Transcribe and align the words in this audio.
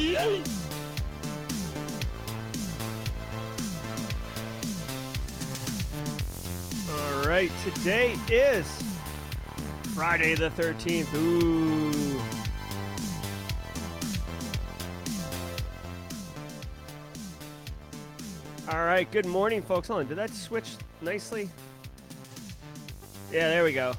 All 0.00 0.06
right, 7.26 7.50
today 7.62 8.16
is 8.30 8.66
Friday 9.94 10.34
the 10.34 10.48
13th. 10.50 11.14
Ooh. 11.14 12.18
All 18.72 18.86
right, 18.86 19.10
good 19.10 19.26
morning, 19.26 19.60
folks. 19.60 19.88
Hold 19.88 20.00
on, 20.00 20.06
did 20.06 20.16
that 20.16 20.30
switch 20.30 20.76
nicely? 21.02 21.50
Yeah, 23.30 23.50
there 23.50 23.64
we 23.64 23.74
go. 23.74 23.92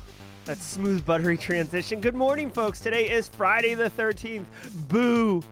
That 0.46 0.58
smooth, 0.58 1.06
buttery 1.06 1.38
transition. 1.38 2.02
Good 2.02 2.16
morning, 2.16 2.50
folks. 2.50 2.80
Today 2.80 3.08
is 3.08 3.28
Friday 3.28 3.76
the 3.76 3.92
13th. 3.92 4.46
Boo. 4.88 5.44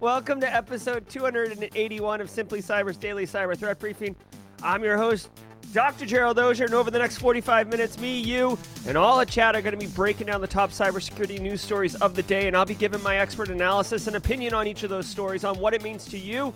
Welcome 0.00 0.40
to 0.40 0.50
episode 0.50 1.06
281 1.10 2.22
of 2.22 2.30
Simply 2.30 2.62
Cyber's 2.62 2.96
Daily 2.96 3.26
Cyber 3.26 3.54
Threat 3.54 3.78
Briefing. 3.78 4.16
I'm 4.62 4.82
your 4.82 4.96
host, 4.96 5.28
Dr. 5.74 6.06
Gerald 6.06 6.38
Auger, 6.38 6.64
and 6.64 6.72
over 6.72 6.90
the 6.90 6.98
next 6.98 7.18
45 7.18 7.68
minutes, 7.68 7.98
me, 7.98 8.18
you, 8.18 8.58
and 8.86 8.96
all 8.96 9.20
at 9.20 9.28
chat 9.28 9.54
are 9.54 9.60
going 9.60 9.78
to 9.78 9.86
be 9.86 9.92
breaking 9.92 10.28
down 10.28 10.40
the 10.40 10.46
top 10.46 10.70
cybersecurity 10.70 11.38
news 11.38 11.60
stories 11.60 11.96
of 11.96 12.14
the 12.14 12.22
day, 12.22 12.48
and 12.48 12.56
I'll 12.56 12.64
be 12.64 12.74
giving 12.74 13.02
my 13.02 13.18
expert 13.18 13.50
analysis 13.50 14.06
and 14.06 14.16
opinion 14.16 14.54
on 14.54 14.66
each 14.66 14.84
of 14.84 14.88
those 14.88 15.06
stories 15.06 15.44
on 15.44 15.58
what 15.58 15.74
it 15.74 15.82
means 15.82 16.06
to 16.06 16.16
you 16.16 16.54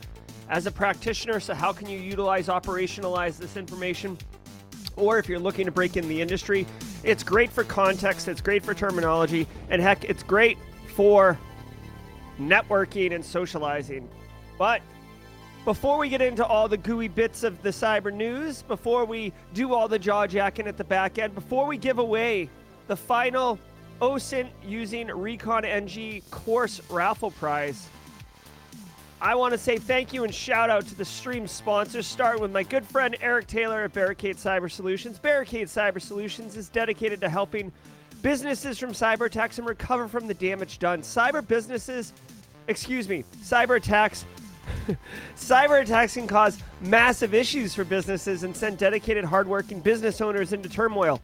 as 0.49 0.65
a 0.65 0.71
practitioner. 0.71 1.38
So, 1.38 1.52
how 1.52 1.71
can 1.71 1.87
you 1.87 1.99
utilize, 1.99 2.47
operationalize 2.47 3.37
this 3.37 3.59
information? 3.59 4.16
Or 4.97 5.19
if 5.19 5.29
you're 5.29 5.38
looking 5.38 5.66
to 5.66 5.71
break 5.71 5.99
in 5.99 6.09
the 6.09 6.23
industry, 6.23 6.66
it's 7.02 7.23
great 7.23 7.51
for 7.51 7.63
context, 7.63 8.27
it's 8.27 8.41
great 8.41 8.65
for 8.65 8.73
terminology, 8.73 9.46
and 9.68 9.83
heck, 9.83 10.05
it's 10.05 10.23
great 10.23 10.57
for 10.95 11.38
networking 12.38 13.15
and 13.15 13.24
socializing. 13.24 14.09
But 14.59 14.82
before 15.65 15.99
we 15.99 16.09
get 16.09 16.21
into 16.21 16.45
all 16.45 16.68
the 16.68 16.77
gooey 16.77 17.09
bits 17.09 17.43
of 17.43 17.60
the 17.63 17.71
cyber 17.71 18.13
news, 18.13 18.63
before 18.63 19.04
we 19.04 19.32
do 19.54 19.73
all 19.73 19.88
the 19.88 19.99
jaw 19.99 20.27
jacking 20.27 20.66
at 20.66 20.77
the 20.77 20.85
back 20.85 21.18
end, 21.18 21.35
before 21.35 21.66
we 21.66 21.77
give 21.77 21.99
away 21.99 22.51
the 22.87 22.96
final 22.96 23.59
OSINT 24.01 24.49
using 24.66 25.07
Recon 25.07 25.65
NG 25.65 26.21
course 26.30 26.82
raffle 26.90 27.30
prize, 27.30 27.88
I 29.23 29.35
want 29.37 29.52
to 29.52 29.59
say 29.59 29.79
thank 29.79 30.12
you 30.12 30.24
and 30.24 30.35
shout 30.35 30.68
out 30.68 30.87
to 30.88 30.95
the 30.95 31.05
stream 31.05 31.46
sponsors, 31.46 32.07
starting 32.07 32.43
with 32.43 32.52
my 32.52 32.62
good 32.62 32.85
friend 32.85 33.16
Eric 33.23 33.46
Taylor 33.46 33.85
at 33.85 33.95
Barricade 33.95 34.37
Cyber 34.37 34.71
Solutions. 34.71 35.18
Barricade 35.18 35.68
Cyber 35.68 36.02
Solutions 36.02 36.59
is 36.59 36.68
dedicated 36.68 37.23
to 37.23 37.30
helping 37.30 37.73
businesses 38.25 38.79
from 38.79 38.93
cyber 38.93 39.27
attacks 39.27 39.59
and 39.59 39.69
recover 39.69 40.09
from 40.09 40.27
the 40.27 40.33
damage 40.33 40.79
done. 40.79 41.03
Cyber 41.03 41.47
businesses, 41.47 42.15
excuse 42.69 43.07
me, 43.07 43.23
cyber 43.43 43.77
attacks. 43.77 44.25
cyber 45.37 45.83
attacks 45.83 46.15
can 46.15 46.27
cause 46.27 46.59
massive 46.80 47.35
issues 47.35 47.75
for 47.75 47.85
businesses 47.85 48.43
and 48.43 48.57
send 48.57 48.79
dedicated, 48.79 49.27
hardworking 49.27 49.79
business 49.79 50.23
owners 50.23 50.55
into 50.55 50.71
turmoil. 50.71 51.21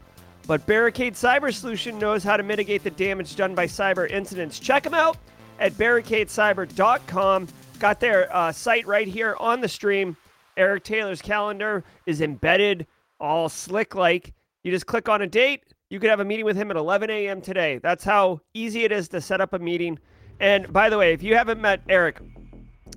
But 0.47 0.67
Barricade 0.67 1.15
Cyber 1.15 1.55
Solution 1.55 1.99
knows 1.99 2.23
how 2.23 2.37
to 2.37 2.43
mitigate 2.43 2.85
the 2.85 2.91
damage 2.91 3.35
done 3.35 3.55
by 3.55 3.67
cyber 3.67 4.09
incidents. 4.11 4.59
Check 4.59 4.83
them 4.83 4.95
out 4.95 5.17
at 5.59 5.73
barricadecyber.com. 5.73 7.49
Got 7.79 8.01
their 8.01 8.37
uh, 8.37 8.53
site 8.53 8.87
right 8.87 9.09
here 9.09 9.37
on 9.41 9.63
the 9.63 9.69
stream. 9.69 10.19
Eric 10.59 10.85
Taylor's 10.85 11.23
calendar 11.23 11.83
is 12.05 12.21
embedded, 12.21 12.87
all 13.19 13.49
slick 13.49 13.95
like. 13.95 14.35
You 14.65 14.71
just 14.71 14.85
click 14.85 15.09
on 15.09 15.23
a 15.23 15.27
date. 15.27 15.63
You 15.91 15.99
could 15.99 16.09
have 16.09 16.21
a 16.21 16.25
meeting 16.25 16.45
with 16.45 16.57
him 16.57 16.71
at 16.71 16.77
11 16.77 17.11
a.m. 17.11 17.41
today. 17.41 17.81
That's 17.83 18.05
how 18.05 18.41
easy 18.55 18.85
it 18.85 18.93
is 18.93 19.09
to 19.09 19.21
set 19.21 19.41
up 19.41 19.53
a 19.55 19.59
meeting. 19.59 19.99
And 20.39 20.73
by 20.73 20.89
the 20.89 20.97
way, 20.97 21.13
if 21.13 21.21
you 21.21 21.35
haven't 21.35 21.61
met 21.61 21.83
Eric, 21.89 22.21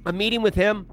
a 0.06 0.14
meeting 0.14 0.44
with 0.44 0.54
him 0.54 0.88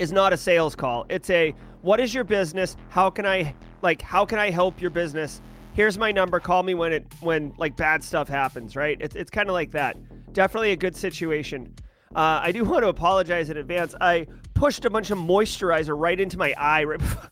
is 0.00 0.10
not 0.10 0.32
a 0.32 0.36
sales 0.36 0.74
call. 0.74 1.06
It's 1.08 1.30
a 1.30 1.54
what 1.82 2.00
is 2.00 2.12
your 2.12 2.24
business? 2.24 2.76
How 2.88 3.10
can 3.10 3.24
I 3.24 3.54
like 3.80 4.02
how 4.02 4.26
can 4.26 4.40
I 4.40 4.50
help 4.50 4.80
your 4.80 4.90
business? 4.90 5.40
Here's 5.72 5.96
my 5.96 6.10
number. 6.10 6.40
Call 6.40 6.64
me 6.64 6.74
when 6.74 6.92
it 6.92 7.06
when 7.20 7.54
like 7.58 7.76
bad 7.76 8.02
stuff 8.02 8.28
happens, 8.28 8.74
right? 8.74 8.98
It's 9.00 9.14
it's 9.14 9.30
kind 9.30 9.48
of 9.48 9.52
like 9.52 9.70
that. 9.70 9.96
Definitely 10.32 10.72
a 10.72 10.76
good 10.76 10.96
situation. 10.96 11.72
Uh, 12.16 12.40
I 12.42 12.50
do 12.50 12.64
want 12.64 12.82
to 12.82 12.88
apologize 12.88 13.50
in 13.50 13.56
advance. 13.56 13.94
I 14.00 14.26
pushed 14.54 14.84
a 14.84 14.90
bunch 14.90 15.12
of 15.12 15.18
moisturizer 15.18 15.94
right 15.96 16.18
into 16.18 16.36
my 16.36 16.52
eye 16.58 16.82
right 16.84 16.98
before, 16.98 17.30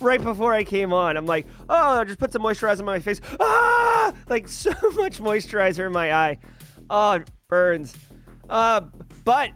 right 0.00 0.22
before 0.22 0.52
I 0.52 0.64
came 0.64 0.92
on. 0.92 1.16
I'm 1.16 1.26
like, 1.26 1.46
oh, 1.68 1.98
I'll 1.98 2.04
just 2.04 2.18
put 2.18 2.32
some 2.32 2.42
moisturizer 2.42 2.80
on 2.80 2.86
my 2.86 2.98
face. 2.98 3.20
Ah, 3.40 4.12
like 4.28 4.48
so 4.48 4.70
much 4.92 5.18
moisturizer 5.18 5.86
in 5.86 5.92
my 5.92 6.12
eye. 6.12 6.38
Oh, 6.90 7.12
it 7.12 7.30
burns. 7.48 7.94
Uh, 8.48 8.82
but 9.24 9.50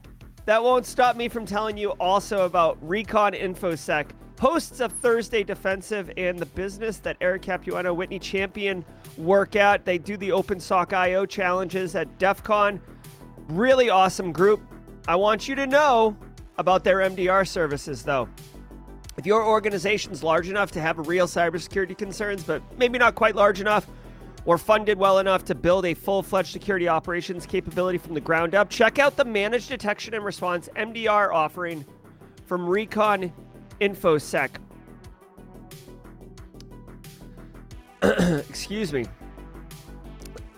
that 0.46 0.62
won't 0.62 0.86
stop 0.86 1.16
me 1.16 1.28
from 1.28 1.44
telling 1.44 1.76
you 1.76 1.90
also 1.92 2.44
about 2.46 2.78
Recon 2.80 3.32
InfoSec, 3.32 4.10
hosts 4.40 4.80
of 4.80 4.92
Thursday 4.92 5.42
Defensive 5.42 6.10
and 6.16 6.38
the 6.38 6.46
business 6.46 6.98
that 6.98 7.16
Eric 7.20 7.42
Capuano 7.42 7.92
Whitney 7.92 8.18
Champion 8.18 8.84
work 9.18 9.56
at. 9.56 9.84
They 9.84 9.98
do 9.98 10.16
the 10.16 10.30
OpenSOC 10.30 10.92
IO 10.92 11.26
challenges 11.26 11.94
at 11.94 12.18
DEF 12.18 12.42
CON. 12.42 12.80
Really 13.48 13.90
awesome 13.90 14.32
group. 14.32 14.62
I 15.06 15.16
want 15.16 15.48
you 15.48 15.54
to 15.54 15.66
know 15.66 16.16
about 16.56 16.84
their 16.84 16.98
MDR 16.98 17.46
services, 17.46 18.02
though. 18.02 18.28
If 19.18 19.26
your 19.26 19.44
organization's 19.44 20.22
large 20.22 20.48
enough 20.48 20.70
to 20.70 20.80
have 20.80 21.08
real 21.08 21.26
cybersecurity 21.26 21.98
concerns, 21.98 22.44
but 22.44 22.62
maybe 22.78 22.98
not 22.98 23.16
quite 23.16 23.34
large 23.34 23.60
enough, 23.60 23.84
or 24.44 24.56
funded 24.58 24.96
well 24.96 25.18
enough 25.18 25.44
to 25.46 25.56
build 25.56 25.84
a 25.86 25.94
full 25.94 26.22
fledged 26.22 26.52
security 26.52 26.88
operations 26.88 27.44
capability 27.44 27.98
from 27.98 28.14
the 28.14 28.20
ground 28.20 28.54
up, 28.54 28.70
check 28.70 29.00
out 29.00 29.16
the 29.16 29.24
Managed 29.24 29.68
Detection 29.68 30.14
and 30.14 30.24
Response 30.24 30.68
MDR 30.76 31.34
offering 31.34 31.84
from 32.46 32.68
Recon 32.68 33.32
InfoSec. 33.80 34.50
Excuse 38.48 38.92
me. 38.92 39.04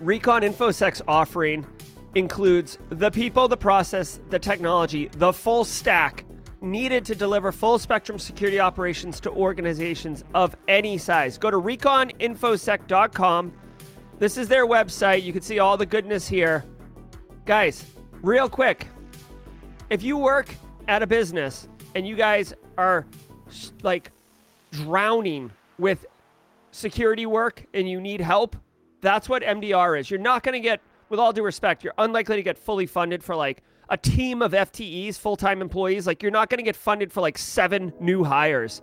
Recon 0.00 0.42
InfoSec's 0.42 1.00
offering 1.08 1.66
includes 2.14 2.76
the 2.90 3.10
people, 3.10 3.48
the 3.48 3.56
process, 3.56 4.20
the 4.28 4.38
technology, 4.38 5.08
the 5.16 5.32
full 5.32 5.64
stack 5.64 6.26
needed 6.62 7.04
to 7.06 7.14
deliver 7.14 7.52
full 7.52 7.78
spectrum 7.78 8.18
security 8.18 8.60
operations 8.60 9.20
to 9.20 9.30
organizations 9.30 10.24
of 10.34 10.56
any 10.68 10.98
size. 10.98 11.38
Go 11.38 11.50
to 11.50 11.58
reconinfosec.com. 11.58 13.52
This 14.18 14.36
is 14.36 14.48
their 14.48 14.66
website. 14.66 15.22
You 15.22 15.32
can 15.32 15.42
see 15.42 15.58
all 15.58 15.76
the 15.76 15.86
goodness 15.86 16.28
here. 16.28 16.64
Guys, 17.46 17.84
real 18.22 18.48
quick, 18.48 18.86
if 19.88 20.02
you 20.02 20.16
work 20.16 20.54
at 20.88 21.02
a 21.02 21.06
business 21.06 21.68
and 21.94 22.06
you 22.06 22.16
guys 22.16 22.52
are 22.76 23.06
like 23.82 24.10
drowning 24.70 25.50
with 25.78 26.06
security 26.70 27.26
work 27.26 27.64
and 27.74 27.88
you 27.88 28.00
need 28.00 28.20
help, 28.20 28.56
that's 29.00 29.28
what 29.28 29.42
MDR 29.42 29.98
is. 29.98 30.10
You're 30.10 30.20
not 30.20 30.42
going 30.42 30.52
to 30.52 30.60
get 30.60 30.80
with 31.08 31.18
all 31.18 31.32
due 31.32 31.42
respect, 31.42 31.82
you're 31.82 31.94
unlikely 31.98 32.36
to 32.36 32.42
get 32.42 32.56
fully 32.56 32.86
funded 32.86 33.24
for 33.24 33.34
like 33.34 33.62
a 33.90 33.96
team 33.96 34.40
of 34.40 34.52
FTEs, 34.52 35.18
full 35.18 35.36
time 35.36 35.60
employees. 35.60 36.06
Like, 36.06 36.22
you're 36.22 36.32
not 36.32 36.48
going 36.48 36.58
to 36.58 36.64
get 36.64 36.76
funded 36.76 37.12
for 37.12 37.20
like 37.20 37.36
seven 37.36 37.92
new 38.00 38.24
hires. 38.24 38.82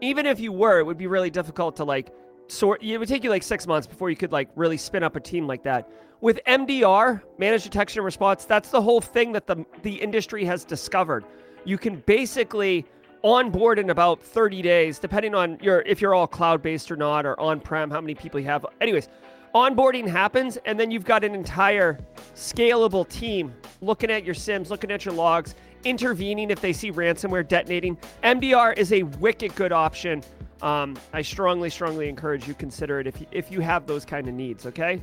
Even 0.00 0.24
if 0.24 0.40
you 0.40 0.52
were, 0.52 0.78
it 0.78 0.84
would 0.84 0.96
be 0.96 1.06
really 1.06 1.30
difficult 1.30 1.76
to 1.76 1.84
like 1.84 2.10
sort. 2.48 2.82
It 2.82 2.96
would 2.96 3.08
take 3.08 3.24
you 3.24 3.30
like 3.30 3.42
six 3.42 3.66
months 3.66 3.86
before 3.86 4.08
you 4.08 4.16
could 4.16 4.32
like 4.32 4.48
really 4.54 4.76
spin 4.76 5.02
up 5.02 5.16
a 5.16 5.20
team 5.20 5.46
like 5.46 5.62
that. 5.64 5.88
With 6.20 6.40
MDR, 6.46 7.22
managed 7.38 7.64
detection 7.64 8.00
and 8.00 8.04
response, 8.04 8.44
that's 8.44 8.70
the 8.70 8.80
whole 8.80 9.00
thing 9.00 9.32
that 9.32 9.46
the 9.46 9.64
the 9.82 9.94
industry 9.94 10.44
has 10.44 10.64
discovered. 10.64 11.24
You 11.64 11.76
can 11.76 11.96
basically 12.06 12.86
onboard 13.22 13.78
in 13.78 13.90
about 13.90 14.22
30 14.22 14.62
days, 14.62 14.98
depending 14.98 15.34
on 15.34 15.58
your 15.60 15.82
if 15.82 16.00
you're 16.00 16.14
all 16.14 16.26
cloud 16.26 16.62
based 16.62 16.90
or 16.90 16.96
not, 16.96 17.26
or 17.26 17.38
on 17.38 17.60
prem, 17.60 17.90
how 17.90 18.00
many 18.00 18.14
people 18.14 18.40
you 18.40 18.46
have. 18.46 18.64
Anyways, 18.80 19.08
onboarding 19.54 20.06
happens, 20.06 20.56
and 20.64 20.78
then 20.78 20.90
you've 20.90 21.04
got 21.04 21.24
an 21.24 21.34
entire 21.34 21.98
scalable 22.34 23.08
team 23.08 23.54
looking 23.80 24.10
at 24.10 24.24
your 24.24 24.34
SIEMs, 24.34 24.70
looking 24.70 24.90
at 24.90 25.04
your 25.04 25.14
logs, 25.14 25.54
intervening 25.84 26.50
if 26.50 26.60
they 26.60 26.72
see 26.72 26.92
ransomware 26.92 27.46
detonating. 27.46 27.96
MDR 28.22 28.76
is 28.76 28.92
a 28.92 29.02
wicked 29.04 29.54
good 29.54 29.72
option. 29.72 30.22
Um, 30.62 30.96
I 31.12 31.22
strongly, 31.22 31.70
strongly 31.70 32.08
encourage 32.08 32.46
you 32.46 32.54
consider 32.54 33.00
it 33.00 33.06
if 33.06 33.20
you, 33.20 33.26
if 33.32 33.50
you 33.50 33.60
have 33.60 33.86
those 33.86 34.04
kind 34.04 34.28
of 34.28 34.34
needs. 34.34 34.66
Okay. 34.66 35.00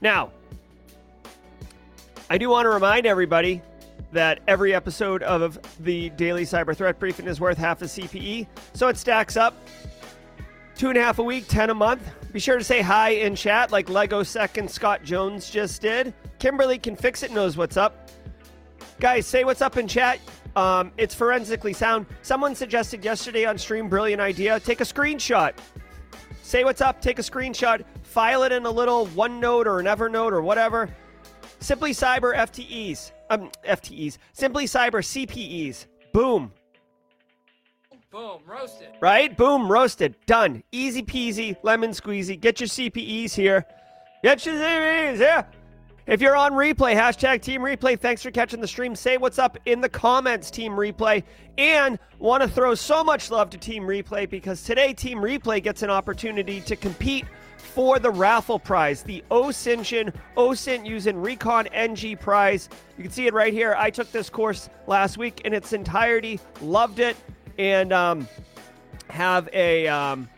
Now, 0.00 0.30
I 2.30 2.38
do 2.38 2.48
want 2.48 2.64
to 2.64 2.70
remind 2.70 3.06
everybody 3.06 3.60
that 4.12 4.40
every 4.48 4.74
episode 4.74 5.22
of 5.22 5.58
the 5.80 6.08
daily 6.10 6.44
cyber 6.44 6.74
threat 6.74 6.98
briefing 6.98 7.26
is 7.26 7.40
worth 7.40 7.58
half 7.58 7.82
a 7.82 7.84
CPE, 7.84 8.46
so 8.72 8.88
it 8.88 8.96
stacks 8.96 9.36
up. 9.36 9.54
Two 10.74 10.88
and 10.88 10.96
a 10.96 11.02
half 11.02 11.18
a 11.18 11.22
week, 11.22 11.46
10 11.48 11.70
a 11.70 11.74
month. 11.74 12.02
Be 12.34 12.40
sure 12.40 12.58
to 12.58 12.64
say 12.64 12.82
hi 12.82 13.10
in 13.10 13.36
chat 13.36 13.70
like 13.70 13.88
Lego 13.88 14.24
Second 14.24 14.68
Scott 14.68 15.04
Jones 15.04 15.48
just 15.48 15.80
did. 15.80 16.12
Kimberly 16.40 16.78
can 16.78 16.96
fix 16.96 17.22
it, 17.22 17.30
knows 17.30 17.56
what's 17.56 17.76
up. 17.76 18.10
Guys, 18.98 19.24
say 19.24 19.44
what's 19.44 19.62
up 19.62 19.76
in 19.76 19.86
chat. 19.86 20.18
Um, 20.56 20.90
it's 20.96 21.14
forensically 21.14 21.72
sound. 21.72 22.06
Someone 22.22 22.56
suggested 22.56 23.04
yesterday 23.04 23.44
on 23.44 23.56
stream, 23.56 23.88
brilliant 23.88 24.20
idea. 24.20 24.58
Take 24.58 24.80
a 24.80 24.84
screenshot. 24.84 25.52
Say 26.42 26.64
what's 26.64 26.80
up, 26.80 27.00
take 27.00 27.20
a 27.20 27.22
screenshot, 27.22 27.84
file 28.02 28.42
it 28.42 28.50
in 28.50 28.66
a 28.66 28.70
little 28.70 29.06
OneNote 29.06 29.66
or 29.66 29.78
an 29.78 29.86
Evernote 29.86 30.32
or 30.32 30.42
whatever. 30.42 30.92
Simply 31.60 31.92
Cyber 31.92 32.34
FTEs. 32.36 33.12
um, 33.30 33.48
FTEs, 33.64 34.18
Simply 34.32 34.64
Cyber 34.64 35.04
CPEs. 35.04 35.86
Boom. 36.12 36.50
Boom, 38.14 38.42
roasted. 38.46 38.90
Right? 39.00 39.36
Boom, 39.36 39.68
roasted. 39.68 40.14
Done. 40.26 40.62
Easy 40.70 41.02
peasy, 41.02 41.56
lemon 41.64 41.90
squeezy. 41.90 42.40
Get 42.40 42.60
your 42.60 42.68
CPEs 42.68 43.34
here. 43.34 43.66
Get 44.22 44.46
your 44.46 44.54
CPEs 44.54 45.16
here. 45.16 45.44
If 46.06 46.20
you're 46.20 46.36
on 46.36 46.52
replay, 46.52 46.94
hashtag 46.94 47.42
Team 47.42 47.62
Replay. 47.62 47.98
Thanks 47.98 48.22
for 48.22 48.30
catching 48.30 48.60
the 48.60 48.68
stream. 48.68 48.94
Say 48.94 49.16
what's 49.16 49.40
up 49.40 49.58
in 49.66 49.80
the 49.80 49.88
comments, 49.88 50.48
Team 50.52 50.74
Replay. 50.74 51.24
And 51.58 51.98
want 52.20 52.44
to 52.44 52.48
throw 52.48 52.76
so 52.76 53.02
much 53.02 53.32
love 53.32 53.50
to 53.50 53.58
Team 53.58 53.82
Replay 53.82 54.30
because 54.30 54.62
today 54.62 54.92
Team 54.92 55.18
Replay 55.18 55.60
gets 55.60 55.82
an 55.82 55.90
opportunity 55.90 56.60
to 56.60 56.76
compete 56.76 57.24
for 57.58 57.98
the 57.98 58.12
raffle 58.12 58.60
prize, 58.60 59.02
the 59.02 59.24
OSINTion 59.32 60.14
OSINT 60.36 60.86
using 60.86 61.16
Recon 61.20 61.66
NG 61.72 62.16
prize. 62.16 62.68
You 62.96 63.02
can 63.02 63.10
see 63.10 63.26
it 63.26 63.34
right 63.34 63.52
here. 63.52 63.74
I 63.76 63.90
took 63.90 64.12
this 64.12 64.30
course 64.30 64.70
last 64.86 65.18
week 65.18 65.40
in 65.40 65.52
its 65.52 65.72
entirety, 65.72 66.38
loved 66.60 67.00
it, 67.00 67.16
and 67.58 67.92
um, 67.92 68.28
have 69.08 69.48
a. 69.52 69.88
Um, 69.88 70.28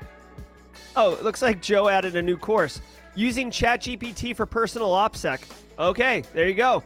oh, 0.94 1.14
it 1.14 1.22
looks 1.22 1.42
like 1.42 1.62
Joe 1.62 1.88
added 1.88 2.16
a 2.16 2.22
new 2.22 2.36
course 2.36 2.80
using 3.14 3.50
ChatGPT 3.50 4.36
for 4.36 4.46
personal 4.46 4.90
OPSEC. 4.90 5.40
Okay, 5.78 6.22
there 6.32 6.48
you 6.48 6.54
go. 6.54 6.82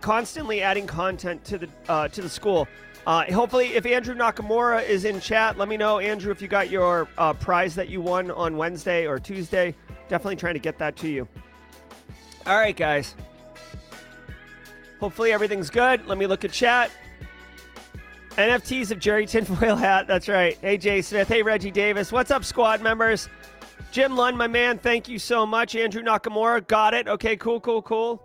Constantly 0.00 0.62
adding 0.62 0.86
content 0.86 1.44
to 1.44 1.58
the 1.58 1.68
uh, 1.88 2.08
to 2.08 2.22
the 2.22 2.28
school. 2.28 2.68
Uh, 3.06 3.24
hopefully, 3.32 3.68
if 3.68 3.86
Andrew 3.86 4.14
Nakamura 4.14 4.86
is 4.86 5.06
in 5.06 5.18
chat, 5.18 5.56
let 5.56 5.66
me 5.66 5.78
know, 5.78 5.98
Andrew, 5.98 6.30
if 6.30 6.42
you 6.42 6.48
got 6.48 6.68
your 6.68 7.08
uh, 7.16 7.32
prize 7.32 7.74
that 7.74 7.88
you 7.88 8.02
won 8.02 8.30
on 8.30 8.56
Wednesday 8.56 9.06
or 9.06 9.18
Tuesday. 9.18 9.74
Definitely 10.08 10.36
trying 10.36 10.54
to 10.54 10.60
get 10.60 10.76
that 10.78 10.94
to 10.96 11.08
you. 11.08 11.26
All 12.46 12.58
right, 12.58 12.76
guys. 12.76 13.14
Hopefully, 15.00 15.32
everything's 15.32 15.70
good. 15.70 16.06
Let 16.06 16.18
me 16.18 16.26
look 16.26 16.44
at 16.44 16.52
chat. 16.52 16.90
NFTs 18.38 18.92
of 18.92 19.00
Jerry 19.00 19.26
Tinfoil 19.26 19.74
Hat. 19.74 20.06
That's 20.06 20.28
right. 20.28 20.56
Hey, 20.60 20.78
Jay 20.78 21.02
Smith. 21.02 21.26
Hey, 21.26 21.42
Reggie 21.42 21.72
Davis. 21.72 22.12
What's 22.12 22.30
up, 22.30 22.44
squad 22.44 22.80
members? 22.80 23.28
Jim 23.90 24.14
Lund, 24.14 24.38
my 24.38 24.46
man. 24.46 24.78
Thank 24.78 25.08
you 25.08 25.18
so 25.18 25.44
much. 25.44 25.74
Andrew 25.74 26.02
Nakamura. 26.02 26.64
Got 26.68 26.94
it. 26.94 27.08
Okay, 27.08 27.36
cool, 27.36 27.58
cool, 27.58 27.82
cool. 27.82 28.22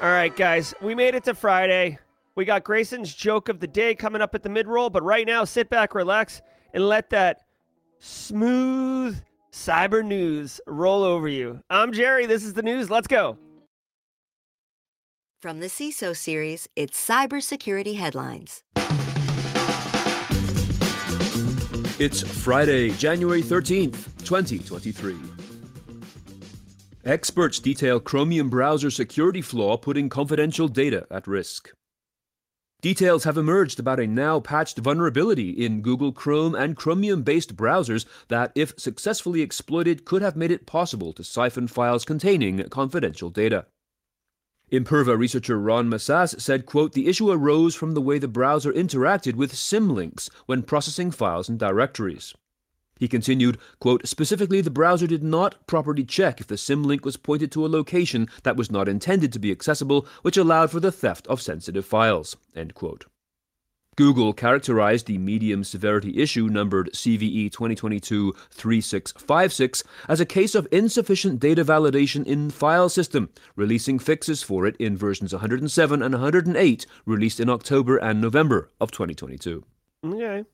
All 0.00 0.08
right, 0.08 0.34
guys. 0.34 0.72
We 0.80 0.94
made 0.94 1.14
it 1.14 1.24
to 1.24 1.34
Friday. 1.34 1.98
We 2.36 2.46
got 2.46 2.64
Grayson's 2.64 3.14
joke 3.14 3.50
of 3.50 3.60
the 3.60 3.66
day 3.66 3.94
coming 3.94 4.22
up 4.22 4.34
at 4.34 4.42
the 4.42 4.48
mid 4.48 4.66
roll, 4.66 4.88
but 4.88 5.02
right 5.02 5.26
now, 5.26 5.44
sit 5.44 5.68
back, 5.68 5.94
relax, 5.94 6.40
and 6.72 6.88
let 6.88 7.10
that 7.10 7.42
smooth 7.98 9.20
cyber 9.52 10.02
news 10.02 10.58
roll 10.66 11.04
over 11.04 11.28
you. 11.28 11.60
I'm 11.68 11.92
Jerry. 11.92 12.24
This 12.24 12.44
is 12.44 12.54
the 12.54 12.62
news. 12.62 12.88
Let's 12.88 13.08
go. 13.08 13.36
From 15.44 15.60
the 15.60 15.66
CISO 15.66 16.16
series, 16.16 16.70
it's 16.74 16.98
cybersecurity 16.98 17.98
headlines. 17.98 18.62
It's 21.98 22.22
Friday, 22.42 22.92
January 22.92 23.42
13th, 23.42 24.08
2023. 24.24 25.14
Experts 27.04 27.58
detail 27.58 28.00
Chromium 28.00 28.48
browser 28.48 28.90
security 28.90 29.42
flaw 29.42 29.76
putting 29.76 30.08
confidential 30.08 30.66
data 30.66 31.06
at 31.10 31.26
risk. 31.26 31.68
Details 32.80 33.24
have 33.24 33.36
emerged 33.36 33.78
about 33.78 34.00
a 34.00 34.06
now 34.06 34.40
patched 34.40 34.78
vulnerability 34.78 35.50
in 35.50 35.82
Google 35.82 36.12
Chrome 36.12 36.54
and 36.54 36.74
Chromium 36.74 37.22
based 37.22 37.54
browsers 37.54 38.06
that, 38.28 38.50
if 38.54 38.72
successfully 38.78 39.42
exploited, 39.42 40.06
could 40.06 40.22
have 40.22 40.36
made 40.36 40.50
it 40.50 40.64
possible 40.64 41.12
to 41.12 41.22
siphon 41.22 41.68
files 41.68 42.06
containing 42.06 42.66
confidential 42.70 43.28
data. 43.28 43.66
Imperva 44.72 45.16
researcher 45.16 45.58
Ron 45.58 45.88
Massas 45.88 46.34
said, 46.38 46.66
quote, 46.66 46.92
the 46.92 47.06
issue 47.06 47.30
arose 47.30 47.74
from 47.74 47.92
the 47.92 48.00
way 48.00 48.18
the 48.18 48.26
browser 48.26 48.72
interacted 48.72 49.34
with 49.34 49.52
symlinks 49.52 50.30
when 50.46 50.62
processing 50.62 51.10
files 51.10 51.48
and 51.48 51.58
directories. 51.58 52.34
He 52.98 53.08
continued, 53.08 53.58
quote, 53.80 54.06
specifically, 54.06 54.60
the 54.60 54.70
browser 54.70 55.06
did 55.06 55.22
not 55.22 55.66
properly 55.66 56.04
check 56.04 56.40
if 56.40 56.46
the 56.46 56.54
symlink 56.54 57.04
was 57.04 57.16
pointed 57.16 57.52
to 57.52 57.66
a 57.66 57.68
location 57.68 58.28
that 58.44 58.56
was 58.56 58.70
not 58.70 58.88
intended 58.88 59.32
to 59.32 59.38
be 59.38 59.50
accessible, 59.50 60.06
which 60.22 60.36
allowed 60.36 60.70
for 60.70 60.80
the 60.80 60.92
theft 60.92 61.26
of 61.26 61.42
sensitive 61.42 61.84
files, 61.84 62.36
end 62.54 62.74
quote. 62.74 63.04
Google 63.96 64.32
characterized 64.32 65.06
the 65.06 65.18
medium 65.18 65.64
severity 65.64 66.20
issue 66.20 66.48
numbered 66.48 66.90
CVE 66.92 67.52
2022 67.52 68.34
3656 68.50 69.84
as 70.08 70.20
a 70.20 70.26
case 70.26 70.54
of 70.54 70.68
insufficient 70.72 71.40
data 71.40 71.64
validation 71.64 72.26
in 72.26 72.50
file 72.50 72.88
system, 72.88 73.30
releasing 73.56 73.98
fixes 73.98 74.42
for 74.42 74.66
it 74.66 74.76
in 74.78 74.96
versions 74.96 75.32
107 75.32 76.02
and 76.02 76.14
108 76.14 76.86
released 77.06 77.40
in 77.40 77.48
October 77.48 77.96
and 77.96 78.20
November 78.20 78.70
of 78.80 78.90
2022. 78.90 79.64
Okay. 80.06 80.44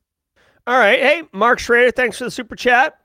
All 0.67 0.79
right. 0.79 1.01
Hey, 1.01 1.23
Mark 1.33 1.59
Schrader, 1.59 1.91
thanks 1.91 2.19
for 2.19 2.25
the 2.25 2.31
super 2.31 2.57
chat. 2.57 2.99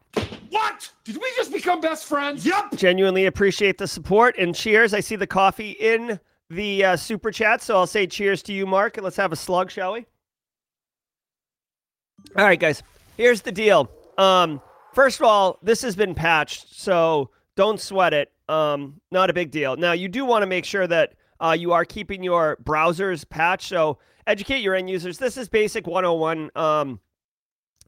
What? 0.50 0.92
Did 1.04 1.18
we 1.18 1.32
just 1.36 1.52
become 1.52 1.82
best 1.82 2.06
friends? 2.06 2.46
Yep. 2.46 2.76
Genuinely 2.76 3.26
appreciate 3.26 3.78
the 3.78 3.88
support 3.88 4.36
and 4.38 4.54
cheers. 4.54 4.94
I 4.94 5.00
see 5.00 5.16
the 5.16 5.28
coffee 5.28 5.72
in 5.72 6.20
the 6.50 6.86
uh, 6.86 6.96
super 6.96 7.32
chat, 7.32 7.62
so 7.62 7.76
I'll 7.76 7.88
say 7.88 8.08
cheers 8.08 8.44
to 8.44 8.54
you, 8.54 8.66
Mark, 8.66 8.98
and 8.98 9.04
let's 9.04 9.18
have 9.18 9.32
a 9.32 9.36
slug, 9.36 9.72
shall 9.72 9.94
we? 9.94 10.06
All 12.38 12.44
right, 12.46 12.60
guys. 12.60 12.84
Here's 13.18 13.42
the 13.42 13.52
deal. 13.52 13.90
Um, 14.18 14.62
first 14.94 15.20
of 15.20 15.26
all, 15.26 15.58
this 15.64 15.82
has 15.84 15.96
been 15.96 16.14
patched, 16.14 16.76
so 16.76 17.30
don't 17.56 17.80
sweat 17.80 18.14
it. 18.14 18.32
Um, 18.50 19.00
not 19.12 19.30
a 19.30 19.34
big 19.34 19.52
deal. 19.52 19.76
Now, 19.78 19.94
you 19.94 20.10
do 20.10 20.26
want 20.26 20.44
to 20.44 20.48
make 20.48 20.66
sure 20.66 20.86
that 20.88 21.14
uh, 21.40 21.56
you 21.58 21.72
are 21.72 21.86
keeping 21.86 22.24
your 22.24 22.58
browsers 22.64 23.28
patched. 23.28 23.70
So 23.70 24.00
educate 24.28 24.60
your 24.60 24.76
end 24.76 24.90
users. 24.90 25.18
This 25.18 25.38
is 25.38 25.50
basic 25.50 25.88
101 25.88 26.52
um, 26.56 27.00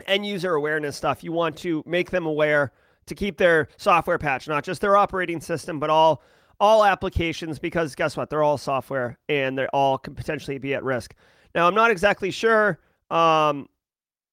end 0.06 0.26
user 0.26 0.56
awareness 0.56 0.96
stuff. 0.96 1.24
You 1.24 1.32
want 1.32 1.58
to 1.58 1.84
make 1.86 2.10
them 2.12 2.26
aware 2.26 2.72
to 3.06 3.16
keep 3.16 3.38
their 3.38 3.70
software 3.78 4.18
patched, 4.18 4.48
not 4.48 4.64
just 4.64 4.82
their 4.82 4.98
operating 4.98 5.42
system, 5.42 5.80
but 5.80 5.90
all 5.90 6.22
all 6.60 6.84
applications. 6.84 7.60
Because 7.60 7.96
guess 7.96 8.18
what? 8.18 8.30
They're 8.30 8.44
all 8.44 8.58
software, 8.58 9.18
and 9.30 9.58
they 9.58 9.68
all 9.68 9.98
could 9.98 10.16
potentially 10.16 10.58
be 10.58 10.74
at 10.74 10.84
risk. 10.84 11.16
Now, 11.56 11.68
I'm 11.68 11.76
not 11.76 11.92
exactly 11.92 12.32
sure. 12.32 12.80
Um, 13.10 13.68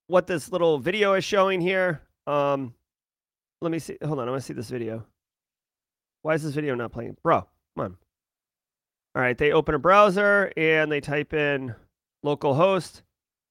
what 0.06 0.26
this 0.26 0.50
little 0.50 0.78
video 0.78 1.14
is 1.14 1.24
showing 1.24 1.60
here. 1.60 2.02
Um, 2.26 2.74
let 3.60 3.70
me 3.70 3.78
see. 3.78 3.96
Hold 4.04 4.18
on. 4.18 4.28
I 4.28 4.30
want 4.30 4.42
to 4.42 4.46
see 4.46 4.54
this 4.54 4.70
video. 4.70 5.04
Why 6.22 6.34
is 6.34 6.42
this 6.42 6.54
video 6.54 6.74
not 6.74 6.92
playing? 6.92 7.16
Bro, 7.22 7.46
come 7.76 7.84
on. 7.84 7.96
All 9.14 9.22
right. 9.22 9.36
They 9.36 9.52
open 9.52 9.74
a 9.74 9.78
browser 9.78 10.52
and 10.56 10.90
they 10.90 11.00
type 11.00 11.34
in 11.34 11.74
localhost. 12.24 13.02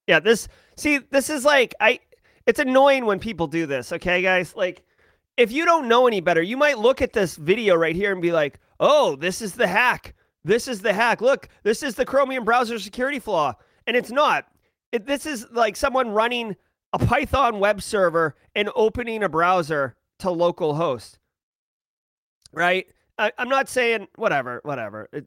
Yeah, 0.08 0.20
this, 0.20 0.48
see, 0.76 0.98
this 0.98 1.30
is 1.30 1.46
like, 1.46 1.74
I, 1.80 2.00
it's 2.46 2.60
annoying 2.60 3.06
when 3.06 3.20
people 3.20 3.48
do 3.48 3.66
this. 3.66 3.94
Okay, 3.94 4.22
guys? 4.22 4.56
Like, 4.56 4.84
if 5.38 5.52
you 5.52 5.66
don't 5.66 5.88
know 5.88 6.08
any 6.08 6.20
better, 6.20 6.42
you 6.42 6.58
might 6.58 6.78
look 6.78 7.02
at 7.02 7.14
this 7.14 7.36
video 7.36 7.76
right 7.76 7.96
here 7.96 8.12
and 8.12 8.22
be 8.22 8.32
like, 8.32 8.60
oh, 8.80 9.16
this 9.16 9.42
is 9.42 9.54
the 9.54 9.68
hack. 9.68 10.14
This 10.44 10.68
is 10.68 10.82
the 10.82 10.94
hack. 10.94 11.22
Look, 11.22 11.48
this 11.64 11.84
is 11.84 11.96
the 11.96 12.06
Chromium 12.06 12.44
browser 12.44 12.78
security 12.80 13.20
flaw. 13.20 13.54
And 13.88 13.96
it's 13.96 14.12
not. 14.12 14.46
It, 14.94 15.08
this 15.08 15.26
is 15.26 15.48
like 15.52 15.76
someone 15.76 16.12
running 16.12 16.56
a 16.94 17.00
Python 17.00 17.60
web 17.60 17.82
server 17.82 18.36
and 18.56 18.70
opening 18.76 19.24
a 19.24 19.30
browser 19.30 19.96
to 20.20 20.28
localhost. 20.28 21.18
Right? 22.54 22.86
I, 23.18 23.32
am 23.40 23.50
not 23.50 23.68
saying 23.68 24.08
whatever, 24.16 24.62
whatever. 24.64 25.10
It, 25.12 25.26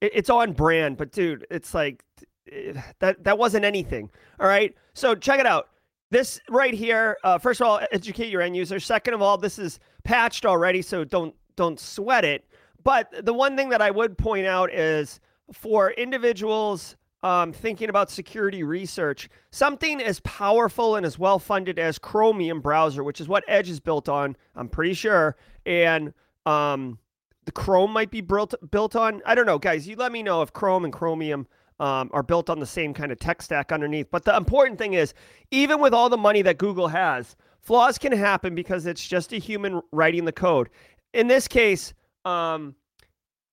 it, 0.00 0.12
it's 0.14 0.30
on 0.30 0.52
brand, 0.52 0.96
but 0.96 1.10
dude, 1.10 1.46
it's 1.50 1.74
like 1.74 2.04
it, 2.46 2.76
that 3.00 3.24
that 3.24 3.36
wasn't 3.36 3.64
anything. 3.64 4.08
All 4.38 4.46
right. 4.46 4.72
So 4.94 5.16
check 5.16 5.40
it 5.40 5.46
out. 5.46 5.68
This 6.12 6.40
right 6.48 6.74
here. 6.74 7.18
Uh, 7.24 7.38
first 7.38 7.60
of 7.60 7.66
all, 7.66 7.80
educate 7.90 8.28
your 8.28 8.40
end 8.40 8.56
users. 8.56 8.84
Second 8.84 9.14
of 9.14 9.22
all, 9.22 9.36
this 9.36 9.58
is 9.58 9.80
patched 10.04 10.46
already, 10.46 10.80
so 10.80 11.02
don't 11.02 11.34
don't 11.56 11.78
sweat 11.80 12.24
it. 12.24 12.44
But 12.84 13.26
the 13.26 13.34
one 13.34 13.56
thing 13.56 13.68
that 13.70 13.82
I 13.82 13.90
would 13.90 14.16
point 14.16 14.46
out 14.46 14.72
is 14.72 15.18
for 15.52 15.90
individuals 15.92 16.94
um, 17.22 17.52
thinking 17.52 17.90
about 17.90 18.10
security 18.10 18.62
research, 18.62 19.28
something 19.50 20.00
as 20.00 20.20
powerful 20.20 20.96
and 20.96 21.04
as 21.04 21.18
well 21.18 21.38
funded 21.38 21.78
as 21.78 21.98
Chromium 21.98 22.60
browser, 22.60 23.04
which 23.04 23.20
is 23.20 23.28
what 23.28 23.44
Edge 23.46 23.68
is 23.68 23.80
built 23.80 24.08
on, 24.08 24.36
I'm 24.56 24.68
pretty 24.68 24.94
sure, 24.94 25.36
and 25.66 26.14
um, 26.46 26.98
the 27.44 27.52
Chrome 27.52 27.92
might 27.92 28.10
be 28.10 28.20
built 28.20 28.54
built 28.70 28.96
on. 28.96 29.22
I 29.26 29.34
don't 29.34 29.46
know, 29.46 29.58
guys. 29.58 29.86
You 29.86 29.96
let 29.96 30.12
me 30.12 30.22
know 30.22 30.42
if 30.42 30.52
Chrome 30.52 30.84
and 30.84 30.92
Chromium 30.92 31.46
um, 31.78 32.10
are 32.12 32.22
built 32.22 32.50
on 32.50 32.60
the 32.60 32.66
same 32.66 32.94
kind 32.94 33.10
of 33.10 33.18
tech 33.18 33.42
stack 33.42 33.72
underneath. 33.72 34.10
But 34.10 34.24
the 34.24 34.36
important 34.36 34.78
thing 34.78 34.94
is, 34.94 35.14
even 35.50 35.80
with 35.80 35.94
all 35.94 36.08
the 36.08 36.18
money 36.18 36.42
that 36.42 36.58
Google 36.58 36.88
has, 36.88 37.36
flaws 37.60 37.98
can 37.98 38.12
happen 38.12 38.54
because 38.54 38.86
it's 38.86 39.06
just 39.06 39.32
a 39.32 39.38
human 39.38 39.80
writing 39.92 40.24
the 40.24 40.32
code. 40.32 40.68
In 41.12 41.26
this 41.26 41.48
case, 41.48 41.92
um, 42.24 42.74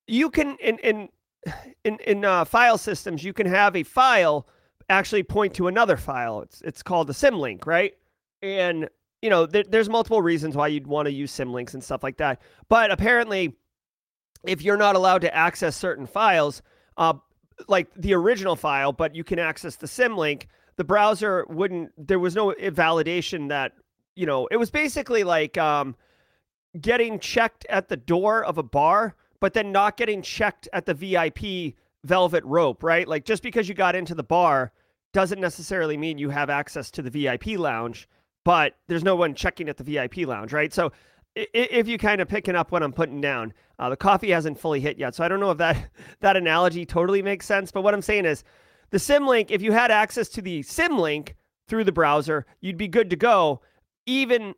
you 0.07 0.29
can 0.29 0.57
in 0.57 0.77
in 0.79 1.09
in 1.83 1.97
in 2.05 2.25
uh, 2.25 2.45
file 2.45 2.77
systems, 2.77 3.23
you 3.23 3.33
can 3.33 3.47
have 3.47 3.75
a 3.75 3.83
file 3.83 4.47
actually 4.89 5.23
point 5.23 5.53
to 5.55 5.67
another 5.67 5.97
file. 5.97 6.41
It's 6.41 6.61
it's 6.61 6.83
called 6.83 7.09
a 7.09 7.13
symlink, 7.13 7.65
right? 7.65 7.93
And 8.41 8.89
you 9.21 9.29
know, 9.29 9.45
there, 9.45 9.63
there's 9.67 9.89
multiple 9.89 10.21
reasons 10.21 10.55
why 10.55 10.67
you'd 10.67 10.87
want 10.87 11.07
to 11.07 11.11
use 11.11 11.31
symlinks 11.31 11.73
and 11.73 11.83
stuff 11.83 12.03
like 12.03 12.17
that. 12.17 12.41
But 12.69 12.91
apparently, 12.91 13.55
if 14.45 14.61
you're 14.61 14.77
not 14.77 14.95
allowed 14.95 15.21
to 15.21 15.35
access 15.35 15.75
certain 15.75 16.05
files, 16.05 16.61
uh, 16.97 17.13
like 17.67 17.87
the 17.95 18.13
original 18.13 18.55
file, 18.55 18.93
but 18.93 19.15
you 19.15 19.23
can 19.23 19.39
access 19.39 19.75
the 19.75 19.87
symlink, 19.87 20.45
the 20.75 20.83
browser 20.83 21.45
wouldn't. 21.49 21.91
There 21.97 22.19
was 22.19 22.35
no 22.35 22.53
validation 22.59 23.49
that 23.49 23.73
you 24.15 24.25
know. 24.25 24.47
It 24.51 24.57
was 24.57 24.69
basically 24.69 25.23
like 25.23 25.57
um, 25.57 25.95
getting 26.79 27.19
checked 27.19 27.65
at 27.69 27.89
the 27.89 27.97
door 27.97 28.43
of 28.45 28.57
a 28.57 28.63
bar, 28.63 29.15
but 29.39 29.53
then 29.53 29.72
not 29.72 29.98
getting 29.98 30.22
checked 30.22 30.67
at 30.74 30.86
the 30.86 30.94
VIP 30.94 31.75
velvet 32.03 32.44
rope, 32.46 32.84
right? 32.84 33.08
Like 33.08 33.25
just 33.25 33.44
because 33.44 33.67
you 33.67 33.75
got 33.75 33.96
into 33.96 34.15
the 34.15 34.24
bar 34.24 34.72
doesn't 35.13 35.39
necessarily 35.39 35.98
mean 35.98 36.17
you 36.17 36.29
have 36.29 36.50
access 36.50 36.91
to 36.91 37.01
the 37.01 37.10
VIP 37.10 37.60
lounge, 37.60 38.08
but 38.44 38.77
there's 38.88 39.03
no 39.03 39.15
one 39.15 39.36
checking 39.36 39.70
at 39.70 39.77
the 39.77 39.84
VIP 39.84 40.27
lounge, 40.27 40.53
right? 40.53 40.74
So 40.74 40.91
if 41.36 41.88
you 41.88 41.98
kind 41.98 42.22
of 42.22 42.27
picking 42.27 42.56
up 42.56 42.72
what 42.72 42.84
I'm 42.84 42.94
putting 42.94 43.22
down, 43.22 43.53
uh, 43.79 43.89
the 43.89 43.98
coffee 43.98 44.32
hasn't 44.32 44.60
fully 44.60 44.79
hit 44.79 44.98
yet. 44.98 45.15
So 45.15 45.24
I 45.24 45.27
don't 45.27 45.39
know 45.39 45.51
if 45.51 45.58
that 45.60 45.89
that 46.20 46.38
analogy 46.38 46.86
totally 46.86 47.22
makes 47.22 47.46
sense. 47.46 47.72
But 47.72 47.82
what 47.82 47.94
I'm 47.94 48.01
saying 48.01 48.25
is, 48.25 48.44
the 48.89 48.98
Symlink, 48.98 49.51
if 49.51 49.62
you 49.62 49.72
had 49.72 49.91
access 49.91 50.29
to 50.29 50.41
the 50.41 50.62
Symlink 50.63 51.34
through 51.67 51.84
the 51.84 51.91
browser, 51.91 52.46
you'd 52.62 52.77
be 52.77 52.88
good 52.88 53.10
to 53.10 53.15
go, 53.15 53.62
even 54.06 54.56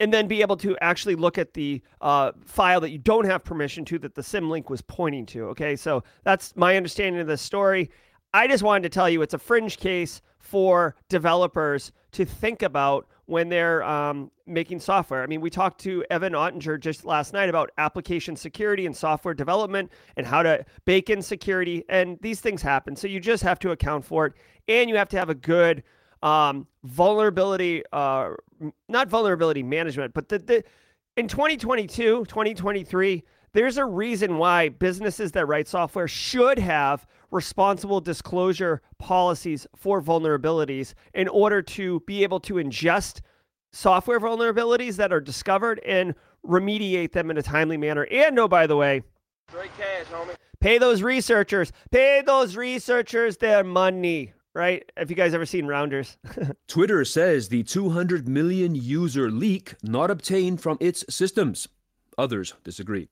and 0.00 0.12
then 0.12 0.26
be 0.26 0.42
able 0.42 0.56
to 0.58 0.76
actually 0.80 1.14
look 1.14 1.38
at 1.38 1.54
the 1.54 1.80
uh, 2.00 2.32
file 2.44 2.80
that 2.80 2.90
you 2.90 2.98
don't 2.98 3.24
have 3.24 3.44
permission 3.44 3.84
to 3.86 3.98
that 3.98 4.14
the 4.14 4.22
Symlink 4.22 4.68
was 4.68 4.82
pointing 4.82 5.26
to. 5.26 5.44
Okay, 5.46 5.76
so 5.76 6.02
that's 6.24 6.54
my 6.56 6.76
understanding 6.76 7.20
of 7.20 7.26
the 7.26 7.36
story. 7.36 7.90
I 8.34 8.46
just 8.46 8.62
wanted 8.62 8.82
to 8.82 8.88
tell 8.90 9.08
you 9.08 9.22
it's 9.22 9.34
a 9.34 9.38
fringe 9.38 9.78
case 9.78 10.20
for 10.38 10.94
developers 11.08 11.92
to 12.12 12.24
think 12.24 12.62
about 12.62 13.06
when 13.26 13.48
they're 13.48 13.82
um, 13.82 14.30
making 14.46 14.78
software. 14.78 15.22
I 15.22 15.26
mean, 15.26 15.40
we 15.40 15.50
talked 15.50 15.80
to 15.80 16.04
Evan 16.10 16.34
Ottinger 16.34 16.78
just 16.78 17.04
last 17.04 17.32
night 17.32 17.48
about 17.48 17.70
application 17.78 18.36
security 18.36 18.86
and 18.86 18.96
software 18.96 19.34
development 19.34 19.90
and 20.16 20.26
how 20.26 20.42
to 20.42 20.64
bake 20.84 21.10
in 21.10 21.20
security, 21.20 21.84
and 21.88 22.18
these 22.20 22.40
things 22.40 22.62
happen. 22.62 22.94
So 22.94 23.08
you 23.08 23.18
just 23.18 23.42
have 23.42 23.58
to 23.60 23.72
account 23.72 24.04
for 24.04 24.26
it, 24.26 24.34
and 24.68 24.88
you 24.88 24.96
have 24.96 25.08
to 25.08 25.18
have 25.18 25.30
a 25.30 25.34
good 25.34 25.82
um, 26.22 26.66
vulnerability, 26.84 27.82
uh, 27.92 28.30
not 28.88 29.08
vulnerability 29.08 29.62
management, 29.62 30.14
but 30.14 30.28
the, 30.28 30.38
the 30.38 30.64
in 31.16 31.28
2022, 31.28 32.24
2023 32.26 33.24
there's 33.56 33.78
a 33.78 33.84
reason 33.86 34.36
why 34.36 34.68
businesses 34.68 35.32
that 35.32 35.46
write 35.46 35.66
software 35.66 36.06
should 36.06 36.58
have 36.58 37.06
responsible 37.30 38.02
disclosure 38.02 38.82
policies 38.98 39.66
for 39.74 40.02
vulnerabilities 40.02 40.92
in 41.14 41.26
order 41.28 41.62
to 41.62 42.00
be 42.00 42.22
able 42.22 42.38
to 42.38 42.54
ingest 42.56 43.22
software 43.72 44.20
vulnerabilities 44.20 44.96
that 44.96 45.10
are 45.10 45.22
discovered 45.22 45.80
and 45.86 46.14
remediate 46.44 47.12
them 47.12 47.30
in 47.30 47.38
a 47.38 47.42
timely 47.42 47.78
manner. 47.78 48.06
And 48.10 48.38
oh, 48.38 48.46
by 48.46 48.66
the 48.66 48.76
way, 48.76 49.02
cash, 49.50 50.06
pay 50.60 50.76
those 50.76 51.00
researchers, 51.00 51.72
pay 51.90 52.22
those 52.26 52.56
researchers 52.56 53.38
their 53.38 53.64
money. 53.64 54.34
Right? 54.56 54.90
Have 54.96 55.10
you 55.10 55.16
guys 55.16 55.34
ever 55.34 55.44
seen 55.44 55.66
Rounders? 55.66 56.16
Twitter 56.66 57.04
says 57.04 57.50
the 57.50 57.62
200 57.62 58.26
million 58.26 58.74
user 58.74 59.30
leak 59.30 59.74
not 59.82 60.10
obtained 60.10 60.62
from 60.62 60.78
its 60.80 61.04
systems. 61.10 61.68
Others 62.16 62.54
disagree. 62.64 63.10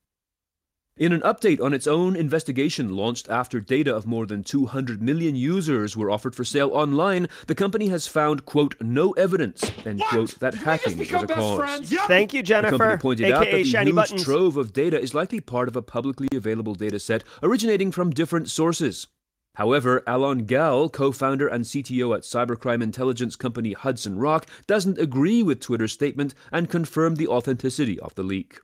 In 0.96 1.12
an 1.12 1.20
update 1.20 1.60
on 1.60 1.74
its 1.74 1.86
own 1.86 2.16
investigation 2.16 2.96
launched 2.96 3.28
after 3.28 3.60
data 3.60 3.94
of 3.94 4.06
more 4.06 4.24
than 4.24 4.42
200 4.42 5.02
million 5.02 5.36
users 5.36 5.94
were 5.98 6.10
offered 6.10 6.34
for 6.34 6.44
sale 6.44 6.70
online, 6.70 7.28
the 7.46 7.54
company 7.54 7.88
has 7.88 8.06
found, 8.06 8.46
quote, 8.46 8.74
no 8.80 9.10
evidence, 9.12 9.70
end 9.84 9.98
what? 9.98 10.08
quote, 10.08 10.38
that 10.38 10.52
Did 10.54 10.62
hacking 10.62 10.96
was 10.96 11.12
a 11.12 11.26
cause. 11.26 11.92
Yep. 11.92 12.06
Thank 12.06 12.32
you, 12.32 12.42
Jennifer. 12.42 12.70
The 12.70 12.78
company 12.78 13.02
pointed 13.02 13.26
AKA 13.26 13.34
out 13.34 13.44
that 13.44 13.52
the 13.52 13.64
Shiny 13.64 13.90
huge 13.90 13.96
buttons. 13.96 14.24
trove 14.24 14.56
of 14.56 14.72
data 14.72 14.98
is 14.98 15.12
likely 15.12 15.40
part 15.40 15.68
of 15.68 15.76
a 15.76 15.82
publicly 15.82 16.28
available 16.34 16.74
data 16.74 16.98
set 16.98 17.22
originating 17.42 17.92
from 17.92 18.08
different 18.08 18.48
sources. 18.48 19.08
However, 19.54 20.02
Alon 20.06 20.46
Gal, 20.46 20.88
co-founder 20.88 21.46
and 21.46 21.64
CTO 21.64 22.16
at 22.16 22.23
cybercrime 22.23 22.82
intelligence 22.82 23.37
company 23.37 23.73
Hudson 23.73 24.18
Rock, 24.18 24.46
doesn't 24.66 24.99
agree 24.99 25.42
with 25.42 25.61
Twitter's 25.61 25.92
statement 25.92 26.34
and 26.50 26.68
confirmed 26.68 27.16
the 27.16 27.28
authenticity 27.28 27.99
of 28.00 28.14
the 28.16 28.25
leak. 28.25 28.61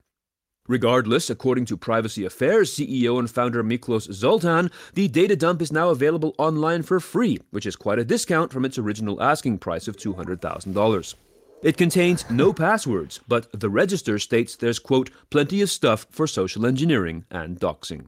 Regardless, 0.68 1.30
according 1.30 1.64
to 1.66 1.76
Privacy 1.76 2.24
Affairs 2.24 2.74
CEO 2.74 3.18
and 3.18 3.30
founder 3.30 3.64
Miklos 3.64 4.12
Zoltan, 4.12 4.70
the 4.94 5.08
data 5.08 5.34
dump 5.34 5.62
is 5.62 5.72
now 5.72 5.90
available 5.90 6.34
online 6.38 6.82
for 6.82 7.00
free, 7.00 7.38
which 7.50 7.66
is 7.66 7.76
quite 7.76 7.98
a 7.98 8.04
discount 8.04 8.52
from 8.52 8.64
its 8.64 8.78
original 8.78 9.22
asking 9.22 9.58
price 9.58 9.88
of 9.88 9.96
$200,000. 9.96 11.14
It 11.62 11.76
contains 11.76 12.28
no 12.30 12.52
passwords, 12.52 13.20
but 13.28 13.48
the 13.52 13.68
register 13.68 14.18
states 14.18 14.56
there's, 14.56 14.78
quote, 14.78 15.10
plenty 15.30 15.60
of 15.60 15.70
stuff 15.70 16.06
for 16.10 16.26
social 16.26 16.64
engineering 16.64 17.24
and 17.30 17.58
doxing. 17.58 18.06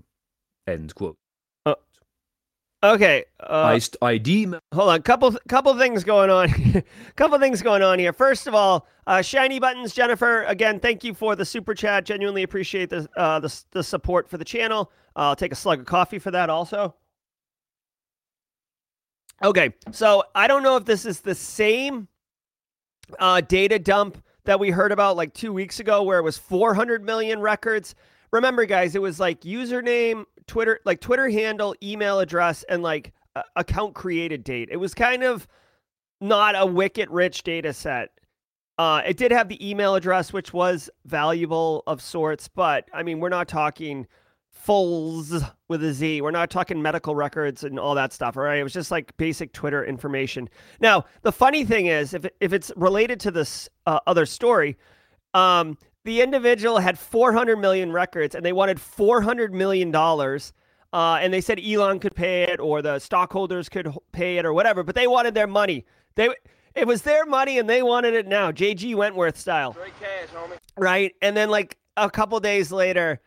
End 0.67 0.95
quote. 0.95 1.17
Okay. 2.83 3.25
Uh, 3.39 3.63
Iced 3.67 3.97
ID. 4.03 4.53
Hold 4.75 4.91
on. 4.91 5.03
Couple 5.03 5.37
couple 5.49 5.77
things 5.79 6.03
going 6.03 6.31
on. 6.31 6.83
couple 7.17 7.39
things 7.39 7.63
going 7.63 7.83
on 7.83 7.99
here. 7.99 8.13
First 8.13 8.49
of 8.49 8.55
all, 8.55 8.89
uh, 9.07 9.23
shiny 9.23 9.61
buttons, 9.61 9.95
Jennifer. 9.95 10.43
Again, 10.45 10.81
thank 10.81 11.05
you 11.05 11.15
for 11.15 11.37
the 11.37 11.45
super 11.45 11.75
chat. 11.75 12.05
Genuinely 12.05 12.43
appreciate 12.43 12.91
the 12.91 13.09
uh, 13.17 13.39
the, 13.39 13.63
the 13.71 13.85
support 13.85 14.29
for 14.29 14.37
the 14.37 14.45
channel. 14.45 14.91
Uh, 15.15 15.29
I'll 15.29 15.37
take 15.37 15.53
a 15.53 15.57
slug 15.57 15.81
of 15.81 15.87
coffee 15.87 16.19
for 16.19 16.33
that 16.33 16.51
also. 16.51 16.95
Okay, 19.45 19.75
so 19.91 20.25
I 20.35 20.47
don't 20.47 20.63
know 20.63 20.77
if 20.77 20.85
this 20.85 21.05
is 21.05 21.21
the 21.21 21.35
same 21.35 22.07
uh, 23.19 23.41
data 23.41 23.79
dump 23.79 24.23
that 24.45 24.59
we 24.59 24.71
heard 24.71 24.93
about 24.93 25.17
like 25.17 25.35
two 25.35 25.53
weeks 25.53 25.81
ago, 25.81 26.03
where 26.03 26.19
it 26.19 26.23
was 26.23 26.39
400 26.39 27.05
million 27.05 27.41
records. 27.41 27.95
Remember, 28.33 28.65
guys, 28.65 28.95
it 28.95 29.03
was 29.03 29.21
like 29.21 29.43
username, 29.43 30.25
Twitter, 30.47 30.81
like 30.85 31.01
Twitter 31.01 31.29
handle, 31.29 31.75
email 31.83 32.19
address, 32.19 32.65
and 32.69 32.83
like 32.83 33.13
uh, 33.37 33.43
account 33.57 33.95
created 33.95 34.43
date. 34.43 34.69
It 34.73 34.79
was 34.79 34.95
kind 34.95 35.23
of 35.23 35.47
not 36.21 36.55
a 36.57 36.65
wicked 36.65 37.11
rich 37.11 37.43
data 37.43 37.73
set. 37.73 38.11
Uh, 38.79 39.03
it 39.07 39.17
did 39.17 39.31
have 39.31 39.49
the 39.49 39.69
email 39.69 39.95
address, 39.95 40.33
which 40.33 40.53
was 40.53 40.89
valuable 41.05 41.83
of 41.87 42.01
sorts, 42.01 42.49
but 42.49 42.89
I 42.93 43.03
mean, 43.03 43.21
we're 43.21 43.29
not 43.29 43.49
talking 43.49 44.07
fullz 44.67 45.51
with 45.69 45.83
a 45.85 45.93
Z. 45.93 46.23
We're 46.23 46.31
not 46.31 46.51
talking 46.51 46.81
medical 46.81 47.15
records 47.15 47.65
and 47.65 47.79
all 47.79 47.95
that 47.97 48.13
stuff, 48.13 48.37
all 48.37 48.45
right? 48.45 48.59
It 48.59 48.63
was 48.63 48.73
just 48.73 48.91
like 48.91 49.15
basic 49.17 49.53
Twitter 49.53 49.85
information. 49.85 50.49
Now, 50.81 51.05
the 51.23 51.33
funny 51.33 51.65
thing 51.65 51.87
is, 51.87 52.15
if, 52.15 52.25
if 52.41 52.53
it's 52.53 52.73
related 52.77 53.21
to 53.21 53.31
this 53.31 53.69
uh, 53.87 54.01
other 54.07 54.25
story, 54.25 54.79
um, 55.35 55.77
the 56.05 56.21
individual 56.21 56.79
had 56.79 56.99
400 56.99 57.57
million 57.59 57.93
records 57.93 58.35
and 58.35 58.45
they 58.45 58.53
wanted 58.53 58.81
400 58.81 59.55
million 59.55 59.91
dollars 59.91 60.53
uh, 60.93 61.19
and 61.21 61.33
they 61.33 61.41
said 61.41 61.59
Elon 61.59 61.99
could 61.99 62.15
pay 62.15 62.43
it 62.43 62.61
or 62.61 62.83
the 62.83 62.99
stockholders 62.99 63.69
could 63.69 63.95
pay 64.13 64.37
it 64.37 64.45
or 64.45 64.53
whatever, 64.53 64.83
but 64.83 64.95
they 64.95 65.07
wanted 65.07 65.35
their 65.35 65.47
money. 65.47 65.87
They 66.17 66.29
it 66.75 66.87
was 66.87 67.03
their 67.03 67.27
money 67.27 67.59
and 67.59 67.69
they 67.69 67.83
wanted 67.83 68.15
it 68.15 68.27
now, 68.27 68.51
JG 68.51 68.95
Wentworth 68.95 69.39
style. 69.39 69.75
Cash, 70.01 70.29
right? 70.77 71.15
And 71.23 71.37
then 71.37 71.51
like 71.51 71.79
a 71.97 72.11
couple 72.11 72.39
days 72.41 72.73
later, 72.73 73.21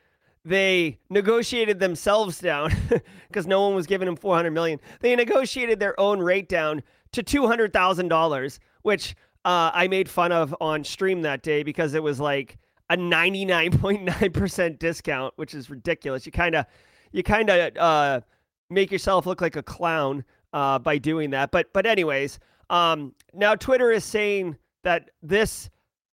they 0.44 1.00
negotiated 1.10 1.80
themselves 1.80 2.40
down 2.40 2.72
because 3.28 3.48
no 3.48 3.62
one 3.66 3.76
was 3.76 3.88
giving 3.88 4.06
them 4.06 4.16
400 4.16 4.52
million. 4.52 4.80
They 5.00 5.16
negotiated 5.16 5.80
their 5.80 6.00
own 6.00 6.20
rate 6.20 6.50
down 6.50 6.84
to 7.14 7.24
$200,000, 7.24 8.60
which 8.84 9.16
uh, 9.44 9.72
I 9.74 9.88
made 9.88 10.10
fun 10.10 10.32
of 10.32 10.56
on 10.60 10.84
stream 10.84 11.22
that 11.24 11.42
day 11.42 11.64
because 11.64 11.94
it 11.94 12.04
was 12.04 12.20
like 12.20 12.58
a 12.90 12.98
99.9% 12.98 14.80
discount, 14.80 15.34
which 15.38 15.54
is 15.54 15.70
ridiculous. 15.70 16.26
You 16.26 16.32
kind 16.32 16.56
of 16.56 16.66
you 17.12 17.24
kind 17.24 17.50
of 17.50 17.78
uh, 17.78 18.22
make 18.70 18.92
yourself 18.92 19.26
look 19.26 19.42
like 19.42 19.56
a 19.56 19.64
clown 19.64 20.24
uh, 20.54 20.80
by 20.80 20.98
doing 20.98 21.32
that. 21.32 21.52
But 21.52 21.72
but 21.74 21.86
anyways, 21.86 22.40
um, 22.70 23.14
now 23.34 23.56
Twitter 23.56 23.92
is 23.92 24.04
saying 24.04 24.58
that 24.84 25.12
this 25.22 25.70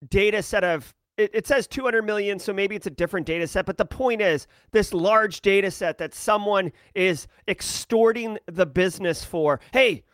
data 0.08 0.42
set 0.42 0.64
of 0.64 0.94
it, 1.18 1.46
says 1.46 1.66
200 1.66 2.02
million, 2.02 2.38
so 2.38 2.52
maybe 2.52 2.74
it's 2.74 2.86
a 2.86 2.90
different 2.90 3.26
data 3.26 3.46
set. 3.46 3.66
But 3.66 3.76
the 3.76 3.84
point 3.84 4.22
is, 4.22 4.46
this 4.72 4.94
large 4.94 5.42
data 5.42 5.70
set 5.70 5.98
that 5.98 6.14
someone 6.14 6.72
is 6.94 7.26
extorting 7.46 8.38
the 8.46 8.66
business 8.66 9.22
for. 9.24 9.60
Hey, 9.72 10.04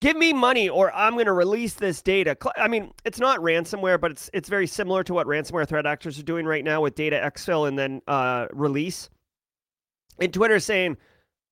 give 0.00 0.16
me 0.16 0.32
money 0.32 0.68
or 0.68 0.94
I'm 0.94 1.14
going 1.14 1.26
to 1.26 1.32
release 1.32 1.74
this 1.74 2.02
data. 2.02 2.36
I 2.56 2.68
mean, 2.68 2.92
it's 3.04 3.18
not 3.18 3.40
ransomware, 3.40 4.00
but 4.00 4.12
it's 4.12 4.30
it's 4.32 4.48
very 4.48 4.66
similar 4.66 5.02
to 5.04 5.14
what 5.14 5.26
ransomware 5.26 5.66
threat 5.66 5.86
actors 5.86 6.18
are 6.18 6.24
doing 6.24 6.46
right 6.46 6.64
now 6.64 6.80
with 6.80 6.94
data 6.94 7.16
exfil 7.16 7.68
and 7.68 7.78
then 7.78 8.02
uh, 8.06 8.46
release. 8.52 9.10
And 10.20 10.32
Twitter 10.32 10.60
saying, 10.60 10.96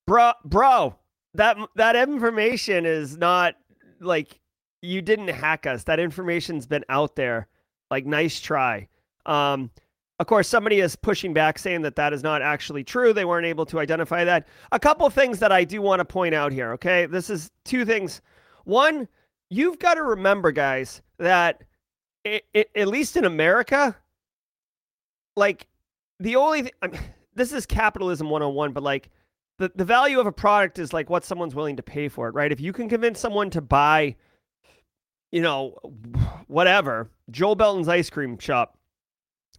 "Bro, 0.07 0.33
bro, 0.45 0.97
that 1.35 1.57
that 1.77 1.97
information 1.97 2.87
is 2.87 3.17
not 3.17 3.55
like 4.01 4.41
you 4.83 5.03
didn't 5.03 5.29
hack 5.29 5.67
us. 5.67 5.85
That 5.85 6.01
information's 6.01 6.67
been 6.67 6.85
out 6.89 7.17
there. 7.17 7.49
Like, 7.91 8.07
nice 8.07 8.41
try." 8.41 8.89
Um, 9.25 9.71
of 10.19 10.27
course, 10.27 10.49
somebody 10.49 10.81
is 10.81 10.97
pushing 10.97 11.35
back 11.35 11.59
saying 11.59 11.83
that 11.83 11.97
that 11.97 12.15
is 12.15 12.23
not 12.23 12.41
actually 12.41 12.83
true. 12.83 13.13
They 13.13 13.27
weren't 13.27 13.45
able 13.45 13.67
to 13.67 13.79
identify 13.79 14.25
that. 14.25 14.49
A 14.73 14.79
couple 14.79 15.09
things 15.11 15.41
that 15.41 15.53
I 15.53 15.63
do 15.65 15.83
want 15.83 16.01
to 16.01 16.07
point 16.07 16.35
out 16.35 16.53
here, 16.53 16.73
okay? 16.73 17.05
This 17.05 17.29
is 17.29 17.51
two 17.65 17.85
things 17.85 18.23
one, 18.67 19.09
you've 19.49 19.79
got 19.79 19.95
to 19.95 20.03
remember, 20.03 20.51
guys, 20.51 21.01
that 21.19 21.63
it, 22.25 22.45
it, 22.53 22.71
at 22.75 22.89
least 22.89 23.17
in 23.17 23.25
America, 23.25 23.97
like 25.37 25.69
the 26.19 26.37
only 26.37 26.63
th- 26.63 26.75
I 26.83 26.89
mean, 26.89 27.01
this 27.35 27.53
is 27.53 27.65
capitalism 27.65 28.29
101, 28.29 28.73
but 28.73 28.83
like 28.83 29.11
the, 29.59 29.71
the 29.75 29.85
value 29.85 30.19
of 30.19 30.27
a 30.27 30.33
product 30.33 30.79
is 30.79 30.93
like 30.93 31.09
what 31.09 31.25
someone's 31.25 31.55
willing 31.55 31.77
to 31.77 31.83
pay 31.83 32.09
for 32.09 32.29
it, 32.29 32.35
right? 32.35 32.51
If 32.51 32.61
you 32.61 32.73
can 32.73 32.89
convince 32.89 33.21
someone 33.21 33.51
to 33.51 33.61
buy, 33.61 34.17
you 35.31 35.43
know, 35.43 35.77
whatever, 36.49 37.09
Joel 37.31 37.55
Belton's 37.55 37.89
ice 37.89 38.11
cream 38.11 38.37
shop, 38.39 38.77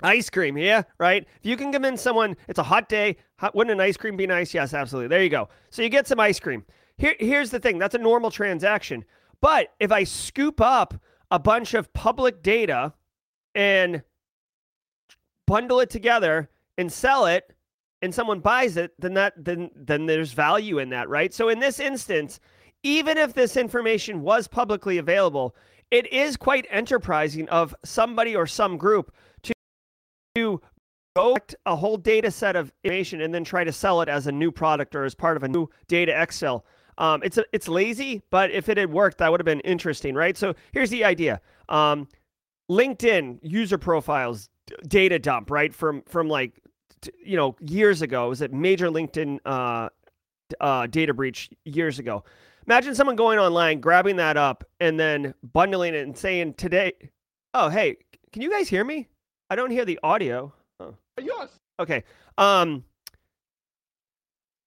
ice 0.04 0.30
cream, 0.30 0.58
yeah, 0.58 0.84
right? 1.00 1.26
If 1.40 1.46
you 1.46 1.56
can 1.56 1.72
convince 1.72 2.02
someone 2.02 2.36
it's 2.50 2.60
a 2.60 2.64
hot 2.64 2.90
day, 2.90 3.16
hot, 3.38 3.56
wouldn't 3.56 3.74
an 3.74 3.80
ice 3.80 3.96
cream 3.96 4.18
be 4.18 4.28
nice? 4.28 4.54
Yes, 4.54 4.74
absolutely. 4.74 5.08
There 5.08 5.24
you 5.24 5.30
go. 5.30 5.48
So 5.70 5.82
you 5.82 5.90
get 5.90 6.08
some 6.08 6.20
ice 6.20 6.42
cream. 6.42 6.66
Here, 6.98 7.16
here's 7.20 7.52
the 7.52 7.60
thing 7.60 7.78
that's 7.78 7.96
a 7.96 8.00
normal 8.00 8.32
transaction. 8.32 9.06
But 9.42 9.74
if 9.80 9.92
I 9.92 10.04
scoop 10.04 10.62
up 10.62 10.96
a 11.30 11.40
bunch 11.40 11.74
of 11.74 11.94
public 11.94 12.42
data 12.42 12.94
and 13.54 14.02
bundle 15.46 15.80
it 15.80 15.90
together 15.90 16.50
and 16.78 16.92
sell 16.92 17.26
it, 17.26 17.54
and 18.02 18.14
someone 18.14 18.40
buys 18.40 18.78
it, 18.78 18.94
then 19.00 19.14
that 19.16 19.34
then 19.38 19.72
then 19.76 20.06
there's 20.06 20.32
value 20.32 20.80
in 20.80 20.90
that, 20.90 21.10
right? 21.10 21.34
So 21.34 21.50
in 21.50 21.60
this 21.60 21.80
instance, 21.80 22.40
even 22.84 23.18
if 23.18 23.34
this 23.34 23.58
information 23.58 24.22
was 24.22 24.48
publicly 24.48 24.98
available, 24.98 25.56
it 25.90 26.12
is 26.14 26.38
quite 26.38 26.68
enterprising 26.70 27.50
of 27.50 27.76
somebody 27.84 28.36
or 28.36 28.46
some 28.46 28.78
group 28.78 29.14
to, 29.44 29.54
to 30.36 30.62
go 31.16 31.38
a 31.66 31.76
whole 31.76 31.98
data 31.98 32.30
set 32.30 32.56
of 32.56 32.72
information 32.84 33.22
and 33.22 33.34
then 33.34 33.44
try 33.44 33.64
to 33.64 33.72
sell 33.72 34.02
it 34.02 34.10
as 34.10 34.28
a 34.28 34.32
new 34.32 34.52
product 34.52 34.96
or 34.96 35.04
as 35.04 35.16
part 35.16 35.38
of 35.38 35.44
a 35.44 35.48
new 35.48 35.68
data 35.88 36.22
Excel. 36.22 36.66
Um, 36.98 37.22
it's 37.24 37.38
a, 37.38 37.46
it's 37.54 37.68
lazy, 37.68 38.22
but 38.30 38.52
if 38.52 38.70
it 38.70 38.78
had 38.78 38.92
worked, 38.92 39.20
that 39.20 39.32
would 39.32 39.40
have 39.40 39.46
been 39.46 39.60
interesting, 39.62 40.16
right? 40.16 40.36
So 40.38 40.56
here's 40.72 40.90
the 40.90 41.04
idea: 41.04 41.42
um, 41.70 42.08
LinkedIn 42.70 43.40
user 43.42 43.78
profiles 43.78 44.50
data 44.88 45.20
dump, 45.20 45.52
right? 45.52 45.74
From 45.74 46.02
from 46.08 46.28
like 46.28 46.60
you 47.24 47.38
know 47.38 47.56
years 47.62 48.02
ago. 48.02 48.26
It 48.26 48.30
was 48.30 48.42
a 48.42 48.48
major 48.50 48.88
LinkedIn 48.90 49.40
uh, 49.46 49.90
uh, 50.60 50.88
data 50.88 51.14
breach 51.14 51.50
years 51.66 52.00
ago. 52.00 52.24
Imagine 52.66 52.96
someone 52.96 53.16
going 53.16 53.40
online, 53.40 53.80
grabbing 53.80 54.18
that 54.18 54.36
up, 54.36 54.64
and 54.80 55.00
then 55.00 55.34
bundling 55.54 55.94
it 55.94 56.06
and 56.06 56.18
saying 56.18 56.56
today, 56.56 56.94
"Oh, 57.54 57.70
hey, 57.70 57.98
can 58.32 58.42
you 58.42 58.52
guys 58.52 58.68
hear 58.68 58.84
me? 58.84 59.08
I 59.50 59.56
don't 59.56 59.72
hear 59.72 59.86
the 59.86 60.00
audio." 60.04 60.54
Oh. 60.80 60.96
Yes. 61.20 61.50
Okay. 61.80 62.04
Um, 62.38 62.84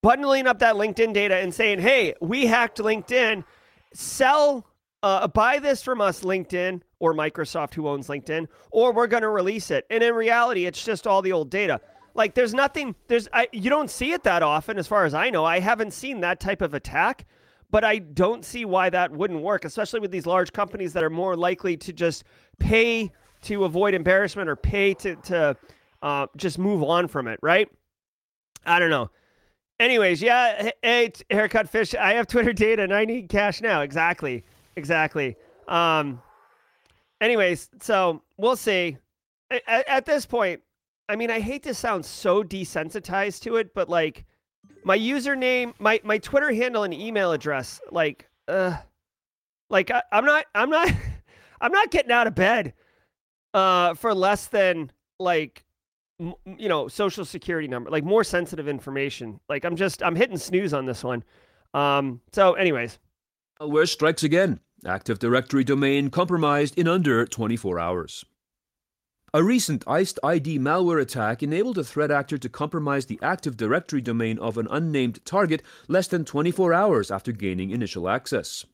bundling 0.01 0.47
up 0.47 0.59
that 0.59 0.75
LinkedIn 0.75 1.13
data 1.13 1.35
and 1.35 1.53
saying, 1.53 1.79
"Hey, 1.79 2.13
we 2.21 2.45
hacked 2.45 2.77
LinkedIn. 2.79 3.43
Sell, 3.93 4.65
uh, 5.03 5.27
buy 5.27 5.59
this 5.59 5.83
from 5.83 6.01
us, 6.01 6.21
LinkedIn 6.21 6.81
or 6.99 7.13
Microsoft, 7.13 7.73
who 7.73 7.87
owns 7.87 8.07
LinkedIn, 8.07 8.47
or 8.71 8.93
we're 8.93 9.07
going 9.07 9.23
to 9.23 9.29
release 9.29 9.71
it." 9.71 9.85
And 9.89 10.03
in 10.03 10.13
reality, 10.13 10.65
it's 10.65 10.83
just 10.83 11.07
all 11.07 11.21
the 11.21 11.31
old 11.31 11.49
data. 11.49 11.81
Like, 12.13 12.33
there's 12.33 12.53
nothing. 12.53 12.95
There's 13.07 13.27
I, 13.33 13.47
you 13.51 13.69
don't 13.69 13.89
see 13.89 14.11
it 14.11 14.23
that 14.23 14.43
often, 14.43 14.77
as 14.77 14.87
far 14.87 15.05
as 15.05 15.13
I 15.13 15.29
know. 15.29 15.45
I 15.45 15.59
haven't 15.59 15.91
seen 15.91 16.21
that 16.21 16.39
type 16.39 16.61
of 16.61 16.73
attack. 16.73 17.25
But 17.69 17.85
I 17.85 17.99
don't 17.99 18.43
see 18.43 18.65
why 18.65 18.89
that 18.89 19.11
wouldn't 19.13 19.41
work, 19.41 19.63
especially 19.63 20.01
with 20.01 20.11
these 20.11 20.25
large 20.25 20.51
companies 20.51 20.91
that 20.91 21.05
are 21.05 21.09
more 21.09 21.37
likely 21.37 21.77
to 21.77 21.93
just 21.93 22.25
pay 22.59 23.09
to 23.43 23.63
avoid 23.63 23.93
embarrassment 23.93 24.49
or 24.49 24.57
pay 24.57 24.93
to 24.95 25.15
to 25.15 25.55
uh, 26.01 26.27
just 26.35 26.59
move 26.59 26.83
on 26.83 27.07
from 27.07 27.29
it, 27.29 27.39
right? 27.41 27.69
I 28.65 28.79
don't 28.79 28.89
know. 28.89 29.09
Anyways, 29.81 30.21
yeah, 30.21 30.69
hey, 30.83 31.11
haircut 31.31 31.67
fish. 31.67 31.95
I 31.95 32.13
have 32.13 32.27
Twitter 32.27 32.53
data 32.53 32.83
and 32.83 32.93
I 32.93 33.03
need 33.03 33.29
cash 33.29 33.61
now. 33.61 33.81
Exactly, 33.81 34.43
exactly. 34.75 35.35
Um. 35.67 36.21
Anyways, 37.19 37.67
so 37.81 38.21
we'll 38.37 38.55
see. 38.55 38.97
At, 39.49 39.87
at 39.87 40.05
this 40.05 40.27
point, 40.27 40.61
I 41.09 41.15
mean, 41.15 41.31
I 41.31 41.39
hate 41.39 41.63
to 41.63 41.73
sound 41.73 42.05
so 42.05 42.43
desensitized 42.43 43.41
to 43.41 43.55
it, 43.55 43.73
but 43.73 43.89
like, 43.89 44.23
my 44.83 44.95
username, 44.95 45.73
my 45.79 45.99
my 46.03 46.19
Twitter 46.19 46.53
handle, 46.53 46.83
and 46.83 46.93
email 46.93 47.31
address, 47.31 47.81
like, 47.89 48.29
uh, 48.47 48.77
like 49.71 49.89
I, 49.89 50.03
I'm 50.11 50.25
not, 50.25 50.45
I'm 50.53 50.69
not, 50.69 50.91
I'm 51.61 51.71
not 51.71 51.89
getting 51.89 52.11
out 52.11 52.27
of 52.27 52.35
bed, 52.35 52.75
uh, 53.55 53.95
for 53.95 54.13
less 54.13 54.45
than 54.45 54.91
like 55.19 55.63
you 56.45 56.69
know, 56.69 56.87
social 56.87 57.25
security 57.25 57.67
number, 57.67 57.89
like 57.89 58.03
more 58.03 58.23
sensitive 58.23 58.67
information. 58.67 59.39
Like 59.49 59.65
I'm 59.65 59.75
just 59.75 60.03
I'm 60.03 60.15
hitting 60.15 60.37
snooze 60.37 60.73
on 60.73 60.85
this 60.85 61.03
one. 61.03 61.23
Um, 61.73 62.21
so, 62.31 62.53
anyways, 62.53 62.99
malware 63.59 63.87
strikes 63.87 64.23
again. 64.23 64.59
Active 64.85 65.19
Directory 65.19 65.63
domain 65.63 66.09
compromised 66.09 66.77
in 66.77 66.87
under 66.87 67.25
24 67.25 67.79
hours. 67.79 68.25
A 69.33 69.43
recent 69.43 69.83
Iced 69.87 70.19
ID 70.23 70.59
malware 70.59 71.01
attack 71.01 71.41
enabled 71.41 71.77
a 71.77 71.85
threat 71.85 72.11
actor 72.11 72.37
to 72.37 72.49
compromise 72.49 73.05
the 73.05 73.19
Active 73.21 73.55
Directory 73.55 74.01
domain 74.01 74.37
of 74.39 74.57
an 74.57 74.67
unnamed 74.69 75.23
target 75.23 75.63
less 75.87 76.07
than 76.07 76.25
24 76.25 76.73
hours 76.73 77.09
after 77.09 77.31
gaining 77.31 77.69
initial 77.69 78.09
access. 78.09 78.65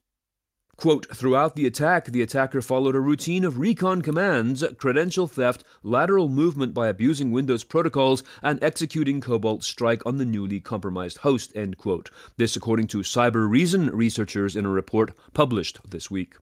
Quote, 0.77 1.07
throughout 1.07 1.55
the 1.55 1.65
attack, 1.65 2.05
the 2.05 2.21
attacker 2.21 2.61
followed 2.61 2.95
a 2.95 2.99
routine 2.99 3.43
of 3.43 3.57
recon 3.57 4.03
commands, 4.03 4.63
credential 4.77 5.27
theft, 5.27 5.63
lateral 5.81 6.29
movement 6.29 6.75
by 6.75 6.87
abusing 6.87 7.31
Windows 7.31 7.63
protocols, 7.63 8.21
and 8.43 8.63
executing 8.63 9.19
Cobalt 9.19 9.63
Strike 9.63 10.05
on 10.05 10.19
the 10.19 10.25
newly 10.25 10.59
compromised 10.59 11.17
host, 11.17 11.51
end 11.55 11.79
quote. 11.79 12.11
This 12.37 12.55
according 12.55 12.85
to 12.89 12.99
Cybereason 12.99 13.89
researchers 13.91 14.55
in 14.55 14.67
a 14.67 14.69
report 14.69 15.17
published 15.33 15.79
this 15.89 16.11
week. 16.11 16.35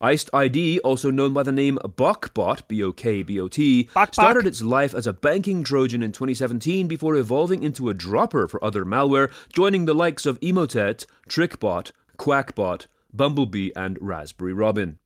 Iced 0.00 0.30
ID, 0.32 0.78
also 0.80 1.10
known 1.10 1.32
by 1.32 1.42
the 1.42 1.50
name 1.50 1.78
BokBot, 1.82 2.68
B-O-K-B-O-T, 2.68 3.88
started 4.12 4.46
its 4.46 4.62
life 4.62 4.94
as 4.94 5.08
a 5.08 5.12
banking 5.12 5.64
Trojan 5.64 6.04
in 6.04 6.12
2017 6.12 6.86
before 6.86 7.16
evolving 7.16 7.64
into 7.64 7.88
a 7.88 7.94
dropper 7.94 8.46
for 8.46 8.64
other 8.64 8.84
malware, 8.84 9.32
joining 9.52 9.86
the 9.86 9.94
likes 9.94 10.24
of 10.24 10.38
Emotet, 10.38 11.04
TrickBot, 11.28 11.90
QakBot, 12.16 12.86
Bumblebee, 13.12 13.70
and 13.76 13.98
Raspberry 14.00 14.52
Robin. 14.52 14.98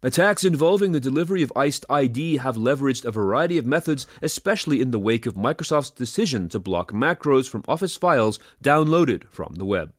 Attacks 0.00 0.44
involving 0.44 0.92
the 0.92 1.00
delivery 1.00 1.42
of 1.42 1.52
Iced 1.56 1.84
ID 1.90 2.36
have 2.36 2.56
leveraged 2.56 3.04
a 3.04 3.10
variety 3.10 3.58
of 3.58 3.66
methods, 3.66 4.06
especially 4.22 4.80
in 4.80 4.92
the 4.92 4.98
wake 4.98 5.26
of 5.26 5.34
Microsoft's 5.34 5.90
decision 5.90 6.48
to 6.50 6.60
block 6.60 6.92
macros 6.92 7.48
from 7.48 7.64
Office 7.66 7.96
files 7.96 8.38
downloaded 8.62 9.28
from 9.28 9.54
the 9.56 9.64
web. 9.64 9.92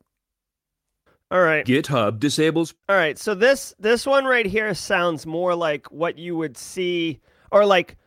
All 1.31 1.41
right. 1.41 1.65
GitHub 1.65 2.19
disables. 2.19 2.73
All 2.87 2.95
right. 2.95 3.19
So 3.19 3.35
this 3.35 3.75
this 3.77 4.05
one 4.05 4.25
right 4.25 4.45
here 4.45 4.73
sounds 4.73 5.25
more 5.25 5.53
like 5.53 5.91
what 5.91 6.17
you 6.17 6.35
would 6.37 6.57
see, 6.57 7.19
or 7.51 7.65
like 7.65 7.97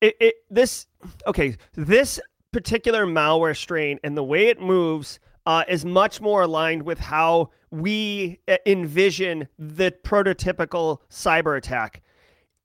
it. 0.00 0.16
it 0.20 0.34
this 0.50 0.86
okay. 1.26 1.56
This 1.74 2.20
particular 2.52 3.04
malware 3.06 3.56
strain 3.56 3.98
and 4.04 4.16
the 4.16 4.22
way 4.22 4.46
it 4.46 4.60
moves 4.60 5.18
uh, 5.48 5.64
is 5.66 5.82
much 5.82 6.20
more 6.20 6.42
aligned 6.42 6.82
with 6.82 6.98
how 6.98 7.48
we 7.70 8.38
uh, 8.48 8.58
envision 8.66 9.48
the 9.58 9.90
prototypical 10.04 10.98
cyber 11.10 11.56
attack. 11.56 12.02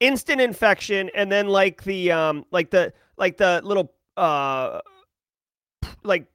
Instant 0.01 0.41
infection 0.41 1.09
and 1.15 1.31
then 1.31 1.47
like 1.47 1.85
the 1.85 2.11
um 2.11 2.45
like 2.51 2.71
the 2.71 2.91
like 3.15 3.37
the 3.37 3.61
little 3.63 3.93
uh 4.17 4.81
like 6.03 6.25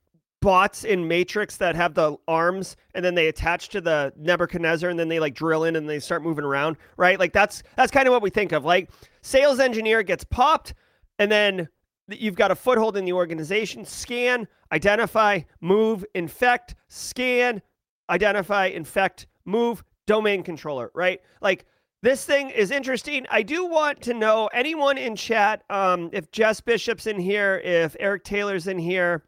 bots 0.41 0.85
in 0.85 1.07
matrix 1.07 1.59
that 1.59 1.77
have 1.77 1.93
the 1.93 2.17
arms 2.27 2.77
and 2.95 3.05
then 3.05 3.15
they 3.15 3.29
attach 3.29 3.69
to 3.69 3.83
the 3.83 4.11
nebuchadnezzar 4.17 4.89
and 4.89 4.99
then 4.99 5.09
they 5.09 5.21
like 5.21 5.35
drill 5.35 5.65
in 5.65 5.77
and 5.77 5.87
they 5.87 6.01
start 6.01 6.23
moving 6.23 6.47
around 6.47 6.79
right? 6.97 7.19
Like 7.19 7.35
that's 7.35 7.63
that's 7.77 7.93
kind 7.93 8.09
of 8.09 8.13
what 8.13 8.23
we 8.23 8.31
think 8.31 8.53
of. 8.53 8.65
Like 8.65 8.91
sales 9.21 9.61
engineer 9.61 10.03
gets 10.03 10.25
popped 10.25 10.73
and 11.19 11.31
then 11.31 11.69
you've 12.09 12.35
got 12.35 12.51
a 12.51 12.55
foothold 12.55 12.97
in 12.97 13.05
the 13.05 13.13
organization 13.13 13.85
scan 13.85 14.49
identify 14.73 15.41
move 15.61 16.05
infect 16.15 16.75
scan 16.89 17.63
identify, 18.11 18.67
infect, 18.67 19.27
move, 19.45 19.83
domain 20.07 20.43
controller, 20.43 20.91
right? 20.95 21.21
Like 21.41 21.67
this 22.03 22.25
thing 22.25 22.51
is 22.51 22.71
interesting. 22.71 23.27
I 23.31 23.43
do 23.43 23.67
want 23.67 24.01
to 24.03 24.15
know 24.15 24.49
anyone 24.53 24.99
in 24.99 25.17
chat, 25.17 25.63
um, 25.69 26.11
if 26.13 26.31
Jess 26.31 26.61
Bishop's 26.61 27.07
in 27.07 27.19
here, 27.19 27.61
if 27.65 27.97
Eric 28.01 28.25
Taylor's 28.25 28.67
in 28.67 28.79
here, 28.79 29.25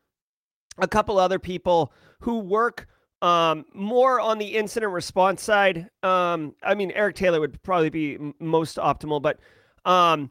a 0.79 0.88
couple 0.88 1.19
other 1.19 1.38
people 1.38 1.93
who 2.21 2.38
work 2.38 2.87
um, 3.23 3.66
more 3.75 4.19
on 4.21 4.38
the 4.38 4.57
incident 4.57 4.93
response 4.93 5.43
side. 5.43 5.90
Um, 6.03 6.55
I 6.62 6.75
mean, 6.75 6.90
Eric 6.93 7.16
Taylor 7.16 7.40
would 7.40 7.62
probably 7.62 7.90
be 7.90 8.14
m- 8.14 8.35
most 8.40 8.79
optimal, 8.79 9.21
but 9.21 9.38
um, 9.85 10.31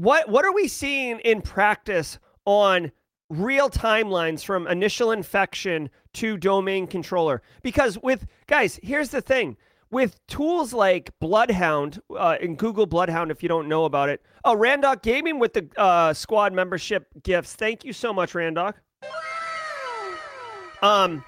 what 0.00 0.28
what 0.28 0.44
are 0.44 0.52
we 0.52 0.66
seeing 0.66 1.18
in 1.20 1.42
practice 1.42 2.18
on 2.46 2.90
real 3.28 3.70
timelines 3.70 4.44
from 4.44 4.66
initial 4.66 5.12
infection 5.12 5.88
to 6.14 6.36
domain 6.36 6.86
controller. 6.86 7.42
Because 7.62 7.96
with 8.02 8.26
guys, 8.46 8.80
here's 8.82 9.10
the 9.10 9.20
thing 9.20 9.56
with 9.90 10.24
tools 10.26 10.72
like 10.72 11.10
Bloodhound 11.20 12.00
uh, 12.16 12.36
and 12.40 12.58
Google 12.58 12.86
Bloodhound, 12.86 13.30
if 13.30 13.42
you 13.42 13.48
don't 13.48 13.68
know 13.68 13.84
about 13.84 14.08
it. 14.08 14.22
Oh, 14.44 14.56
Randoc 14.56 15.02
Gaming 15.02 15.38
with 15.38 15.52
the 15.52 15.68
uh, 15.76 16.12
squad 16.12 16.52
membership 16.52 17.06
gifts. 17.22 17.54
Thank 17.54 17.84
you 17.84 17.92
so 17.92 18.12
much, 18.12 18.32
Randoc. 18.32 18.74
Um, 20.82 21.24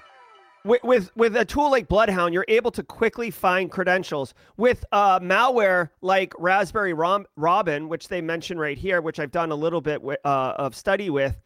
with, 0.65 0.83
with 0.83 1.15
with 1.15 1.35
a 1.35 1.45
tool 1.45 1.71
like 1.71 1.87
Bloodhound, 1.87 2.33
you're 2.33 2.45
able 2.47 2.71
to 2.71 2.83
quickly 2.83 3.31
find 3.31 3.71
credentials. 3.71 4.33
With 4.57 4.85
uh, 4.91 5.19
malware 5.19 5.89
like 6.01 6.33
Raspberry 6.37 6.93
Rom- 6.93 7.25
Robin, 7.35 7.89
which 7.89 8.07
they 8.07 8.21
mention 8.21 8.57
right 8.57 8.77
here, 8.77 9.01
which 9.01 9.19
I've 9.19 9.31
done 9.31 9.51
a 9.51 9.55
little 9.55 9.81
bit 9.81 10.01
with, 10.01 10.19
uh, 10.25 10.53
of 10.57 10.75
study 10.75 11.09
with, 11.09 11.39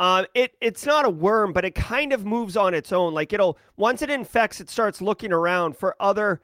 uh, 0.00 0.24
it 0.34 0.52
it's 0.60 0.86
not 0.86 1.04
a 1.04 1.10
worm, 1.10 1.52
but 1.52 1.64
it 1.64 1.74
kind 1.74 2.12
of 2.12 2.24
moves 2.24 2.56
on 2.56 2.74
its 2.74 2.92
own. 2.92 3.14
Like 3.14 3.32
it'll 3.32 3.58
once 3.76 4.02
it 4.02 4.10
infects, 4.10 4.60
it 4.60 4.70
starts 4.70 5.00
looking 5.00 5.32
around 5.32 5.76
for 5.76 5.96
other 6.00 6.42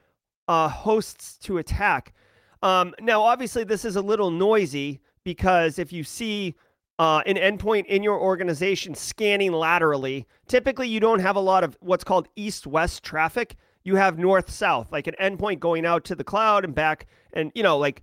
uh, 0.49 0.69
hosts 0.69 1.37
to 1.39 1.59
attack. 1.59 2.15
Um, 2.63 2.95
now, 3.01 3.23
obviously, 3.23 3.65
this 3.65 3.85
is 3.85 3.97
a 3.97 4.03
little 4.03 4.31
noisy 4.31 5.01
because 5.23 5.79
if 5.79 5.93
you 5.93 6.05
see 6.05 6.55
uh, 6.99 7.23
an 7.27 7.37
endpoint 7.37 7.87
in 7.87 8.03
your 8.03 8.19
organization 8.21 8.95
scanning 8.95 9.53
laterally, 9.53 10.27
typically 10.47 10.89
you 10.89 11.01
don't 11.01 11.21
have 11.21 11.37
a 11.37 11.41
lot 11.41 11.65
of 11.65 11.77
what's 11.81 12.05
called 12.05 12.29
east 12.37 12.67
west 12.67 13.03
traffic. 13.03 13.57
You 13.83 13.97
have 13.97 14.19
north 14.19 14.51
south, 14.51 14.93
like 14.93 15.07
an 15.07 15.15
endpoint 15.21 15.61
going 15.61 15.85
out 15.85 16.05
to 16.05 16.15
the 16.15 16.25
cloud 16.25 16.65
and 16.65 16.75
back, 16.75 17.07
and 17.33 17.53
you 17.55 17.63
know, 17.63 17.77
like 17.77 18.03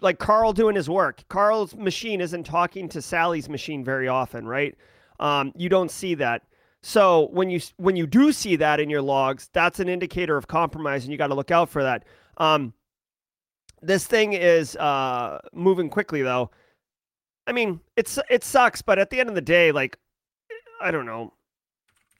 like 0.00 0.18
Carl 0.18 0.52
doing 0.52 0.74
his 0.74 0.90
work. 0.90 1.24
Carl's 1.28 1.74
machine 1.74 2.20
isn't 2.20 2.44
talking 2.44 2.88
to 2.88 3.00
Sally's 3.00 3.48
machine 3.48 3.84
very 3.84 4.08
often, 4.08 4.46
right? 4.46 4.74
Um, 5.20 5.52
you 5.56 5.68
don't 5.68 5.90
see 5.90 6.14
that. 6.16 6.42
So 6.82 7.28
when 7.32 7.48
you 7.48 7.60
when 7.76 7.96
you 7.96 8.06
do 8.06 8.32
see 8.32 8.56
that 8.56 8.80
in 8.80 8.90
your 8.90 9.02
logs, 9.02 9.48
that's 9.52 9.78
an 9.78 9.88
indicator 9.88 10.36
of 10.36 10.48
compromise, 10.48 11.04
and 11.04 11.12
you 11.12 11.18
got 11.18 11.28
to 11.28 11.34
look 11.34 11.50
out 11.50 11.70
for 11.70 11.82
that. 11.82 12.04
Um, 12.38 12.74
this 13.80 14.06
thing 14.06 14.32
is 14.32 14.76
uh, 14.76 15.38
moving 15.52 15.88
quickly, 15.88 16.22
though. 16.22 16.50
I 17.52 17.54
mean, 17.54 17.80
it's 17.98 18.18
it 18.30 18.44
sucks, 18.44 18.80
but 18.80 18.98
at 18.98 19.10
the 19.10 19.20
end 19.20 19.28
of 19.28 19.34
the 19.34 19.42
day, 19.42 19.72
like, 19.72 19.98
I 20.80 20.90
don't 20.90 21.04
know. 21.04 21.34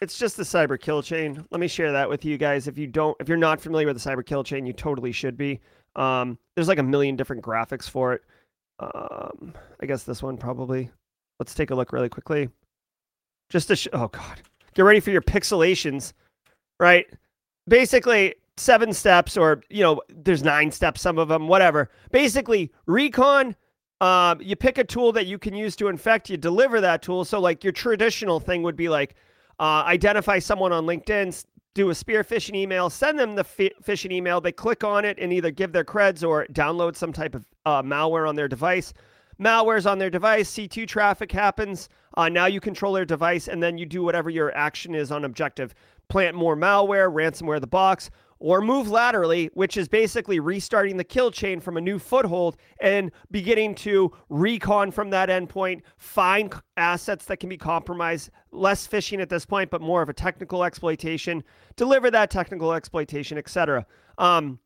It's 0.03 0.19
just 0.19 0.37
the 0.37 0.43
cyber 0.43 0.79
kill 0.79 1.03
chain. 1.03 1.43
Let 1.51 1.59
me 1.59 1.69
share 1.69 1.91
that 1.91 2.07
with 2.07 2.23
you 2.23 2.37
guys. 2.37 2.69
If 2.69 2.77
you 2.77 2.87
don't, 2.87 3.17
if 3.19 3.31
you're 3.31 3.39
not 3.39 3.59
familiar 3.59 3.87
with 3.87 3.99
the 3.99 4.11
cyber 4.11 4.27
kill 4.27 4.45
chain, 4.45 4.67
you 4.67 4.75
totally 4.75 5.11
should 5.11 5.39
be. 5.39 5.59
Um, 5.97 6.39
there's 6.55 6.69
like 6.69 6.81
a 6.81 6.83
million 6.83 7.17
different 7.17 7.43
graphics 7.43 7.89
for 7.89 8.13
it. 8.13 8.21
Um, 8.79 9.55
I 9.81 9.87
guess 9.87 10.03
this 10.03 10.23
one 10.23 10.37
probably. 10.37 10.91
Let's 11.41 11.55
take 11.55 11.71
a 11.71 11.75
look 11.75 11.95
really 11.95 12.11
quickly. 12.11 12.51
Just 13.49 13.69
to 13.69 13.77
sh- 13.77 13.89
oh 13.95 14.09
god, 14.09 14.43
get 14.75 14.83
ready 14.83 15.01
for 15.01 15.13
your 15.13 15.23
pixelations, 15.23 16.13
right? 16.79 17.07
Basically, 17.67 18.35
seven 18.59 18.93
steps, 18.93 19.39
or 19.39 19.63
you 19.71 19.83
know, 19.83 20.03
there's 20.11 20.43
nine 20.43 20.71
steps, 20.71 21.01
some 21.01 21.17
of 21.17 21.29
them, 21.29 21.49
whatever. 21.49 21.91
Basically, 22.11 22.71
recon 22.85 23.57
um, 24.03 24.41
you 24.43 24.57
pick 24.57 24.79
a 24.79 24.85
tool 24.85 25.13
that 25.13 25.27
you 25.27 25.39
can 25.39 25.55
use 25.55 25.77
to 25.77 25.87
infect, 25.87 26.29
you 26.29 26.37
deliver 26.37 26.81
that 26.81 27.03
tool. 27.03 27.25
So, 27.25 27.41
like, 27.41 27.63
your 27.63 27.73
traditional 27.73 28.41
thing 28.41 28.65
would 28.65 28.75
be 28.75 28.89
like 28.89 29.15
uh, 29.61 29.85
identify 29.87 30.41
someone 30.41 30.73
on 30.73 30.87
LinkedIn, 30.87 31.45
do 31.75 31.89
a 31.91 31.95
spear 31.95 32.25
phishing 32.25 32.57
email, 32.57 32.91
send 32.91 33.17
them 33.17 33.37
the 33.37 33.47
f- 33.59 33.71
phishing 33.85 34.11
email. 34.11 34.41
They 34.41 34.51
click 34.51 34.83
on 34.83 35.05
it 35.05 35.19
and 35.21 35.33
either 35.33 35.53
give 35.53 35.71
their 35.71 35.85
creds 35.85 36.27
or 36.27 36.47
download 36.47 36.97
some 36.97 37.13
type 37.13 37.37
of 37.37 37.45
uh, 37.65 37.81
malware 37.85 38.29
on 38.29 38.35
their 38.35 38.49
device. 38.49 38.93
Malware's 39.41 39.87
on 39.87 39.99
their 39.99 40.11
device, 40.11 40.51
C2 40.51 40.89
traffic 40.89 41.31
happens. 41.31 41.89
Uh, 42.17 42.29
now 42.29 42.47
you 42.47 42.61
control 42.61 42.95
their 42.95 43.05
device, 43.05 43.47
and 43.47 43.63
then 43.63 43.79
you 43.79 43.87
do 43.87 44.03
whatever 44.03 44.31
your 44.31 44.53
action 44.57 44.97
is 44.97 45.13
on 45.13 45.25
objective. 45.25 45.77
Plant 46.09 46.35
more 46.35 46.57
malware, 46.57 47.09
ransomware 47.09 47.61
the 47.61 47.69
box, 47.69 48.11
or 48.43 48.61
move 48.61 48.91
laterally, 48.91 49.49
which 49.55 49.77
is 49.77 49.87
basically 49.87 50.41
restarting 50.41 50.97
the 50.97 51.05
kill 51.05 51.31
chain 51.31 51.61
from 51.61 51.77
a 51.77 51.81
new 51.81 51.97
foothold 51.97 52.57
and 52.81 53.13
beginning 53.31 53.73
to 53.73 54.11
recon 54.31 54.91
from 54.91 55.11
that 55.11 55.29
endpoint, 55.29 55.81
find 55.97 56.53
assets 56.77 57.25
that 57.27 57.37
can 57.37 57.49
be 57.49 57.57
compromised, 57.57 58.31
less 58.51 58.85
phishing 58.85 59.21
at 59.21 59.29
this 59.29 59.47
point, 59.47 59.71
but 59.71 59.81
more 59.81 60.03
of 60.03 60.09
a 60.09 60.13
technical 60.13 60.65
exploitation, 60.65 61.45
deliver 61.77 62.11
that 62.11 62.33
technical 62.33 62.73
exploitation, 62.73 63.39
etc. 63.39 63.87
Um, 64.19 64.59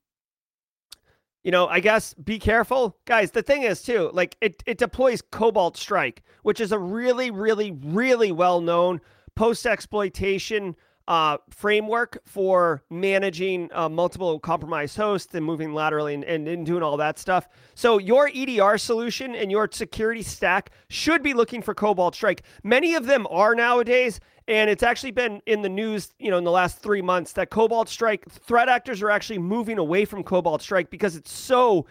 you 1.45 1.51
know, 1.51 1.69
I 1.69 1.81
guess 1.81 2.15
be 2.15 2.39
careful. 2.39 2.97
Guys, 3.05 3.33
the 3.33 3.43
thing 3.43 3.63
is 3.65 3.83
too, 3.83 4.09
like 4.15 4.39
it, 4.41 4.63
it 4.65 4.79
deploys 4.79 5.21
Cobalt 5.21 5.77
Strike, 5.77 6.23
which 6.45 6.63
is 6.63 6.73
a 6.73 6.79
really, 6.79 7.31
really, 7.31 7.73
really 7.73 8.33
well 8.33 8.63
known 8.63 9.03
post 9.35 9.67
exploitation 9.67 10.75
uh, 11.09 11.39
framework 11.51 12.19
for 12.25 12.83
managing 12.91 13.71
uh, 13.73 13.89
multiple 13.89 14.41
compromised 14.41 14.97
hosts 14.97 15.35
and 15.35 15.45
moving 15.45 15.73
laterally 15.73 16.15
and, 16.15 16.25
and, 16.25 16.49
and, 16.49 16.67
doing 16.67 16.83
all 16.83 16.97
that 16.97 17.19
stuff. 17.19 17.49
So 17.75 17.99
your 17.99 18.29
EDR 18.35 18.77
solution 18.77 19.35
and 19.37 19.51
your 19.51 19.69
security 19.71 20.23
stack 20.23 20.71
should 20.89 21.23
be 21.23 21.33
looking 21.33 21.63
for 21.63 21.75
Cobalt 21.75 22.15
Strike. 22.15 22.43
Many 22.65 22.95
of 22.95 23.07
them 23.07 23.27
are 23.31 23.55
nowadays, 23.55 24.19
and 24.49 24.69
it's 24.69 24.83
actually 24.83 25.13
been 25.13 25.41
in 25.47 25.63
the 25.63 25.69
news, 25.69 26.13
you 26.19 26.31
know, 26.31 26.39
in 26.39 26.45
the 26.45 26.51
last 26.51 26.81
three 26.81 27.03
months 27.03 27.33
that 27.35 27.51
Cobalt 27.51 27.89
Strike 27.89 28.29
threat 28.29 28.69
actors 28.69 29.01
are 29.01 29.11
actually 29.11 29.39
moving 29.39 29.79
away 29.79 30.05
from 30.05 30.25
Cobalt 30.25 30.61
Strike 30.61 30.91
because 30.91 31.15
it's 31.15 31.33
so 31.33 31.87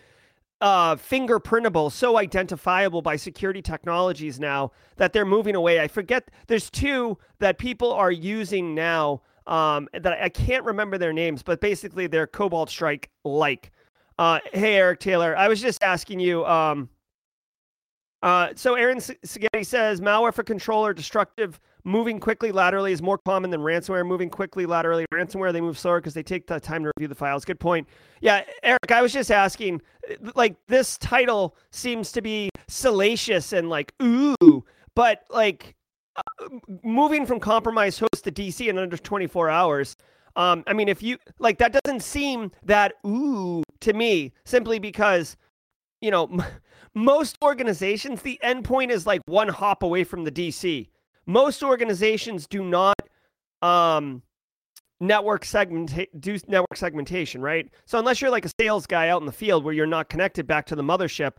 uh, 0.62 0.96
fingerprintable, 0.96 1.92
so 1.92 2.18
identifiable 2.18 3.02
by 3.02 3.16
security 3.16 3.62
technologies 3.62 4.40
now 4.40 4.72
that 4.98 5.14
they're 5.14 5.26
moving 5.26 5.56
away. 5.56 5.80
I 5.80 5.88
forget 5.88 6.32
there's 6.48 6.70
two 6.70 7.18
that 7.40 7.58
people 7.58 7.92
are 7.92 8.12
using 8.12 8.74
now 8.74 9.22
um, 9.48 9.88
that 9.94 10.22
I 10.22 10.30
can't 10.30 10.64
remember 10.64 10.98
their 10.98 11.14
names, 11.14 11.44
but 11.44 11.62
basically 11.62 12.08
they're 12.08 12.28
Cobalt 12.28 12.70
Strike 12.70 13.10
like. 13.24 13.72
Uh, 14.18 14.40
hey, 14.54 14.76
Eric 14.76 15.02
Taylor, 15.02 15.36
I 15.36 15.50
was 15.50 15.62
just 15.62 15.84
asking 15.84 16.22
you. 16.22 16.46
Um, 16.46 16.90
uh, 18.24 18.50
so 18.56 18.76
Aaron 18.76 18.98
Saghetti 18.98 19.66
says 19.66 20.02
malware 20.02 20.34
for 20.34 20.44
controller 20.44 20.94
destructive 20.94 21.60
moving 21.86 22.20
quickly 22.20 22.52
laterally 22.52 22.92
is 22.92 23.02
more 23.02 23.18
common 23.20 23.52
than 23.52 23.62
ransomware 23.62 24.06
moving 24.06 24.30
quickly 24.30 24.66
laterally. 24.66 25.06
Ransomware, 25.14 25.54
they 25.54 25.62
move 25.62 25.78
slower 25.78 26.02
because 26.02 26.16
they 26.16 26.24
take 26.24 26.48
the 26.48 26.60
time 26.60 26.84
to 26.84 26.92
review 26.98 27.08
the 27.08 27.16
files. 27.16 27.46
Good 27.46 27.60
point. 27.60 27.88
Yeah, 28.20 28.44
Eric, 28.64 28.92
I 28.92 29.02
was 29.02 29.14
just 29.14 29.32
asking, 29.32 29.82
like, 30.36 30.56
this 30.68 30.98
title 30.98 31.56
seems 31.72 32.12
to 32.14 32.22
be 32.22 32.50
salacious 32.68 33.54
and 33.54 33.70
like, 33.70 33.94
ooh, 34.02 34.66
but 34.96 35.24
like, 35.30 35.76
uh, 36.16 36.48
moving 36.84 37.26
from 37.26 37.40
compromised 37.40 38.00
host 38.00 38.24
to 38.24 38.32
DC 38.32 38.68
in 38.68 38.78
under 38.78 38.98
24 38.98 39.50
hours. 39.50 39.96
Um, 40.36 40.64
I 40.68 40.74
mean, 40.74 40.90
if 40.90 41.04
you 41.04 41.18
like, 41.40 41.60
that 41.60 41.80
doesn't 41.84 42.02
seem 42.02 42.52
that 42.64 42.94
ooh 43.06 43.64
to 43.82 43.94
me, 43.94 44.34
simply 44.44 44.80
because, 44.80 45.38
you 46.02 46.10
know, 46.10 46.36
most 46.96 47.38
organizations, 47.44 48.22
the 48.22 48.40
endpoint 48.44 48.90
is 48.90 49.06
like 49.06 49.22
one 49.28 49.50
hop 49.50 49.84
away 49.84 50.04
from 50.04 50.24
the 50.24 50.32
DC 50.32 50.88
most 51.26 51.64
organizations 51.64 52.48
do 52.48 52.64
not 52.64 52.96
um, 53.62 54.22
network 55.00 55.46
segment 55.46 55.94
do 56.20 56.38
network 56.48 56.76
segmentation, 56.76 57.42
right? 57.42 57.70
So 57.86 58.00
unless 58.00 58.22
you're 58.22 58.32
like 58.32 58.46
a 58.46 58.52
sales 58.60 58.86
guy 58.86 59.10
out 59.10 59.22
in 59.22 59.26
the 59.26 59.32
field 59.32 59.64
where 59.64 59.74
you're 59.74 59.86
not 59.86 60.10
connected 60.10 60.48
back 60.48 60.66
to 60.68 60.76
the 60.76 60.84
mothership, 60.84 61.34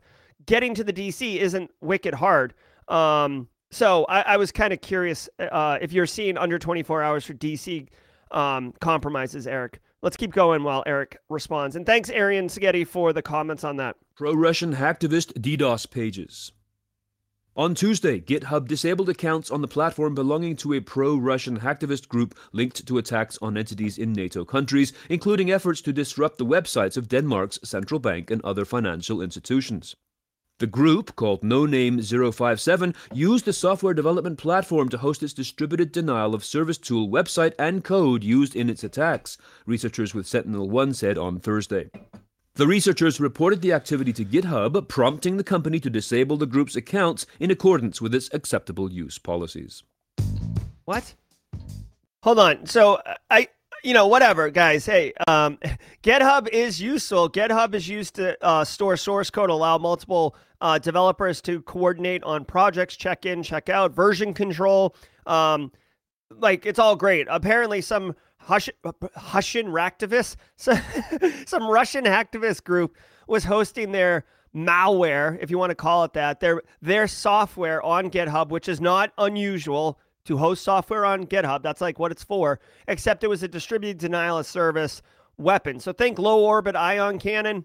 getting 0.47 0.75
to 0.75 0.85
the 0.85 0.93
DC 0.93 1.37
isn't 1.37 1.71
wicked 1.81 2.15
hard. 2.15 2.55
Um, 2.89 3.49
so 3.71 4.05
I, 4.05 4.21
I 4.23 4.37
was 4.37 4.53
kind 4.53 4.73
of 4.73 4.81
curious 4.81 5.29
uh, 5.39 5.79
if 5.81 5.93
you're 5.93 6.07
seeing 6.07 6.39
under 6.39 6.59
24 6.59 7.03
hours 7.03 7.25
for 7.25 7.35
DC 7.35 7.89
um, 8.31 8.73
compromises, 8.81 9.47
Eric. 9.47 9.81
Let's 10.03 10.17
keep 10.17 10.33
going 10.33 10.63
while 10.63 10.85
Eric 10.87 11.17
responds. 11.29 11.75
And 11.75 11.85
thanks, 11.85 12.11
Arian 12.11 12.49
Saghetti, 12.49 12.87
for 12.87 13.13
the 13.13 13.23
comments 13.23 13.65
on 13.65 13.77
that. 13.79 13.97
Pro 14.15 14.35
Russian 14.35 14.75
hacktivist 14.75 15.33
DDoS 15.41 15.91
pages. 15.91 16.53
On 17.57 17.75
Tuesday, 17.75 18.21
GitHub 18.21 18.69
disabled 18.69 19.09
accounts 19.09 19.51
on 19.51 19.63
the 19.63 19.67
platform 19.67 20.15
belonging 20.15 20.57
to 20.57 20.75
a 20.75 20.81
pro 20.81 21.17
Russian 21.17 21.61
hacktivist 21.61 22.07
group 22.07 22.35
linked 22.53 22.87
to 22.87 22.99
attacks 22.99 23.39
on 23.41 23.57
entities 23.57 23.97
in 23.97 24.13
NATO 24.13 24.45
countries, 24.45 24.93
including 25.09 25.51
efforts 25.51 25.81
to 25.81 25.93
disrupt 25.95 26.37
the 26.37 26.45
websites 26.45 26.99
of 26.99 27.09
Denmark's 27.09 27.59
central 27.65 27.99
bank 27.99 28.31
and 28.31 28.45
other 28.45 28.67
financial 28.67 29.23
institutions. 29.23 29.97
The 30.59 30.67
group, 30.67 31.17
called 31.17 31.43
No 31.43 31.65
Name 31.65 32.03
057, 32.03 32.95
used 33.15 33.47
the 33.47 33.55
software 33.55 33.95
development 33.95 34.37
platform 34.37 34.91
to 34.91 34.99
host 34.99 35.23
its 35.23 35.33
distributed 35.33 35.93
denial 35.93 36.35
of 36.35 36.45
service 36.45 36.77
tool 36.77 37.09
website 37.09 37.55
and 37.59 37.83
code 37.83 38.23
used 38.23 38.55
in 38.55 38.69
its 38.69 38.85
attacks, 38.85 39.39
researchers 39.65 40.13
with 40.13 40.27
Sentinel 40.27 40.69
One 40.69 40.93
said 40.93 41.17
on 41.17 41.41
Thursday. 41.41 41.89
The 42.57 42.67
researchers 42.67 43.21
reported 43.21 43.61
the 43.61 43.75
activity 43.75 44.15
to 44.15 44.25
GitHub, 44.25 44.89
prompting 44.89 45.37
the 45.37 45.45
company 45.45 45.79
to 45.79 45.91
disable 45.91 46.39
the 46.39 46.47
group's 46.47 46.75
accounts 46.75 47.27
in 47.39 47.51
accordance 47.51 48.01
with 48.01 48.15
its 48.15 48.31
acceptable 48.33 48.91
use 48.91 49.19
policies. 49.19 49.83
What? 50.87 51.13
Hold 52.23 52.39
on. 52.39 52.65
So 52.65 52.95
uh, 52.95 53.17
I, 53.29 53.49
you 53.85 53.93
know, 53.93 54.07
whatever, 54.07 54.49
guys. 54.49 54.87
Hey, 54.87 55.13
um, 55.29 55.59
GitHub 56.03 56.49
is 56.49 56.81
useful. 56.81 57.29
GitHub 57.29 57.75
is 57.75 57.87
used 57.87 58.15
to 58.15 58.43
uh, 58.43 58.65
store 58.65 58.97
source 58.97 59.29
code, 59.29 59.51
allow 59.51 59.77
multiple 59.77 60.35
uh, 60.63 60.79
developers 60.79 61.43
to 61.43 61.61
coordinate 61.61 62.25
on 62.25 62.47
projects, 62.47 62.97
check 62.97 63.27
in, 63.27 63.43
check 63.43 63.69
out, 63.69 63.93
version 63.93 64.33
control. 64.33 64.97
Um, 65.27 65.73
like 66.31 66.65
it's 66.65 66.79
all 66.79 66.97
great. 66.97 67.27
Apparently, 67.29 67.83
some 67.83 68.15
Hush, 68.47 68.71
Russian 69.35 69.67
hacktivist, 69.67 70.37
some 71.49 71.69
Russian 71.69 72.05
hacktivist 72.05 72.63
group 72.63 72.97
was 73.27 73.43
hosting 73.43 73.91
their 73.91 74.25
malware, 74.55 75.37
if 75.41 75.51
you 75.51 75.59
want 75.59 75.71
to 75.71 75.75
call 75.75 76.05
it 76.05 76.13
that, 76.13 76.39
their 76.39 76.63
their 76.81 77.09
software 77.09 77.83
on 77.83 78.09
GitHub, 78.09 78.51
which 78.51 78.69
is 78.69 78.81
not 78.81 79.13
unusual 79.19 79.99
to 80.27 80.37
host 80.37 80.63
software 80.63 81.05
on 81.05 81.27
GitHub. 81.27 81.63
That's 81.63 81.81
like 81.81 81.99
what 81.99 82.13
it's 82.13 82.23
for, 82.23 82.61
except 82.87 83.25
it 83.25 83.29
was 83.29 83.43
a 83.43 83.49
distributed 83.49 83.99
denial 83.99 84.39
of 84.39 84.47
service 84.47 85.03
weapon. 85.39 85.81
So 85.81 85.93
think 85.93 86.21
low 86.21 86.45
orbit 86.45 86.77
ion 86.77 87.19
cannon, 87.19 87.65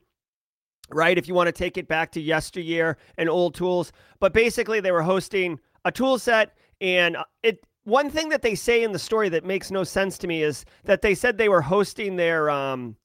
right? 0.89 1.15
If 1.15 1.27
you 1.27 1.35
want 1.35 1.47
to 1.47 1.53
take 1.53 1.77
it 1.77 1.87
back 1.87 2.11
to 2.13 2.21
yesteryear 2.21 2.97
and 3.19 3.29
old 3.29 3.53
tools. 3.53 3.91
But 4.19 4.33
basically, 4.33 4.79
they 4.79 4.91
were 4.91 5.03
hosting 5.03 5.59
a 5.85 5.91
tool 5.91 6.17
set, 6.17 6.55
and 6.81 7.17
it. 7.43 7.63
One 7.83 8.09
thing 8.09 8.29
that 8.29 8.41
they 8.41 8.55
say 8.55 8.83
in 8.83 8.91
the 8.91 8.99
story 8.99 9.29
that 9.29 9.43
makes 9.43 9.71
no 9.71 9.83
sense 9.83 10.17
to 10.19 10.27
me 10.27 10.43
is 10.43 10.65
that 10.83 11.01
they 11.01 11.15
said 11.15 11.37
they 11.37 11.49
were 11.49 11.61
hosting 11.61 12.15
their 12.15 12.49
um, 12.49 12.95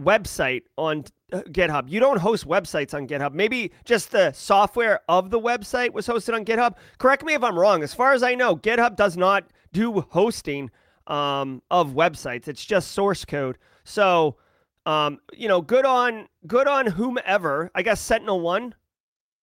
website 0.00 0.62
on 0.76 1.04
uh, 1.32 1.40
GitHub. 1.48 1.88
You 1.88 2.00
don't 2.00 2.18
host 2.18 2.46
websites 2.46 2.94
on 2.94 3.06
GitHub. 3.08 3.32
Maybe 3.32 3.72
just 3.84 4.12
the 4.12 4.32
software 4.32 5.00
of 5.08 5.30
the 5.30 5.40
website 5.40 5.92
was 5.92 6.06
hosted 6.06 6.34
on 6.34 6.44
GitHub. 6.44 6.74
Correct 6.98 7.24
me 7.24 7.34
if 7.34 7.42
I'm 7.42 7.58
wrong. 7.58 7.82
As 7.82 7.94
far 7.94 8.12
as 8.12 8.22
I 8.22 8.34
know, 8.34 8.56
GitHub 8.56 8.96
does 8.96 9.16
not 9.16 9.44
do 9.72 10.00
hosting 10.00 10.70
um, 11.06 11.62
of 11.70 11.90
websites. 11.90 12.48
It's 12.48 12.64
just 12.64 12.92
source 12.92 13.24
code. 13.24 13.58
So, 13.84 14.36
um, 14.86 15.18
you 15.32 15.48
know, 15.48 15.60
good 15.60 15.84
on 15.84 16.28
good 16.46 16.68
on 16.68 16.86
whomever. 16.86 17.70
I 17.74 17.82
guess 17.82 18.00
Sentinel 18.00 18.40
One. 18.40 18.74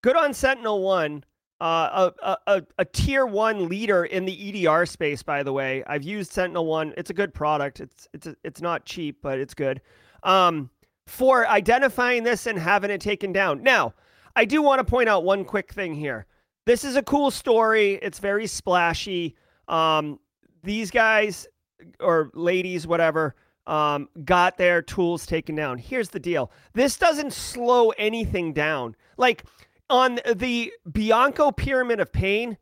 Good 0.01 0.15
on 0.15 0.33
Sentinel 0.33 0.81
One. 0.81 1.23
Uh, 1.61 2.09
a, 2.23 2.37
a, 2.47 2.63
a 2.79 2.85
tier 2.85 3.23
one 3.27 3.69
leader 3.69 4.05
in 4.05 4.25
the 4.25 4.65
EDR 4.65 4.83
space, 4.87 5.21
by 5.21 5.43
the 5.43 5.53
way. 5.53 5.83
I've 5.85 6.01
used 6.01 6.31
Sentinel 6.31 6.65
One. 6.65 6.91
It's 6.97 7.11
a 7.11 7.13
good 7.13 7.35
product. 7.35 7.79
It's 7.79 8.07
it's 8.13 8.27
it's 8.43 8.61
not 8.61 8.83
cheap, 8.83 9.19
but 9.21 9.39
it's 9.39 9.53
good 9.53 9.79
um, 10.23 10.71
for 11.05 11.47
identifying 11.47 12.23
this 12.23 12.47
and 12.47 12.57
having 12.57 12.89
it 12.89 12.99
taken 12.99 13.31
down. 13.31 13.61
Now, 13.61 13.93
I 14.35 14.45
do 14.45 14.63
want 14.63 14.79
to 14.79 14.83
point 14.83 15.07
out 15.07 15.23
one 15.23 15.45
quick 15.45 15.71
thing 15.71 15.93
here. 15.93 16.25
This 16.65 16.83
is 16.83 16.95
a 16.95 17.03
cool 17.03 17.29
story. 17.29 17.99
It's 18.01 18.17
very 18.17 18.47
splashy. 18.47 19.35
Um, 19.67 20.19
these 20.63 20.89
guys 20.89 21.47
or 21.99 22.31
ladies, 22.33 22.87
whatever, 22.87 23.35
um, 23.67 24.09
got 24.25 24.57
their 24.57 24.81
tools 24.81 25.27
taken 25.27 25.55
down. 25.55 25.77
Here's 25.77 26.09
the 26.09 26.19
deal 26.19 26.51
this 26.73 26.97
doesn't 26.97 27.33
slow 27.33 27.89
anything 27.91 28.51
down. 28.51 28.95
Like 29.17 29.43
on 29.91 30.19
the 30.35 30.73
Bianco 30.91 31.51
Pyramid 31.51 31.99
of 31.99 32.11
Pain, 32.11 32.57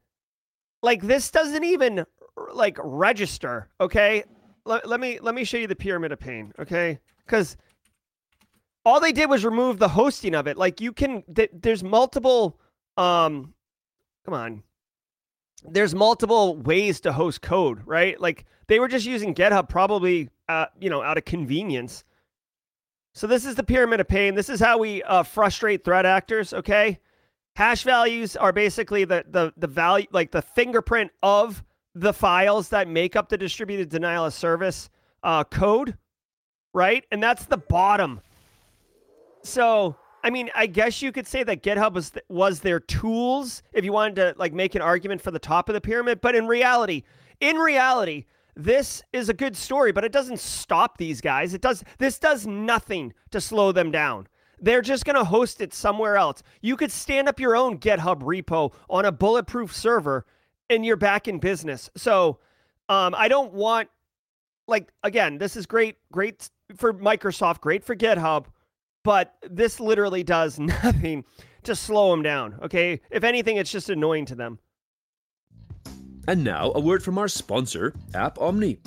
like 0.82 1.02
this 1.02 1.32
doesn't 1.32 1.64
even 1.64 2.06
like 2.54 2.78
register. 2.82 3.70
Okay. 3.80 4.24
Let, 4.66 4.88
let 4.88 5.00
me 5.00 5.20
let 5.22 5.34
me 5.34 5.46
show 5.46 5.58
you 5.58 5.68
the 5.68 5.76
Pyramid 5.76 6.12
of 6.12 6.20
Pain. 6.20 6.52
Okay 6.60 7.00
because 7.30 7.58
all 8.86 9.00
they 9.00 9.12
did 9.12 9.30
was 9.30 9.46
remove 9.46 9.78
the 9.78 9.88
hosting 9.88 10.34
of 10.34 10.48
it. 10.48 10.58
Like 10.58 10.82
you 10.82 10.92
can, 10.92 11.24
th- 11.34 11.52
there's 11.54 11.84
multiple. 11.84 12.60
Um, 12.98 13.54
come 14.26 14.34
on, 14.34 14.64
there's 15.64 15.94
multiple 15.94 16.58
ways 16.58 17.00
to 17.02 17.14
host 17.14 17.42
code, 17.42 17.82
right? 17.86 18.20
Like 18.20 18.46
they 18.68 18.80
were 18.80 18.88
just 18.88 19.06
using 19.06 19.36
GitHub, 19.36 19.70
probably, 19.70 20.30
uh, 20.50 20.66
you 20.80 20.90
know, 20.90 21.02
out 21.02 21.18
of 21.18 21.26
convenience. 21.26 22.04
So 23.14 23.28
this 23.28 23.46
is 23.46 23.56
the 23.56 23.64
pyramid 23.64 24.00
of 24.00 24.08
pain. 24.08 24.36
This 24.36 24.50
is 24.50 24.60
how 24.60 24.78
we 24.78 25.04
uh, 25.04 25.24
frustrate 25.24 25.84
threat 25.84 26.06
actors. 26.06 26.54
Okay, 26.54 27.00
hash 27.60 27.84
values 27.84 28.36
are 28.36 28.52
basically 28.52 29.06
the 29.06 29.24
the 29.30 29.54
the 29.58 29.68
value, 29.68 30.08
like 30.12 30.32
the 30.32 30.42
fingerprint 30.42 31.12
of 31.22 31.64
the 31.94 32.14
files 32.14 32.70
that 32.70 32.88
make 32.88 33.16
up 33.16 33.30
the 33.30 33.38
distributed 33.38 33.90
denial 33.90 34.26
of 34.26 34.34
service 34.34 34.90
uh, 35.24 35.44
code 35.44 35.96
right? 36.74 37.06
And 37.12 37.22
that's 37.22 37.46
the 37.46 37.58
bottom. 37.58 38.22
So, 39.44 39.96
I 40.24 40.30
mean, 40.30 40.50
I 40.54 40.68
guess 40.68 41.02
you 41.02 41.12
could 41.12 41.28
say 41.28 41.44
that 41.44 41.64
GitHub 41.64 41.94
was 41.94 42.12
th- 42.12 42.26
was 42.30 42.60
their 42.60 42.80
tools 42.80 43.64
if 43.74 43.86
you 43.86 43.94
wanted 43.94 44.16
to 44.16 44.36
like 44.38 44.54
make 44.54 44.76
an 44.76 44.82
argument 44.82 45.22
for 45.22 45.32
the 45.32 45.40
top 45.40 45.70
of 45.70 45.74
the 45.74 45.82
pyramid, 45.82 46.22
but 46.22 46.36
in 46.36 46.48
reality, 46.48 47.04
in 47.40 47.58
reality, 47.58 48.26
this 48.56 49.02
is 49.14 49.30
a 49.30 49.34
good 49.34 49.56
story, 49.56 49.92
but 49.92 50.04
it 50.04 50.12
doesn't 50.12 50.40
stop 50.40 50.98
these 50.98 51.22
guys. 51.22 51.54
It 51.54 51.62
does 51.62 51.84
this 51.98 52.20
does 52.20 52.46
nothing 52.46 53.14
to 53.32 53.40
slow 53.40 53.72
them 53.72 53.92
down. 53.92 54.28
They're 54.62 54.82
just 54.82 55.06
going 55.06 55.16
to 55.16 55.24
host 55.24 55.62
it 55.62 55.74
somewhere 55.74 56.18
else. 56.18 56.44
You 56.62 56.76
could 56.76 56.92
stand 56.92 57.28
up 57.28 57.40
your 57.40 57.56
own 57.56 57.80
GitHub 57.80 58.22
repo 58.22 58.74
on 58.90 59.06
a 59.06 59.12
bulletproof 59.12 59.76
server 59.76 60.26
and 60.70 60.86
you're 60.86 60.96
back 60.96 61.28
in 61.28 61.40
business. 61.40 61.90
So, 61.96 62.40
um, 62.88 63.16
I 63.16 63.28
don't 63.28 63.54
want 63.54 63.90
like 64.68 64.92
again, 65.04 65.38
this 65.38 65.56
is 65.56 65.66
great 65.66 65.98
great 66.12 66.50
for 66.76 66.94
Microsoft, 66.94 67.62
great 67.62 67.84
for 67.84 67.96
GitHub, 67.96 68.46
but 69.04 69.36
this 69.50 69.80
literally 69.80 70.24
does 70.24 70.60
nothing 70.84 71.26
to 71.64 71.76
slow 71.76 72.12
them 72.12 72.22
down. 72.22 72.60
Okay. 72.64 73.02
If 73.10 73.24
anything, 73.24 73.58
it's 73.58 73.72
just 73.72 73.90
annoying 73.90 74.26
to 74.28 74.36
them. 74.36 74.60
And 76.28 76.44
now, 76.44 76.72
a 76.76 76.80
word 76.80 77.04
from 77.04 77.18
our 77.18 77.28
sponsor, 77.28 77.94
App 78.14 78.40
Omni. 78.40 78.78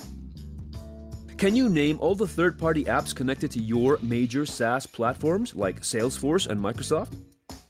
Can 1.43 1.57
you 1.57 1.67
name 1.67 1.97
all 1.99 2.15
the 2.15 2.25
third 2.25 2.57
party 2.57 2.85
apps 2.85 3.13
connected 3.13 3.51
to 3.51 3.59
your 3.59 3.99
major 4.01 4.45
SaaS 4.45 4.85
platforms 4.85 5.53
like 5.53 5.81
Salesforce 5.81 6.47
and 6.47 6.57
Microsoft? 6.57 7.17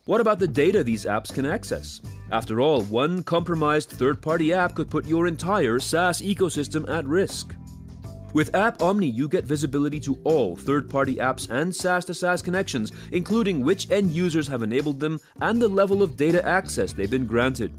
What 0.06 0.22
about 0.22 0.38
the 0.38 0.48
data 0.48 0.84
these 0.84 1.06
apps 1.06 1.34
can 1.34 1.48
access? 1.48 2.00
After 2.32 2.62
all, 2.62 2.84
one 2.84 3.24
compromised 3.24 3.90
third 3.90 4.22
party 4.22 4.54
app 4.54 4.76
could 4.76 4.92
put 4.92 5.08
your 5.08 5.26
entire 5.26 5.80
SaaS 5.80 6.22
ecosystem 6.22 6.88
at 6.88 7.04
risk. 7.08 7.56
With 8.34 8.54
App 8.54 8.80
Omni, 8.80 9.08
you 9.08 9.28
get 9.28 9.46
visibility 9.46 10.00
to 10.02 10.20
all 10.24 10.56
third 10.56 10.88
party 10.88 11.16
apps 11.16 11.50
and 11.50 11.76
SaaS 11.76 12.06
to 12.06 12.14
SaaS 12.14 12.44
connections, 12.44 12.92
including 13.12 13.64
which 13.64 13.90
end 13.90 14.12
users 14.12 14.48
have 14.48 14.62
enabled 14.62 15.00
them 15.00 15.20
and 15.42 15.60
the 15.60 15.68
level 15.68 16.04
of 16.04 16.16
data 16.16 16.48
access 16.48 16.94
they've 16.94 17.10
been 17.10 17.26
granted. 17.26 17.74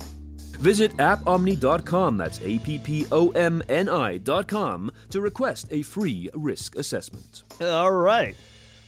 Visit 0.58 0.96
appomni.com, 0.96 2.16
that's 2.16 2.40
A 2.42 2.58
P 2.60 2.78
P 2.78 3.06
O 3.12 3.30
M 3.30 3.62
N 3.68 3.88
I.com, 3.88 4.90
to 5.10 5.20
request 5.20 5.68
a 5.70 5.82
free 5.82 6.30
risk 6.34 6.76
assessment. 6.76 7.42
All 7.60 7.92
right. 7.92 8.36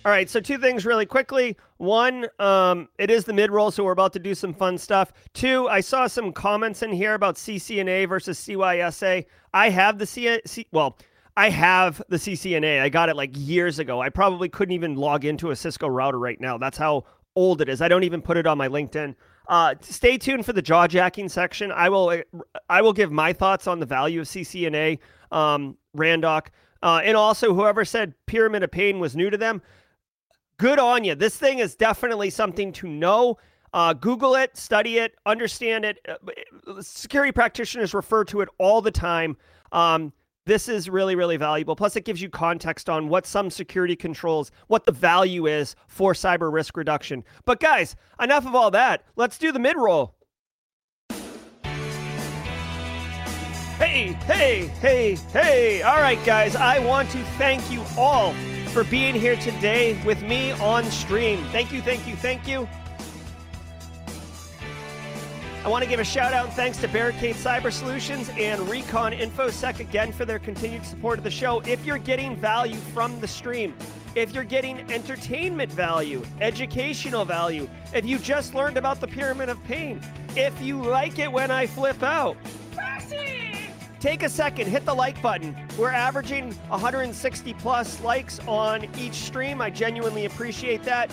All 0.07 0.13
right, 0.13 0.31
so 0.31 0.39
two 0.39 0.57
things 0.57 0.87
really 0.87 1.05
quickly. 1.05 1.57
One, 1.79 2.29
um, 2.39 2.89
it 2.97 3.11
is 3.11 3.25
the 3.25 3.33
mid 3.33 3.51
roll, 3.51 3.73
so 3.73 3.83
we're 3.83 3.91
about 3.91 4.13
to 4.13 4.21
do 4.21 4.37
some 4.37 4.55
fun 4.55 4.79
stuff. 4.79 5.13
Two, 5.35 5.69
I 5.69 5.81
saw 5.81 6.07
some 6.07 6.33
comments 6.33 6.85
in 6.85 6.93
here 6.93 7.15
about 7.15 7.35
CCNA 7.35 8.09
versus 8.09 8.39
CYSA. 8.39 9.27
I 9.53 9.69
have 9.69 9.99
the 9.99 10.07
C, 10.07 10.41
C 10.47 10.65
well, 10.71 10.97
I 11.37 11.51
have 11.51 12.01
the 12.09 12.19
CCNA. 12.19 12.81
I 12.81 12.89
got 12.89 13.09
it 13.09 13.17
like 13.17 13.31
years 13.35 13.81
ago. 13.81 14.01
I 14.01 14.09
probably 14.09 14.49
couldn't 14.49 14.75
even 14.75 14.95
log 14.95 15.25
into 15.25 15.51
a 15.51 15.57
Cisco 15.57 15.89
router 15.89 16.21
right 16.21 16.41
now. 16.41 16.57
That's 16.57 16.79
how 16.79 17.05
old 17.35 17.61
it 17.61 17.69
is. 17.69 17.83
I 17.83 17.89
don't 17.89 18.05
even 18.05 18.23
put 18.23 18.37
it 18.37 18.47
on 18.47 18.57
my 18.57 18.69
LinkedIn. 18.69 19.17
Uh, 19.49 19.75
stay 19.81 20.19
tuned 20.19 20.45
for 20.45 20.53
the 20.53 20.63
jaw 20.63 20.87
jacking 20.87 21.29
section. 21.29 21.71
I 21.71 21.89
will 21.89 22.23
I 22.69 22.83
will 22.83 22.93
give 22.93 23.13
my 23.13 23.33
thoughts 23.33 23.67
on 23.67 23.79
the 23.79 23.87
value 23.87 24.21
of 24.21 24.27
CCNA, 24.27 24.99
um, 25.31 25.77
Randoc, 25.97 26.49
uh, 26.83 27.01
and 27.05 27.17
also 27.17 27.55
whoever 27.55 27.85
said 27.85 28.15
Pyramid 28.27 28.63
of 28.63 28.71
Pain 28.71 28.99
was 28.99 29.15
new 29.15 29.31
to 29.31 29.37
them. 29.39 29.63
Good 30.59 30.79
on 30.79 31.05
you. 31.05 31.15
This 31.15 31.37
thing 31.37 31.59
is 31.59 31.77
definitely 31.77 32.31
something 32.31 32.73
to 32.73 32.89
know. 32.89 33.39
Uh, 33.73 33.93
Google 33.93 34.37
it, 34.37 34.57
study 34.57 34.99
it, 34.99 35.15
understand 35.27 35.85
it. 35.85 35.99
Uh, 36.09 36.81
security 36.81 37.31
practitioners 37.31 37.93
refer 37.93 38.25
to 38.25 38.41
it 38.41 38.49
all 38.59 38.81
the 38.81 38.91
time. 38.91 39.37
Um, 39.71 40.13
this 40.47 40.69
is 40.69 40.89
really, 40.89 41.15
really 41.15 41.37
valuable. 41.37 41.77
Plus, 41.77 41.97
it 41.97 42.05
gives 42.05 42.23
you 42.23 42.31
context 42.31 42.89
on 42.89 43.09
what 43.09 43.27
some 43.27 43.51
security 43.51 43.97
controls, 43.97 44.51
what 44.69 44.87
the 44.87 44.93
value 44.93 45.47
is 45.47 45.77
for 45.89 46.15
cyber 46.15 46.51
risk 46.53 46.77
reduction. 46.77 47.25
But, 47.45 47.61
guys, 47.61 47.97
enough 48.21 48.47
of 48.47 48.55
all 48.55 48.71
that. 48.71 49.05
Let's 49.17 49.37
do 49.37 49.53
the 49.53 49.59
mid 49.59 49.77
roll. 49.77 50.15
Hey, 53.79 54.13
hey, 54.25 54.69
hey, 54.81 55.17
hey. 55.33 55.83
All 55.83 56.01
right, 56.01 56.25
guys, 56.25 56.57
I 56.57 56.79
want 56.79 57.11
to 57.11 57.23
thank 57.37 57.71
you 57.71 57.83
all 57.99 58.33
for 58.69 58.85
being 58.85 59.15
here 59.15 59.37
today 59.37 60.01
with 60.07 60.23
me 60.23 60.53
on 60.53 60.85
stream. 60.85 61.45
Thank 61.53 61.73
you, 61.73 61.83
thank 61.83 62.07
you, 62.07 62.17
thank 62.17 62.49
you. 62.49 62.67
I 65.67 65.69
want 65.69 65.83
to 65.83 65.91
give 65.91 65.99
a 65.99 66.05
shout 66.05 66.33
out 66.33 66.45
and 66.45 66.55
thanks 66.55 66.79
to 66.79 66.87
Barricade 66.87 67.35
Cyber 67.35 67.73
Solutions 67.73 68.31
and 68.39 68.61
Recon 68.69 69.11
InfoSec 69.11 69.81
again 69.81 70.13
for 70.13 70.25
their 70.25 70.39
continued 70.39 70.87
support 70.87 71.19
of 71.19 71.25
the 71.25 71.31
show. 71.33 71.59
If 71.63 71.85
you're 71.85 71.99
getting 71.99 72.37
value 72.37 72.77
from 72.95 73.19
the 73.19 73.27
stream, 73.27 73.75
if 74.15 74.33
you're 74.33 74.45
getting 74.45 74.79
entertainment 74.93 75.73
value, 75.73 76.23
educational 76.41 77.25
value, 77.25 77.69
if 77.93 78.05
you 78.05 78.21
just 78.21 78.55
learned 78.55 78.77
about 78.77 79.01
the 79.01 79.09
Pyramid 79.09 79.49
of 79.49 79.61
Pain, 79.65 80.01
if 80.37 80.55
you 80.63 80.81
like 80.81 81.19
it 81.19 81.33
when 81.33 81.51
I 81.51 81.67
flip 81.67 82.01
out, 82.01 82.37
take 83.99 84.23
a 84.23 84.29
second, 84.29 84.69
hit 84.69 84.85
the 84.85 84.95
like 84.95 85.21
button. 85.21 85.57
We're 85.77 85.91
averaging 85.91 86.53
160 86.69 87.55
plus 87.55 88.01
likes 88.03 88.39
on 88.47 88.87
each 88.97 89.15
stream. 89.15 89.61
I 89.61 89.71
genuinely 89.71 90.27
appreciate 90.27 90.85
that. 90.85 91.11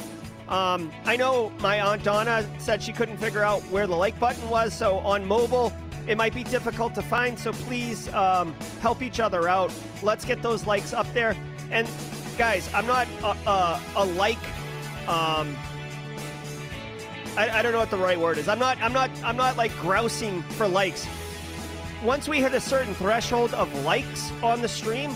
Um, 0.49 0.91
I 1.05 1.15
know 1.15 1.51
my 1.59 1.81
Aunt 1.81 2.03
Donna 2.03 2.45
said 2.59 2.81
she 2.81 2.93
couldn't 2.93 3.17
figure 3.17 3.43
out 3.43 3.61
where 3.63 3.87
the 3.87 3.95
like 3.95 4.19
button 4.19 4.49
was, 4.49 4.73
so 4.73 4.97
on 4.99 5.25
mobile, 5.25 5.71
it 6.07 6.17
might 6.17 6.33
be 6.33 6.43
difficult 6.43 6.93
to 6.95 7.01
find. 7.01 7.39
So 7.39 7.53
please 7.53 8.11
um, 8.13 8.53
help 8.81 9.01
each 9.01 9.19
other 9.19 9.47
out. 9.47 9.71
Let's 10.01 10.25
get 10.25 10.41
those 10.41 10.67
likes 10.67 10.93
up 10.93 11.11
there. 11.13 11.35
And 11.71 11.87
guys, 12.37 12.69
I'm 12.73 12.85
not 12.85 13.07
a, 13.23 13.49
a, 13.49 13.81
a 13.95 14.05
like. 14.05 14.37
Um, 15.07 15.55
I, 17.35 17.49
I 17.49 17.61
don't 17.61 17.71
know 17.71 17.79
what 17.79 17.89
the 17.89 17.97
right 17.97 18.19
word 18.19 18.37
is. 18.37 18.47
I'm 18.47 18.59
not. 18.59 18.77
I'm 18.81 18.93
not. 18.93 19.09
I'm 19.23 19.37
not 19.37 19.57
like 19.57 19.75
grousing 19.77 20.41
for 20.43 20.67
likes. 20.67 21.07
once 22.03 22.27
we 22.27 22.41
hit 22.41 22.53
a 22.53 22.59
certain 22.59 22.93
threshold 22.95 23.53
of 23.53 23.73
likes 23.83 24.31
on 24.43 24.61
the 24.61 24.67
stream, 24.67 25.15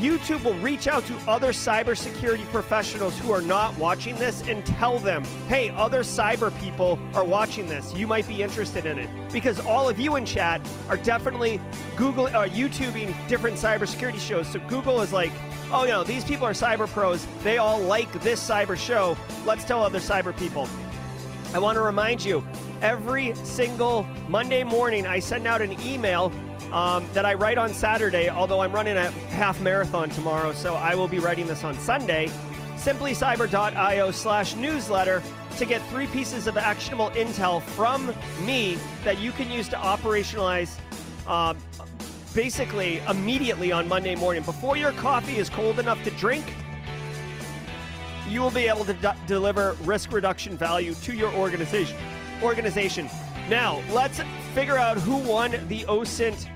YouTube 0.00 0.44
will 0.44 0.54
reach 0.54 0.88
out 0.88 1.06
to 1.06 1.16
other 1.26 1.52
cybersecurity 1.52 2.44
professionals 2.46 3.18
who 3.18 3.32
are 3.32 3.40
not 3.40 3.76
watching 3.78 4.14
this 4.16 4.46
and 4.46 4.64
tell 4.66 4.98
them, 4.98 5.24
hey, 5.48 5.70
other 5.70 6.00
cyber 6.00 6.56
people 6.60 6.98
are 7.14 7.24
watching 7.24 7.66
this. 7.66 7.94
You 7.94 8.06
might 8.06 8.28
be 8.28 8.42
interested 8.42 8.84
in 8.84 8.98
it. 8.98 9.08
Because 9.32 9.58
all 9.60 9.88
of 9.88 9.98
you 9.98 10.16
in 10.16 10.26
chat 10.26 10.60
are 10.90 10.98
definitely 10.98 11.60
Google, 11.96 12.26
uh, 12.26 12.46
YouTubing 12.46 13.14
different 13.26 13.56
cybersecurity 13.56 14.20
shows. 14.20 14.46
So 14.48 14.60
Google 14.68 15.00
is 15.00 15.14
like, 15.14 15.32
oh, 15.72 15.86
no, 15.86 16.04
these 16.04 16.24
people 16.24 16.46
are 16.46 16.52
cyber 16.52 16.86
pros. 16.86 17.26
They 17.42 17.56
all 17.56 17.80
like 17.80 18.12
this 18.22 18.46
cyber 18.46 18.76
show. 18.76 19.16
Let's 19.46 19.64
tell 19.64 19.82
other 19.82 20.00
cyber 20.00 20.36
people. 20.36 20.68
I 21.54 21.58
want 21.58 21.76
to 21.76 21.82
remind 21.82 22.22
you 22.22 22.44
every 22.82 23.34
single 23.36 24.06
Monday 24.28 24.62
morning, 24.62 25.06
I 25.06 25.20
send 25.20 25.46
out 25.46 25.62
an 25.62 25.80
email 25.80 26.30
um, 26.72 27.06
that 27.12 27.24
I 27.24 27.34
write 27.34 27.58
on 27.58 27.72
Saturday, 27.72 28.28
although 28.28 28.60
I'm 28.60 28.72
running 28.72 28.96
a 28.96 29.10
half 29.30 29.60
marathon 29.60 30.10
tomorrow, 30.10 30.52
so 30.52 30.74
I 30.74 30.94
will 30.94 31.08
be 31.08 31.18
writing 31.18 31.46
this 31.46 31.64
on 31.64 31.78
Sunday. 31.78 32.30
Simplycyber.io 32.76 34.10
slash 34.10 34.54
newsletter 34.56 35.22
to 35.56 35.64
get 35.64 35.80
three 35.88 36.06
pieces 36.08 36.46
of 36.46 36.56
actionable 36.56 37.10
intel 37.10 37.62
from 37.62 38.14
me 38.44 38.78
that 39.04 39.18
you 39.18 39.32
can 39.32 39.50
use 39.50 39.68
to 39.68 39.76
operationalize 39.76 40.78
uh, 41.26 41.54
basically 42.34 42.98
immediately 43.08 43.72
on 43.72 43.88
Monday 43.88 44.14
morning. 44.14 44.42
Before 44.42 44.76
your 44.76 44.92
coffee 44.92 45.38
is 45.38 45.48
cold 45.48 45.78
enough 45.78 46.02
to 46.04 46.10
drink, 46.12 46.44
you 48.28 48.40
will 48.40 48.50
be 48.50 48.68
able 48.68 48.84
to 48.84 48.92
d- 48.94 49.08
deliver 49.26 49.72
risk 49.82 50.12
reduction 50.12 50.56
value 50.56 50.94
to 50.94 51.14
your 51.14 51.32
organization. 51.32 51.96
Organization. 52.42 53.08
Now, 53.48 53.80
let's 53.90 54.20
figure 54.54 54.76
out 54.76 54.98
who 54.98 55.16
won 55.16 55.52
the 55.68 55.84
OSINT 55.84 56.48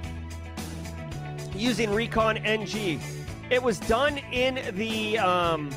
using 1.61 1.93
Recon 1.93 2.39
NG. 2.39 3.01
It 3.51 3.63
was 3.63 3.79
done 3.81 4.19
in 4.33 4.61
the 4.77 5.19
um, 5.19 5.71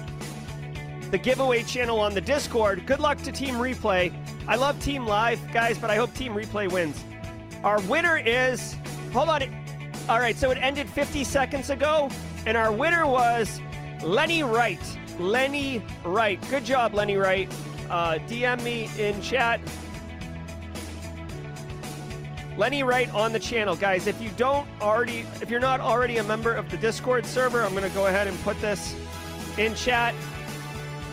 the 1.12 1.18
giveaway 1.18 1.64
channel 1.64 2.00
on 2.00 2.14
the 2.14 2.22
Discord. 2.22 2.86
Good 2.86 3.00
luck 3.00 3.20
to 3.20 3.32
Team 3.32 3.56
Replay. 3.56 4.14
I 4.48 4.56
love 4.56 4.80
Team 4.80 5.06
Live, 5.06 5.40
guys, 5.52 5.78
but 5.78 5.90
I 5.90 5.96
hope 5.96 6.14
Team 6.14 6.34
Replay 6.34 6.72
wins. 6.72 7.04
Our 7.64 7.80
winner 7.82 8.18
is. 8.18 8.76
Hold 9.12 9.30
on. 9.30 9.44
All 10.10 10.20
right, 10.20 10.36
so 10.36 10.52
it 10.52 10.58
ended 10.58 10.90
50 10.90 11.24
seconds 11.24 11.70
ago, 11.70 12.10
and 12.46 12.58
our 12.58 12.72
winner 12.72 13.08
was 13.08 13.62
Lenny 14.04 14.44
Wright. 14.44 14.82
Lenny 15.20 15.84
Wright. 16.04 16.44
Good 16.50 16.66
job, 16.66 16.94
Lenny 16.94 17.16
Wright. 17.16 17.52
Uh, 17.90 18.18
DM 18.28 18.62
me 18.64 18.90
in 18.98 19.22
chat. 19.22 19.62
Lenny 22.56 22.84
Wright 22.84 23.12
on 23.14 23.34
the 23.34 23.40
channel, 23.40 23.76
guys. 23.76 24.06
If 24.06 24.22
you 24.22 24.30
don't 24.38 24.68
already, 24.80 25.26
if 25.42 25.50
you're 25.50 25.60
not 25.60 25.80
already 25.80 26.18
a 26.18 26.24
member 26.24 26.54
of 26.54 26.70
the 26.70 26.78
Discord 26.78 27.26
server, 27.26 27.64
I'm 27.64 27.72
going 27.72 27.84
to 27.84 27.96
go 27.96 28.06
ahead 28.06 28.28
and 28.28 28.40
put 28.44 28.60
this 28.62 28.96
in 29.58 29.74
chat. 29.74 30.14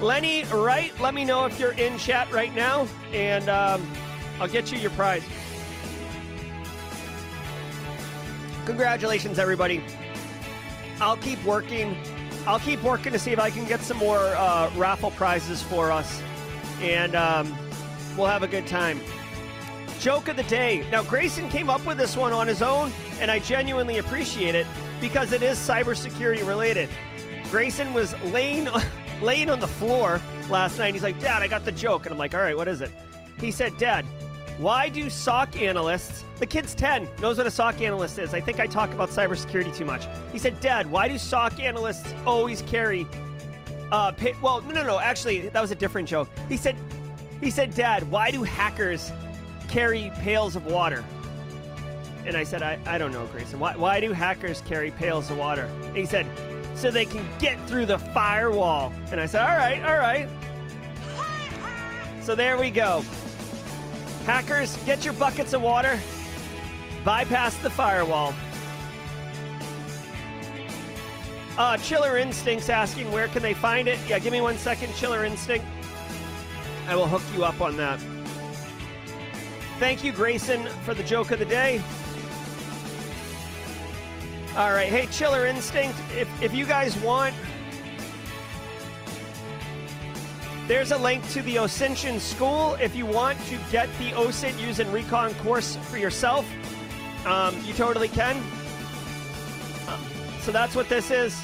Lenny 0.00 0.44
Wright, 0.44 0.92
let 1.00 1.14
me 1.14 1.24
know 1.24 1.46
if 1.46 1.58
you're 1.58 1.72
in 1.72 1.96
chat 1.98 2.30
right 2.30 2.54
now, 2.54 2.86
and 3.12 3.48
um, 3.48 3.90
I'll 4.38 4.48
get 4.48 4.70
you 4.70 4.78
your 4.78 4.90
prize. 4.90 5.22
Congratulations, 8.66 9.38
everybody. 9.38 9.82
I'll 11.00 11.16
keep 11.16 11.42
working. 11.44 11.96
I'll 12.46 12.60
keep 12.60 12.82
working 12.82 13.12
to 13.12 13.18
see 13.18 13.32
if 13.32 13.38
I 13.38 13.50
can 13.50 13.66
get 13.66 13.80
some 13.80 13.96
more 13.96 14.18
uh, 14.18 14.70
raffle 14.76 15.10
prizes 15.12 15.62
for 15.62 15.90
us, 15.90 16.22
and 16.82 17.14
um, 17.14 17.56
we'll 18.16 18.26
have 18.26 18.42
a 18.42 18.48
good 18.48 18.66
time. 18.66 19.00
Joke 20.00 20.28
of 20.28 20.36
the 20.36 20.44
day. 20.44 20.82
Now, 20.90 21.02
Grayson 21.02 21.50
came 21.50 21.68
up 21.68 21.84
with 21.84 21.98
this 21.98 22.16
one 22.16 22.32
on 22.32 22.48
his 22.48 22.62
own, 22.62 22.90
and 23.20 23.30
I 23.30 23.38
genuinely 23.38 23.98
appreciate 23.98 24.54
it 24.54 24.66
because 24.98 25.32
it 25.32 25.42
is 25.42 25.58
cybersecurity 25.58 26.46
related. 26.48 26.88
Grayson 27.50 27.92
was 27.92 28.18
laying, 28.24 28.66
laying 29.22 29.50
on 29.50 29.60
the 29.60 29.68
floor 29.68 30.18
last 30.48 30.78
night. 30.78 30.94
He's 30.94 31.02
like, 31.02 31.20
Dad, 31.20 31.42
I 31.42 31.48
got 31.48 31.66
the 31.66 31.72
joke. 31.72 32.06
And 32.06 32.14
I'm 32.14 32.18
like, 32.18 32.34
All 32.34 32.40
right, 32.40 32.56
what 32.56 32.66
is 32.66 32.80
it? 32.80 32.90
He 33.38 33.50
said, 33.50 33.76
Dad, 33.76 34.06
why 34.56 34.88
do 34.88 35.10
SOC 35.10 35.60
analysts, 35.60 36.24
the 36.38 36.46
kid's 36.46 36.74
10, 36.74 37.06
knows 37.20 37.36
what 37.36 37.46
a 37.46 37.50
SOC 37.50 37.82
analyst 37.82 38.18
is. 38.18 38.32
I 38.32 38.40
think 38.40 38.58
I 38.58 38.66
talk 38.66 38.94
about 38.94 39.10
cybersecurity 39.10 39.76
too 39.76 39.84
much. 39.84 40.06
He 40.32 40.38
said, 40.38 40.60
Dad, 40.60 40.90
why 40.90 41.08
do 41.08 41.18
SOC 41.18 41.60
analysts 41.60 42.14
always 42.24 42.62
carry, 42.62 43.06
uh, 43.92 44.12
pay, 44.12 44.34
well, 44.40 44.62
no, 44.62 44.72
no, 44.72 44.82
no, 44.82 44.98
actually, 44.98 45.48
that 45.50 45.60
was 45.60 45.70
a 45.70 45.74
different 45.74 46.08
joke. 46.08 46.30
He 46.48 46.56
said, 46.56 46.76
he 47.42 47.50
said, 47.50 47.74
Dad, 47.74 48.10
why 48.10 48.30
do 48.30 48.42
hackers 48.42 49.12
carry 49.70 50.10
pails 50.16 50.56
of 50.56 50.66
water? 50.66 51.04
And 52.26 52.36
I 52.36 52.44
said, 52.44 52.62
I, 52.62 52.78
I 52.86 52.98
don't 52.98 53.12
know, 53.12 53.26
Grayson. 53.26 53.58
Why, 53.58 53.74
why 53.76 54.00
do 54.00 54.12
hackers 54.12 54.60
carry 54.62 54.90
pails 54.90 55.30
of 55.30 55.38
water? 55.38 55.70
And 55.84 55.96
he 55.96 56.06
said, 56.06 56.26
so 56.74 56.90
they 56.90 57.06
can 57.06 57.26
get 57.38 57.58
through 57.66 57.86
the 57.86 57.98
firewall. 57.98 58.92
And 59.10 59.20
I 59.20 59.26
said, 59.26 59.42
all 59.42 59.56
right, 59.56 59.82
all 59.84 59.98
right. 59.98 60.28
So 62.22 62.34
there 62.34 62.58
we 62.58 62.70
go. 62.70 63.02
Hackers, 64.26 64.76
get 64.84 65.04
your 65.04 65.14
buckets 65.14 65.54
of 65.54 65.62
water, 65.62 65.98
bypass 67.04 67.56
the 67.58 67.70
firewall. 67.70 68.34
Uh, 71.56 71.76
Chiller 71.78 72.18
Instinct's 72.18 72.68
asking 72.68 73.10
where 73.12 73.28
can 73.28 73.42
they 73.42 73.54
find 73.54 73.88
it? 73.88 73.98
Yeah, 74.08 74.18
give 74.18 74.32
me 74.32 74.40
one 74.40 74.56
second, 74.58 74.94
Chiller 74.94 75.24
Instinct. 75.24 75.64
I 76.86 76.96
will 76.96 77.06
hook 77.06 77.22
you 77.34 77.44
up 77.44 77.60
on 77.60 77.76
that. 77.76 78.00
Thank 79.80 80.04
you, 80.04 80.12
Grayson, 80.12 80.66
for 80.84 80.92
the 80.92 81.02
joke 81.02 81.30
of 81.30 81.38
the 81.38 81.46
day. 81.46 81.82
All 84.54 84.72
right, 84.72 84.88
hey, 84.88 85.06
Chiller 85.06 85.46
Instinct, 85.46 85.98
if, 86.14 86.42
if 86.42 86.54
you 86.54 86.66
guys 86.66 86.98
want, 86.98 87.34
there's 90.68 90.92
a 90.92 90.98
link 90.98 91.26
to 91.30 91.40
the 91.40 91.56
OSINTion 91.56 92.20
School. 92.20 92.74
If 92.74 92.94
you 92.94 93.06
want 93.06 93.42
to 93.46 93.58
get 93.72 93.88
the 93.96 94.10
OSINT 94.10 94.60
using 94.60 94.92
Recon 94.92 95.32
course 95.36 95.76
for 95.76 95.96
yourself, 95.96 96.46
um, 97.24 97.58
you 97.64 97.72
totally 97.72 98.08
can. 98.08 98.36
Uh, 99.88 99.98
so 100.42 100.52
that's 100.52 100.76
what 100.76 100.90
this 100.90 101.10
is. 101.10 101.34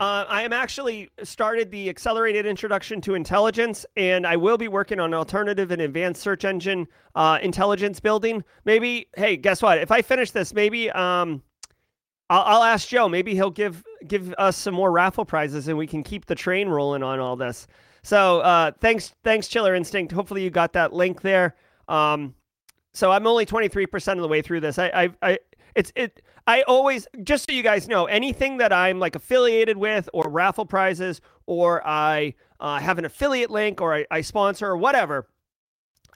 Uh, 0.00 0.24
I 0.28 0.42
am 0.42 0.52
actually 0.52 1.08
started 1.22 1.70
the 1.70 1.88
accelerated 1.88 2.46
introduction 2.46 3.00
to 3.02 3.14
intelligence, 3.14 3.86
and 3.96 4.26
I 4.26 4.36
will 4.36 4.58
be 4.58 4.66
working 4.66 4.98
on 4.98 5.14
alternative 5.14 5.70
and 5.70 5.80
advanced 5.80 6.20
search 6.20 6.44
engine 6.44 6.88
uh, 7.14 7.38
intelligence 7.40 8.00
building. 8.00 8.42
Maybe, 8.64 9.06
hey, 9.16 9.36
guess 9.36 9.62
what? 9.62 9.78
If 9.78 9.92
I 9.92 10.02
finish 10.02 10.32
this, 10.32 10.52
maybe 10.52 10.90
um, 10.90 11.42
I'll, 12.28 12.42
I'll 12.42 12.62
ask 12.64 12.88
Joe. 12.88 13.08
Maybe 13.08 13.34
he'll 13.34 13.50
give 13.50 13.84
give 14.06 14.34
us 14.36 14.56
some 14.56 14.74
more 14.74 14.90
raffle 14.90 15.24
prizes, 15.24 15.68
and 15.68 15.78
we 15.78 15.86
can 15.86 16.02
keep 16.02 16.26
the 16.26 16.34
train 16.34 16.68
rolling 16.68 17.04
on 17.04 17.20
all 17.20 17.36
this. 17.36 17.68
So 18.02 18.40
uh, 18.40 18.72
thanks, 18.80 19.14
thanks, 19.22 19.46
Chiller 19.46 19.76
Instinct. 19.76 20.12
Hopefully 20.12 20.42
you 20.42 20.50
got 20.50 20.72
that 20.72 20.92
link 20.92 21.22
there. 21.22 21.54
Um, 21.86 22.34
so 22.94 23.12
I'm 23.12 23.28
only 23.28 23.46
23% 23.46 24.12
of 24.12 24.18
the 24.18 24.28
way 24.28 24.42
through 24.42 24.60
this. 24.60 24.78
I, 24.78 24.88
I, 24.88 25.10
I 25.22 25.38
it's 25.74 25.92
it. 25.94 26.20
I 26.46 26.62
always, 26.62 27.06
just 27.22 27.48
so 27.48 27.52
you 27.52 27.62
guys 27.62 27.88
know, 27.88 28.04
anything 28.06 28.58
that 28.58 28.72
I'm 28.72 28.98
like 28.98 29.16
affiliated 29.16 29.76
with, 29.76 30.08
or 30.12 30.28
raffle 30.28 30.66
prizes, 30.66 31.20
or 31.46 31.86
I 31.86 32.34
uh, 32.60 32.78
have 32.80 32.98
an 32.98 33.04
affiliate 33.04 33.50
link, 33.50 33.80
or 33.80 33.94
I, 33.94 34.06
I 34.10 34.20
sponsor, 34.20 34.68
or 34.68 34.76
whatever, 34.76 35.26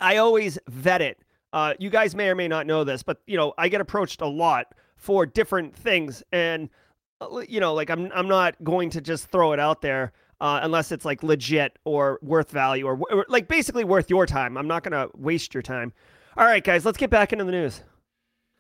I 0.01 0.19
always 0.19 0.59
vet 0.69 1.01
it. 1.01 1.19
Uh, 1.53 1.75
you 1.79 1.89
guys 1.89 2.15
may 2.15 2.29
or 2.29 2.35
may 2.35 2.47
not 2.47 2.67
know 2.67 2.85
this, 2.85 3.03
but 3.03 3.23
you 3.27 3.37
know 3.37 3.55
I 3.57 3.69
get 3.69 3.81
approached 3.81 4.21
a 4.21 4.27
lot 4.27 4.75
for 4.97 5.25
different 5.25 5.75
things, 5.75 6.23
and 6.31 6.69
uh, 7.21 7.43
you 7.49 7.61
know, 7.61 7.73
like 7.73 7.89
I'm 7.89 8.11
I'm 8.15 8.29
not 8.29 8.63
going 8.63 8.91
to 8.91 9.01
just 9.01 9.29
throw 9.31 9.53
it 9.53 9.61
out 9.61 9.81
there 9.81 10.13
uh, 10.41 10.61
unless 10.63 10.93
it's 10.93 11.05
like 11.05 11.23
legit 11.23 11.79
or 11.85 12.19
worth 12.23 12.51
value 12.51 12.87
or, 12.87 12.99
or 13.11 13.25
like 13.29 13.49
basically 13.49 13.85
worth 13.85 14.11
your 14.11 14.27
time. 14.27 14.57
I'm 14.57 14.69
not 14.69 14.83
going 14.83 14.93
to 14.93 15.11
waste 15.17 15.55
your 15.55 15.63
time. 15.63 15.93
All 16.37 16.45
right, 16.45 16.63
guys, 16.63 16.85
let's 16.85 16.99
get 16.99 17.11
back 17.11 17.33
into 17.33 17.45
the 17.45 17.53
news. 17.53 17.83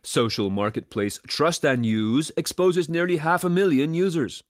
Social 0.08 0.48
marketplace 0.48 1.20
Trust 1.26 1.66
and 1.66 1.84
Use 1.84 2.32
exposes 2.34 2.88
nearly 2.88 3.18
half 3.18 3.44
a 3.44 3.50
million 3.50 3.92
users. 3.92 4.42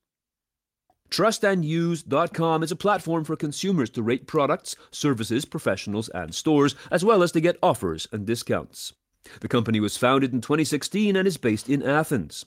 TrustandUse.com 1.10 2.62
is 2.62 2.70
a 2.70 2.76
platform 2.76 3.24
for 3.24 3.34
consumers 3.34 3.90
to 3.90 4.02
rate 4.02 4.28
products, 4.28 4.76
services, 4.92 5.44
professionals, 5.44 6.08
and 6.10 6.32
stores, 6.32 6.76
as 6.92 7.04
well 7.04 7.24
as 7.24 7.32
to 7.32 7.40
get 7.40 7.58
offers 7.60 8.06
and 8.12 8.24
discounts. 8.24 8.92
The 9.40 9.48
company 9.48 9.80
was 9.80 9.96
founded 9.96 10.32
in 10.32 10.42
2016 10.42 11.16
and 11.16 11.26
is 11.26 11.36
based 11.36 11.68
in 11.68 11.82
Athens. 11.82 12.46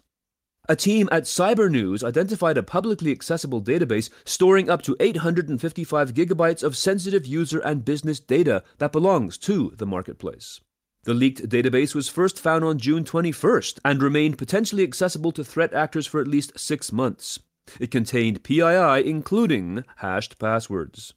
A 0.70 0.78
team 0.78 1.10
at 1.12 1.24
Cybernews 1.24 2.06
identified 2.06 2.58
a 2.58 2.64
publicly 2.64 3.12
accessible 3.12 3.62
database 3.62 4.10
storing 4.24 4.70
up 4.70 4.84
to 4.84 4.96
855 5.02 6.14
gigabytes 6.14 6.64
of 6.64 6.78
sensitive 6.78 7.26
user 7.26 7.60
and 7.60 7.84
business 7.84 8.22
data 8.22 8.64
that 8.78 8.94
belongs 8.94 9.38
to 9.40 9.74
the 9.76 9.86
marketplace. 9.86 10.62
The 11.04 11.14
leaked 11.14 11.50
database 11.50 11.96
was 11.96 12.10
first 12.10 12.40
found 12.40 12.64
on 12.64 12.78
June 12.78 13.04
21st 13.04 13.80
and 13.84 14.04
remained 14.04 14.38
potentially 14.38 14.84
accessible 14.84 15.32
to 15.32 15.44
threat 15.44 15.74
actors 15.74 16.06
for 16.06 16.22
at 16.22 16.28
least 16.28 16.60
six 16.60 16.92
months. 16.92 17.40
It 17.80 17.90
contained 17.90 18.44
PII, 18.44 19.08
including 19.10 19.84
hashed 19.98 20.38
passwords. 20.38 21.14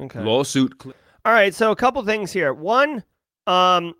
Okay. 0.00 0.20
Lawsuit. 0.20 0.74
All 1.24 1.32
right, 1.32 1.52
so 1.54 1.72
a 1.72 1.76
couple 1.76 2.02
things 2.04 2.30
here. 2.30 2.52
One, 2.52 3.02
um, 3.48 3.94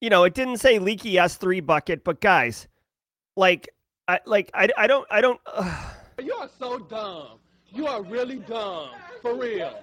you 0.00 0.08
know, 0.08 0.24
it 0.24 0.34
didn't 0.34 0.56
say 0.58 0.78
leaky 0.78 1.14
S3 1.14 1.64
bucket, 1.64 2.02
but 2.02 2.20
guys, 2.20 2.68
like, 3.36 3.68
I 4.08 4.20
like 4.26 4.50
I, 4.54 4.68
I 4.76 4.86
don't 4.86 5.06
I 5.10 5.20
don't. 5.20 5.40
Uh, 5.46 5.90
You 6.22 6.34
are 6.34 6.48
so 6.58 6.78
dumb. 6.78 7.38
You 7.68 7.86
are 7.86 8.02
really 8.02 8.36
dumb. 8.36 8.90
For 9.20 9.34
real. 9.34 9.78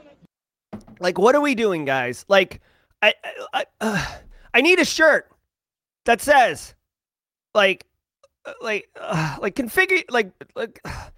like, 1.00 1.18
what 1.18 1.36
are 1.36 1.42
we 1.42 1.56
doing, 1.56 1.86
guys? 1.86 2.26
Like, 2.28 2.62
I 3.02 3.14
I, 3.54 3.66
uh, 3.82 4.06
I 4.54 4.62
need 4.62 4.80
a 4.80 4.86
shirt 4.86 5.30
that 6.06 6.22
says, 6.22 6.74
like, 7.54 7.86
uh, 8.46 8.54
like 8.62 8.90
uh, 9.00 9.38
like 9.42 9.56
configure 9.56 10.04
like 10.10 10.32
like. 10.56 10.80
Uh, 10.86 10.92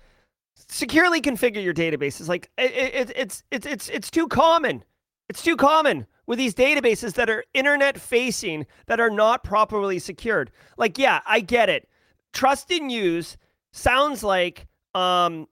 securely 0.71 1.21
configure 1.21 1.63
your 1.63 1.73
databases. 1.73 2.27
Like 2.27 2.49
it, 2.57 2.71
it, 2.71 3.11
it's 3.15 3.43
it's 3.51 3.67
it's 3.67 3.89
it's 3.89 4.09
too 4.09 4.27
common. 4.27 4.83
It's 5.29 5.43
too 5.43 5.55
common 5.55 6.07
with 6.25 6.39
these 6.39 6.55
databases 6.55 7.13
that 7.15 7.29
are 7.29 7.43
internet 7.53 7.99
facing 7.99 8.65
that 8.87 8.99
are 8.99 9.09
not 9.09 9.43
properly 9.43 9.99
secured. 9.99 10.51
Like 10.77 10.97
yeah 10.97 11.21
i 11.25 11.41
get 11.41 11.69
it. 11.69 11.89
Trust 12.33 12.71
in 12.71 12.89
use 12.89 13.37
sounds 13.73 14.23
like 14.23 14.67
um 14.95 15.47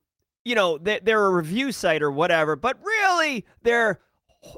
you 0.46 0.56
know 0.56 0.78
they, 0.78 1.00
they're 1.04 1.26
a 1.26 1.34
review 1.34 1.72
site 1.72 2.02
or 2.02 2.12
whatever 2.12 2.56
but 2.56 2.78
really 2.84 3.46
they're 3.62 4.00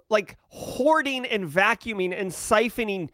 like 0.10 0.38
hoarding 0.50 1.26
and 1.26 1.50
vacuuming 1.50 2.20
and 2.20 2.32
siphoning 2.32 3.10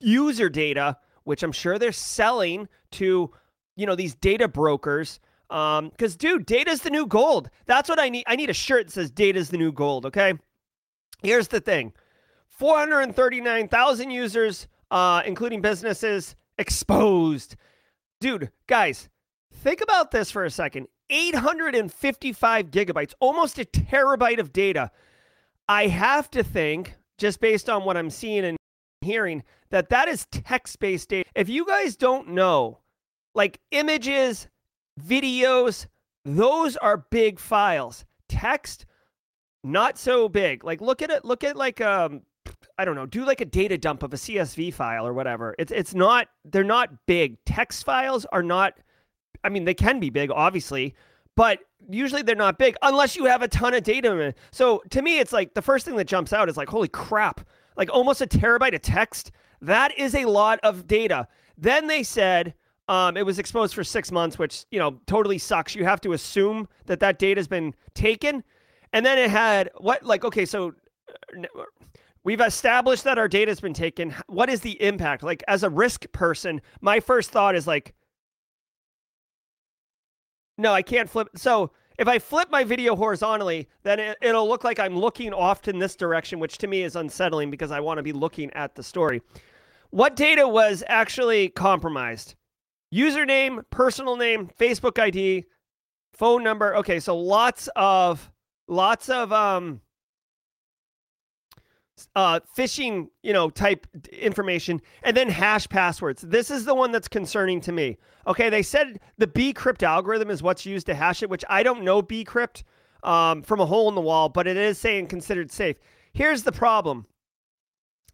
user 0.00 0.48
data 0.48 0.96
which 1.24 1.42
i'm 1.42 1.52
sure 1.52 1.78
they're 1.78 1.92
selling 1.92 2.68
to 2.90 3.30
you 3.76 3.86
know 3.86 3.94
these 3.94 4.14
data 4.14 4.48
brokers 4.48 5.20
um 5.50 5.90
because 5.90 6.16
dude 6.16 6.46
data's 6.46 6.80
the 6.80 6.90
new 6.90 7.06
gold. 7.06 7.50
That's 7.66 7.88
what 7.88 7.98
i 7.98 8.08
need. 8.08 8.24
I 8.26 8.36
need 8.36 8.50
a 8.50 8.54
shirt 8.54 8.86
that 8.86 8.92
says 8.92 9.10
data's 9.10 9.50
the 9.50 9.58
new 9.58 9.72
gold 9.72 10.06
okay? 10.06 10.34
Here's 11.22 11.48
the 11.48 11.60
thing. 11.60 11.92
439000 12.50 14.10
users 14.10 14.68
uh 14.90 15.22
including 15.24 15.60
businesses 15.60 16.34
exposed. 16.58 17.56
Dude 18.20 18.50
guys 18.66 19.08
think 19.52 19.80
about 19.80 20.10
this 20.10 20.30
for 20.30 20.44
a 20.44 20.50
second. 20.50 20.88
855 21.10 22.70
gigabytes 22.70 23.12
almost 23.20 23.58
a 23.58 23.64
terabyte 23.64 24.38
of 24.38 24.52
data 24.52 24.90
i 25.68 25.86
have 25.86 26.30
to 26.30 26.42
think 26.42 26.94
just 27.18 27.40
based 27.40 27.68
on 27.68 27.84
what 27.84 27.96
i'm 27.96 28.10
seeing 28.10 28.44
and 28.44 28.56
hearing 29.04 29.42
that 29.70 29.88
that 29.90 30.08
is 30.08 30.26
text-based 30.30 31.08
data. 31.08 31.28
If 31.34 31.48
you 31.48 31.66
guys 31.66 31.96
don't 31.96 32.28
know 32.28 32.78
like 33.34 33.60
images 33.70 34.48
videos 35.00 35.86
those 36.24 36.76
are 36.78 37.06
big 37.10 37.38
files. 37.38 38.04
Text 38.28 38.86
not 39.62 39.98
so 39.98 40.28
big. 40.28 40.64
Like 40.64 40.80
look 40.80 41.02
at 41.02 41.10
it 41.10 41.24
look 41.24 41.44
at 41.44 41.56
like 41.56 41.80
um 41.80 42.22
i 42.78 42.84
don't 42.84 42.96
know 42.96 43.06
do 43.06 43.24
like 43.24 43.40
a 43.40 43.44
data 43.44 43.78
dump 43.78 44.02
of 44.02 44.12
a 44.12 44.16
csv 44.16 44.72
file 44.72 45.06
or 45.06 45.12
whatever. 45.12 45.54
It's 45.58 45.72
it's 45.72 45.94
not 45.94 46.28
they're 46.44 46.64
not 46.64 47.06
big. 47.06 47.36
Text 47.44 47.84
files 47.84 48.26
are 48.32 48.42
not 48.42 48.74
i 49.42 49.48
mean 49.48 49.64
they 49.64 49.74
can 49.74 50.00
be 50.00 50.10
big 50.10 50.30
obviously 50.30 50.94
but 51.36 51.58
usually 51.88 52.22
they're 52.22 52.34
not 52.34 52.58
big 52.58 52.76
unless 52.82 53.14
you 53.16 53.24
have 53.26 53.42
a 53.42 53.48
ton 53.48 53.74
of 53.74 53.82
data 53.82 54.34
so 54.52 54.82
to 54.90 55.02
me 55.02 55.18
it's 55.18 55.32
like 55.32 55.54
the 55.54 55.62
first 55.62 55.84
thing 55.84 55.96
that 55.96 56.06
jumps 56.06 56.32
out 56.32 56.48
is 56.48 56.56
like 56.56 56.68
holy 56.68 56.88
crap 56.88 57.46
like 57.76 57.90
almost 57.92 58.20
a 58.20 58.26
terabyte 58.26 58.74
of 58.74 58.82
text 58.82 59.32
that 59.60 59.96
is 59.98 60.14
a 60.14 60.24
lot 60.24 60.58
of 60.62 60.86
data 60.86 61.28
then 61.58 61.86
they 61.86 62.02
said 62.02 62.54
um, 62.88 63.16
it 63.16 63.24
was 63.24 63.38
exposed 63.38 63.74
for 63.74 63.82
six 63.82 64.12
months, 64.12 64.38
which 64.38 64.66
you 64.70 64.78
know 64.78 64.98
totally 65.06 65.38
sucks. 65.38 65.74
You 65.74 65.84
have 65.84 66.00
to 66.02 66.12
assume 66.12 66.68
that 66.86 67.00
that 67.00 67.18
data 67.18 67.38
has 67.38 67.48
been 67.48 67.74
taken, 67.94 68.44
and 68.92 69.04
then 69.06 69.18
it 69.18 69.30
had 69.30 69.70
what 69.78 70.02
like 70.02 70.24
okay, 70.24 70.44
so 70.44 70.74
we've 72.24 72.40
established 72.40 73.04
that 73.04 73.18
our 73.18 73.28
data 73.28 73.50
has 73.50 73.60
been 73.60 73.74
taken. 73.74 74.14
What 74.26 74.50
is 74.50 74.60
the 74.60 74.80
impact? 74.82 75.22
Like 75.22 75.42
as 75.48 75.62
a 75.62 75.70
risk 75.70 76.10
person, 76.12 76.60
my 76.80 77.00
first 77.00 77.30
thought 77.30 77.54
is 77.54 77.66
like, 77.66 77.94
no, 80.58 80.72
I 80.72 80.82
can't 80.82 81.08
flip. 81.08 81.28
So 81.36 81.70
if 81.98 82.08
I 82.08 82.18
flip 82.18 82.50
my 82.50 82.64
video 82.64 82.96
horizontally, 82.96 83.68
then 83.82 84.00
it, 84.00 84.18
it'll 84.20 84.48
look 84.48 84.64
like 84.64 84.78
I'm 84.78 84.96
looking 84.96 85.32
off 85.32 85.66
in 85.68 85.78
this 85.78 85.96
direction, 85.96 86.38
which 86.38 86.58
to 86.58 86.66
me 86.66 86.82
is 86.82 86.96
unsettling 86.96 87.50
because 87.50 87.70
I 87.70 87.80
want 87.80 87.98
to 87.98 88.02
be 88.02 88.12
looking 88.12 88.52
at 88.52 88.74
the 88.74 88.82
story. 88.82 89.22
What 89.90 90.16
data 90.16 90.46
was 90.48 90.82
actually 90.88 91.50
compromised? 91.50 92.34
username, 92.94 93.64
personal 93.70 94.16
name, 94.16 94.48
Facebook 94.58 94.98
ID, 94.98 95.44
phone 96.12 96.44
number. 96.44 96.76
Okay, 96.76 97.00
so 97.00 97.18
lots 97.18 97.68
of 97.74 98.30
lots 98.68 99.08
of 99.08 99.32
um 99.32 99.80
uh 102.16 102.40
phishing, 102.56 103.08
you 103.22 103.32
know, 103.32 103.50
type 103.50 103.86
information 104.12 104.80
and 105.02 105.16
then 105.16 105.28
hash 105.28 105.68
passwords. 105.68 106.22
This 106.22 106.50
is 106.50 106.64
the 106.64 106.74
one 106.74 106.92
that's 106.92 107.08
concerning 107.08 107.60
to 107.62 107.72
me. 107.72 107.98
Okay, 108.26 108.50
they 108.50 108.62
said 108.62 109.00
the 109.18 109.26
bcrypt 109.26 109.82
algorithm 109.82 110.30
is 110.30 110.42
what's 110.42 110.66
used 110.66 110.86
to 110.86 110.94
hash 110.94 111.22
it, 111.22 111.30
which 111.30 111.44
I 111.48 111.62
don't 111.62 111.82
know 111.84 112.02
bcrypt 112.02 112.62
um 113.02 113.42
from 113.42 113.60
a 113.60 113.66
hole 113.66 113.88
in 113.88 113.94
the 113.94 114.00
wall, 114.00 114.28
but 114.28 114.46
it 114.46 114.56
is 114.56 114.78
saying 114.78 115.06
considered 115.08 115.52
safe. 115.52 115.76
Here's 116.12 116.42
the 116.42 116.52
problem. 116.52 117.06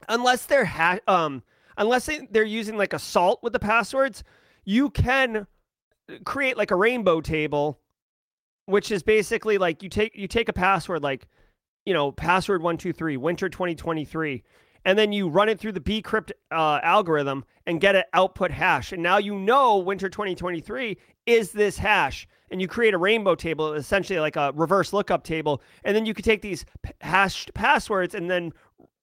Unless 0.09 0.47
they're 0.47 0.64
ha- 0.64 0.99
um 1.09 1.43
unless 1.76 2.07
they, 2.07 2.28
they're 2.31 2.45
using 2.45 2.76
like 2.76 2.93
a 2.93 2.99
salt 2.99 3.41
with 3.43 3.53
the 3.53 3.59
passwords, 3.59 4.24
you 4.64 4.91
can 4.91 5.47
create 6.24 6.57
like 6.57 6.70
a 6.70 6.76
rainbow 6.76 7.20
table 7.20 7.81
which 8.70 8.91
is 8.93 9.03
basically 9.03 9.59
like 9.59 9.83
you 9.83 9.89
take 9.89 10.14
you 10.14 10.28
take 10.28 10.49
a 10.49 10.53
password 10.53 11.03
like 11.03 11.26
you 11.85 11.95
know 11.95 12.12
password 12.12 12.62
123 12.62 13.16
winter 13.16 13.49
2023 13.49 14.43
and 14.85 14.99
then 14.99 15.12
you 15.12 15.28
run 15.28 15.49
it 15.49 15.59
through 15.59 15.72
the 15.72 15.81
bcrypt 15.81 16.33
uh, 16.51 16.81
algorithm 16.83 17.45
and 17.66 17.81
get 17.81 17.95
an 17.95 18.05
output 18.14 18.51
hash. 18.51 18.93
And 18.93 19.03
now 19.03 19.18
you 19.18 19.35
know 19.35 19.78
winter 19.78 20.09
2023 20.09 20.97
is 21.26 21.53
this 21.53 21.78
hash. 21.78 22.26
And 22.51 22.61
you 22.61 22.66
create 22.66 22.95
a 22.95 22.99
rainbow 22.99 23.35
table 23.35 23.74
essentially 23.74 24.18
like 24.18 24.37
a 24.37 24.53
reverse 24.55 24.93
lookup 24.93 25.22
table. 25.22 25.62
And 25.85 25.95
then 25.95 26.07
you 26.07 26.14
could 26.14 26.24
take 26.24 26.43
these 26.43 26.64
hashed 27.01 27.53
passwords 27.55 28.14
and 28.14 28.31
then 28.31 28.53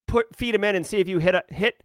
put 0.08 0.36
feed 0.36 0.54
them 0.54 0.64
in 0.64 0.76
and 0.76 0.86
see 0.86 0.98
if 0.98 1.08
you 1.08 1.20
hit 1.20 1.36
a 1.36 1.44
hit 1.50 1.84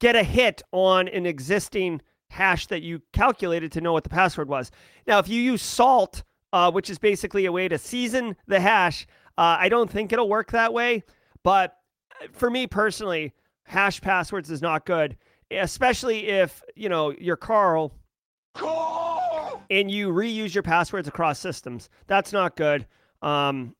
get 0.00 0.16
a 0.16 0.22
hit 0.22 0.62
on 0.72 1.08
an 1.08 1.26
existing 1.26 2.00
hash 2.30 2.66
that 2.66 2.82
you 2.82 3.00
calculated 3.12 3.70
to 3.72 3.80
know 3.80 3.92
what 3.92 4.04
the 4.04 4.10
password 4.10 4.48
was. 4.48 4.70
Now, 5.06 5.18
if 5.18 5.28
you 5.28 5.40
use 5.40 5.62
salt, 5.62 6.22
uh, 6.52 6.70
which 6.70 6.90
is 6.90 6.98
basically 6.98 7.46
a 7.46 7.52
way 7.52 7.68
to 7.68 7.78
season 7.78 8.36
the 8.46 8.60
hash, 8.60 9.06
uh, 9.38 9.56
I 9.60 9.68
don't 9.68 9.90
think 9.90 10.12
it'll 10.12 10.28
work 10.28 10.52
that 10.52 10.72
way. 10.72 11.04
But 11.42 11.76
uh, 12.22 12.26
for 12.32 12.50
me 12.50 12.66
personally, 12.66 13.32
hash 13.64 14.00
passwords 14.00 14.50
is 14.50 14.62
not 14.62 14.86
good, 14.86 15.16
especially 15.50 16.28
if 16.28 16.62
you 16.74 16.88
know 16.88 17.12
you're 17.18 17.36
Carl 17.36 17.92
and 19.70 19.90
you 19.90 20.10
reuse 20.10 20.54
your 20.54 20.62
passwords 20.62 21.08
across 21.08 21.38
systems. 21.38 21.88
That's 22.06 22.32
not 22.32 22.56
good. 22.56 22.86
Um, 23.22 23.74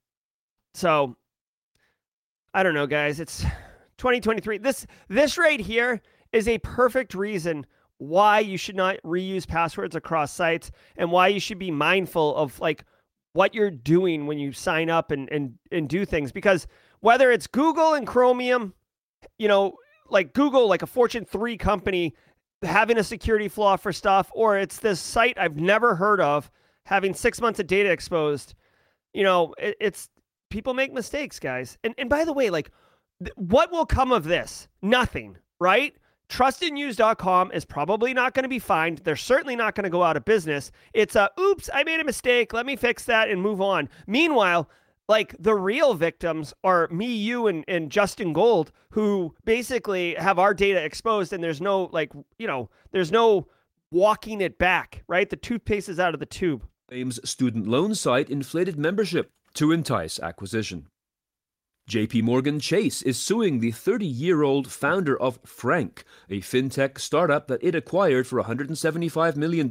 so 0.75 1.17
I 2.53 2.63
don't 2.63 2.75
know, 2.75 2.87
guys. 2.87 3.21
It's 3.21 3.43
2023. 3.99 4.59
This 4.59 4.87
this 5.09 5.39
right 5.39 5.61
here 5.61 6.03
is 6.33 6.49
a 6.49 6.59
perfect 6.59 7.15
reason 7.15 7.67
why 7.99 8.41
you 8.41 8.59
should 8.59 8.77
not 8.77 8.97
reuse 9.05 9.49
passwords 9.49 9.97
across 9.97 10.33
sites 10.33 10.71
and 10.97 11.11
why 11.11 11.29
you 11.29 11.41
should 11.41 11.59
be 11.59 11.71
mindful 11.71 12.37
of 12.37 12.59
like 12.61 12.85
what 13.37 13.55
you're 13.55 13.71
doing 13.71 14.27
when 14.27 14.39
you 14.39 14.53
sign 14.53 14.91
up 14.91 15.11
and 15.11 15.31
and 15.31 15.55
and 15.71 15.89
do 15.89 16.05
things 16.05 16.33
because 16.33 16.67
whether 17.01 17.31
it's 17.31 17.47
Google 17.47 17.95
and 17.95 18.07
Chromium, 18.07 18.73
you 19.39 19.47
know, 19.47 19.77
like 20.09 20.33
Google 20.33 20.67
like 20.67 20.83
a 20.83 20.87
Fortune 20.87 21.25
3 21.25 21.57
company 21.59 22.15
having 22.63 22.97
a 22.97 23.05
security 23.05 23.49
flaw 23.49 23.77
for 23.77 23.93
stuff 23.93 24.31
or 24.35 24.57
it's 24.57 24.79
this 24.79 24.99
site 24.99 25.39
I've 25.39 25.57
never 25.57 25.95
heard 25.95 26.21
of 26.21 26.51
having 26.87 27.13
6 27.15 27.41
months 27.41 27.61
of 27.61 27.67
data 27.67 27.91
exposed, 27.91 28.55
you 29.13 29.23
know, 29.23 29.55
it, 29.59 29.77
it's 29.81 30.09
people 30.51 30.73
make 30.73 30.93
mistakes, 30.93 31.39
guys. 31.39 31.77
And 31.85 31.95
and 31.99 32.09
by 32.09 32.25
the 32.25 32.33
way, 32.33 32.51
like 32.51 32.71
th- 33.23 33.37
what 33.37 33.71
will 33.71 33.87
come 33.87 34.13
of 34.13 34.25
this? 34.25 34.67
Nothing, 34.81 35.37
right? 35.61 35.95
trustednews.com 36.29 37.53
is 37.53 37.65
probably 37.65 38.13
not 38.15 38.35
going 38.35 38.43
to 38.43 38.49
be 38.49 38.59
fined. 38.59 38.99
They're 38.99 39.17
certainly 39.17 39.57
not 39.57 39.75
going 39.75 39.85
to 39.85 39.91
go 39.91 40.03
out 40.03 40.17
of 40.17 40.25
business. 40.25 40.73
It's 40.93 41.17
a 41.17 41.31
oops, 41.39 41.71
I 41.73 41.85
made 41.85 42.01
a 42.01 42.05
mistake. 42.05 42.53
Let 42.53 42.67
me 42.67 42.77
fix 42.77 43.05
that 43.05 43.29
and 43.29 43.41
move 43.41 43.61
on. 43.61 43.89
Meanwhile, 44.07 44.69
like 45.09 45.37
the 45.39 45.55
real 45.55 45.95
victims 45.95 46.53
are 46.65 46.89
me, 46.89 47.07
you, 47.15 47.47
and, 47.47 47.65
and 47.69 47.91
Justin 47.91 48.33
Gold, 48.33 48.73
who 48.91 49.35
basically 49.45 50.15
have 50.15 50.39
our 50.39 50.53
data 50.53 50.83
exposed, 50.83 51.33
and 51.33 51.43
there's 51.43 51.61
no 51.61 51.85
like, 51.93 52.13
you 52.39 52.47
know, 52.47 52.71
there's 52.91 53.13
no 53.13 53.47
walking 53.91 54.41
it 54.41 54.59
back, 54.59 55.05
right? 55.07 55.31
The 55.31 55.37
toothpaste 55.37 55.89
is 55.89 56.01
out 56.01 56.15
of 56.15 56.21
the 56.21 56.27
tube. 56.27 56.65
Claims 56.89 57.21
student 57.29 57.67
loan 57.67 57.95
site 57.95 58.31
inflated 58.31 58.79
membership 58.79 59.33
to 59.55 59.73
entice 59.73 60.19
acquisition. 60.19 60.89
JP 61.89 62.25
Morgan 62.25 62.59
Chase 62.59 63.01
is 63.03 63.17
suing 63.17 63.61
the 63.61 63.71
30 63.71 64.05
year 64.05 64.43
old 64.43 64.73
founder 64.73 65.17
of 65.17 65.39
Frank, 65.47 66.03
a 66.29 66.41
fintech 66.41 66.99
startup 66.99 67.47
that 67.47 67.63
it 67.63 67.77
acquired 67.77 68.27
for 68.27 68.43
$175 68.43 69.37
million 69.37 69.69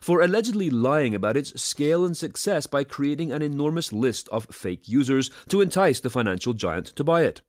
for 0.00 0.20
allegedly 0.20 0.70
lying 0.70 1.12
about 1.12 1.36
its 1.36 1.60
scale 1.60 2.04
and 2.04 2.16
success 2.16 2.68
by 2.68 2.84
creating 2.84 3.32
an 3.32 3.42
enormous 3.42 3.92
list 3.92 4.28
of 4.28 4.46
fake 4.52 4.88
users 4.88 5.28
to 5.48 5.60
entice 5.60 5.98
the 5.98 6.08
financial 6.08 6.52
giant 6.52 6.86
to 6.86 7.02
buy 7.02 7.24
it. 7.24 7.42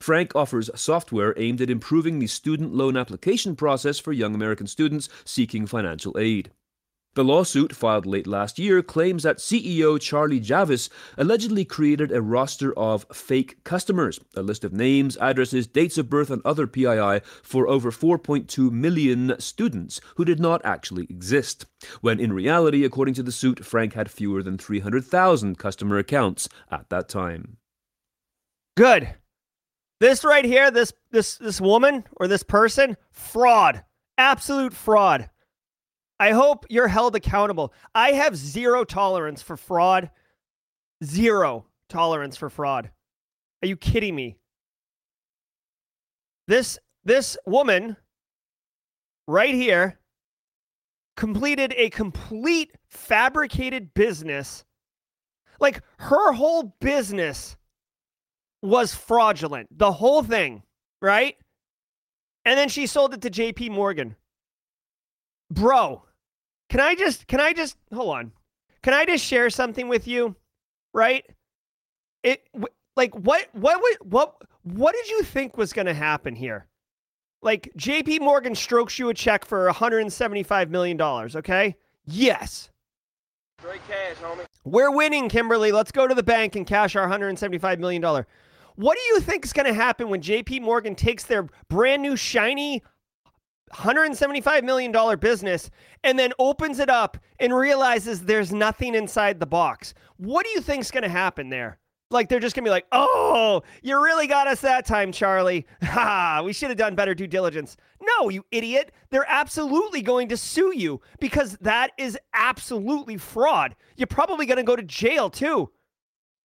Frank 0.00 0.36
offers 0.36 0.70
software 0.76 1.34
aimed 1.36 1.60
at 1.60 1.70
improving 1.70 2.20
the 2.20 2.28
student 2.28 2.72
loan 2.72 2.96
application 2.96 3.56
process 3.56 3.98
for 3.98 4.12
young 4.12 4.36
American 4.36 4.68
students 4.68 5.08
seeking 5.24 5.66
financial 5.66 6.16
aid. 6.16 6.52
The 7.14 7.24
lawsuit, 7.24 7.74
filed 7.76 8.06
late 8.06 8.26
last 8.26 8.58
year, 8.58 8.82
claims 8.82 9.22
that 9.22 9.38
CEO 9.38 10.00
Charlie 10.00 10.40
Javice 10.40 10.88
allegedly 11.16 11.64
created 11.64 12.10
a 12.10 12.20
roster 12.20 12.76
of 12.76 13.06
fake 13.12 13.62
customers, 13.62 14.18
a 14.34 14.42
list 14.42 14.64
of 14.64 14.72
names, 14.72 15.16
addresses, 15.18 15.68
dates 15.68 15.96
of 15.96 16.10
birth, 16.10 16.30
and 16.30 16.42
other 16.44 16.66
PII 16.66 17.20
for 17.42 17.68
over 17.68 17.92
4.2 17.92 18.70
million 18.72 19.36
students 19.38 20.00
who 20.16 20.24
did 20.24 20.40
not 20.40 20.60
actually 20.64 21.04
exist. 21.08 21.66
When 22.00 22.18
in 22.18 22.32
reality, 22.32 22.84
according 22.84 23.14
to 23.14 23.22
the 23.22 23.30
suit, 23.30 23.64
Frank 23.64 23.94
had 23.94 24.10
fewer 24.10 24.42
than 24.42 24.58
300,000 24.58 25.56
customer 25.56 25.98
accounts 25.98 26.48
at 26.70 26.90
that 26.90 27.08
time. 27.08 27.58
Good. 28.76 29.14
This 30.00 30.24
right 30.24 30.44
here, 30.44 30.72
this 30.72 30.92
this 31.12 31.36
this 31.36 31.60
woman 31.60 32.04
or 32.16 32.26
this 32.26 32.42
person, 32.42 32.96
fraud. 33.12 33.84
Absolute 34.18 34.74
fraud. 34.74 35.30
I 36.24 36.30
hope 36.30 36.64
you're 36.70 36.88
held 36.88 37.14
accountable. 37.16 37.74
I 37.94 38.12
have 38.12 38.34
zero 38.34 38.82
tolerance 38.82 39.42
for 39.42 39.58
fraud. 39.58 40.10
Zero 41.04 41.66
tolerance 41.90 42.34
for 42.34 42.48
fraud. 42.48 42.90
Are 43.62 43.68
you 43.68 43.76
kidding 43.76 44.14
me? 44.14 44.38
This 46.48 46.78
this 47.04 47.36
woman 47.44 47.98
right 49.28 49.54
here 49.54 50.00
completed 51.14 51.74
a 51.76 51.90
complete 51.90 52.72
fabricated 52.88 53.92
business. 53.92 54.64
Like 55.60 55.82
her 55.98 56.32
whole 56.32 56.74
business 56.80 57.54
was 58.62 58.94
fraudulent. 58.94 59.68
The 59.76 59.92
whole 59.92 60.22
thing, 60.22 60.62
right? 61.02 61.36
And 62.46 62.56
then 62.56 62.70
she 62.70 62.86
sold 62.86 63.12
it 63.12 63.20
to 63.20 63.30
JP 63.30 63.72
Morgan 63.72 64.16
bro, 65.50 66.02
can 66.74 66.80
I 66.80 66.96
just 66.96 67.28
can 67.28 67.38
I 67.38 67.52
just 67.52 67.76
hold 67.94 68.16
on? 68.16 68.32
Can 68.82 68.94
I 68.94 69.04
just 69.04 69.24
share 69.24 69.48
something 69.48 69.86
with 69.86 70.08
you? 70.08 70.34
Right? 70.92 71.24
It 72.24 72.48
like 72.96 73.14
what 73.14 73.46
what 73.52 73.80
what 73.80 74.04
what 74.04 74.34
what 74.64 74.92
did 74.92 75.08
you 75.08 75.22
think 75.22 75.56
was 75.56 75.72
going 75.72 75.86
to 75.86 75.94
happen 75.94 76.34
here? 76.34 76.66
Like 77.42 77.70
JP 77.78 78.22
Morgan 78.22 78.56
strokes 78.56 78.98
you 78.98 79.08
a 79.08 79.14
check 79.14 79.44
for 79.44 79.66
175 79.66 80.68
million 80.68 80.96
dollars, 80.96 81.36
okay? 81.36 81.76
Yes. 82.06 82.70
Straight 83.60 83.80
cash, 83.86 84.16
homie. 84.16 84.44
We're 84.64 84.90
winning, 84.90 85.28
Kimberly. 85.28 85.70
Let's 85.70 85.92
go 85.92 86.08
to 86.08 86.14
the 86.14 86.24
bank 86.24 86.56
and 86.56 86.66
cash 86.66 86.96
our 86.96 87.02
175 87.02 87.78
million 87.78 88.02
dollar. 88.02 88.26
What 88.74 88.96
do 88.96 89.14
you 89.14 89.20
think 89.20 89.44
is 89.44 89.52
going 89.52 89.66
to 89.66 89.74
happen 89.74 90.08
when 90.08 90.20
JP 90.20 90.62
Morgan 90.62 90.96
takes 90.96 91.22
their 91.22 91.46
brand 91.68 92.02
new 92.02 92.16
shiny 92.16 92.82
$175 93.74 94.62
million 94.62 95.18
business 95.18 95.70
and 96.02 96.18
then 96.18 96.32
opens 96.38 96.78
it 96.78 96.88
up 96.88 97.18
and 97.40 97.54
realizes 97.54 98.22
there's 98.22 98.52
nothing 98.52 98.94
inside 98.94 99.40
the 99.40 99.46
box. 99.46 99.94
What 100.16 100.44
do 100.44 100.50
you 100.52 100.60
think's 100.60 100.90
going 100.90 101.02
to 101.02 101.08
happen 101.08 101.48
there? 101.48 101.78
Like 102.10 102.28
they're 102.28 102.40
just 102.40 102.54
going 102.54 102.64
to 102.64 102.68
be 102.68 102.72
like, 102.72 102.86
"Oh, 102.92 103.62
you 103.82 104.00
really 104.00 104.26
got 104.26 104.46
us 104.46 104.60
that 104.60 104.86
time, 104.86 105.10
Charlie. 105.10 105.66
Ha, 105.82 106.42
we 106.44 106.52
should 106.52 106.68
have 106.68 106.78
done 106.78 106.94
better 106.94 107.14
due 107.14 107.26
diligence." 107.26 107.76
No, 108.00 108.28
you 108.28 108.44
idiot. 108.52 108.92
They're 109.10 109.26
absolutely 109.28 110.02
going 110.02 110.28
to 110.28 110.36
sue 110.36 110.72
you 110.76 111.00
because 111.18 111.56
that 111.62 111.90
is 111.98 112.16
absolutely 112.34 113.16
fraud. 113.16 113.74
You're 113.96 114.06
probably 114.06 114.46
going 114.46 114.58
to 114.58 114.62
go 114.62 114.76
to 114.76 114.82
jail 114.82 115.28
too. 115.28 115.70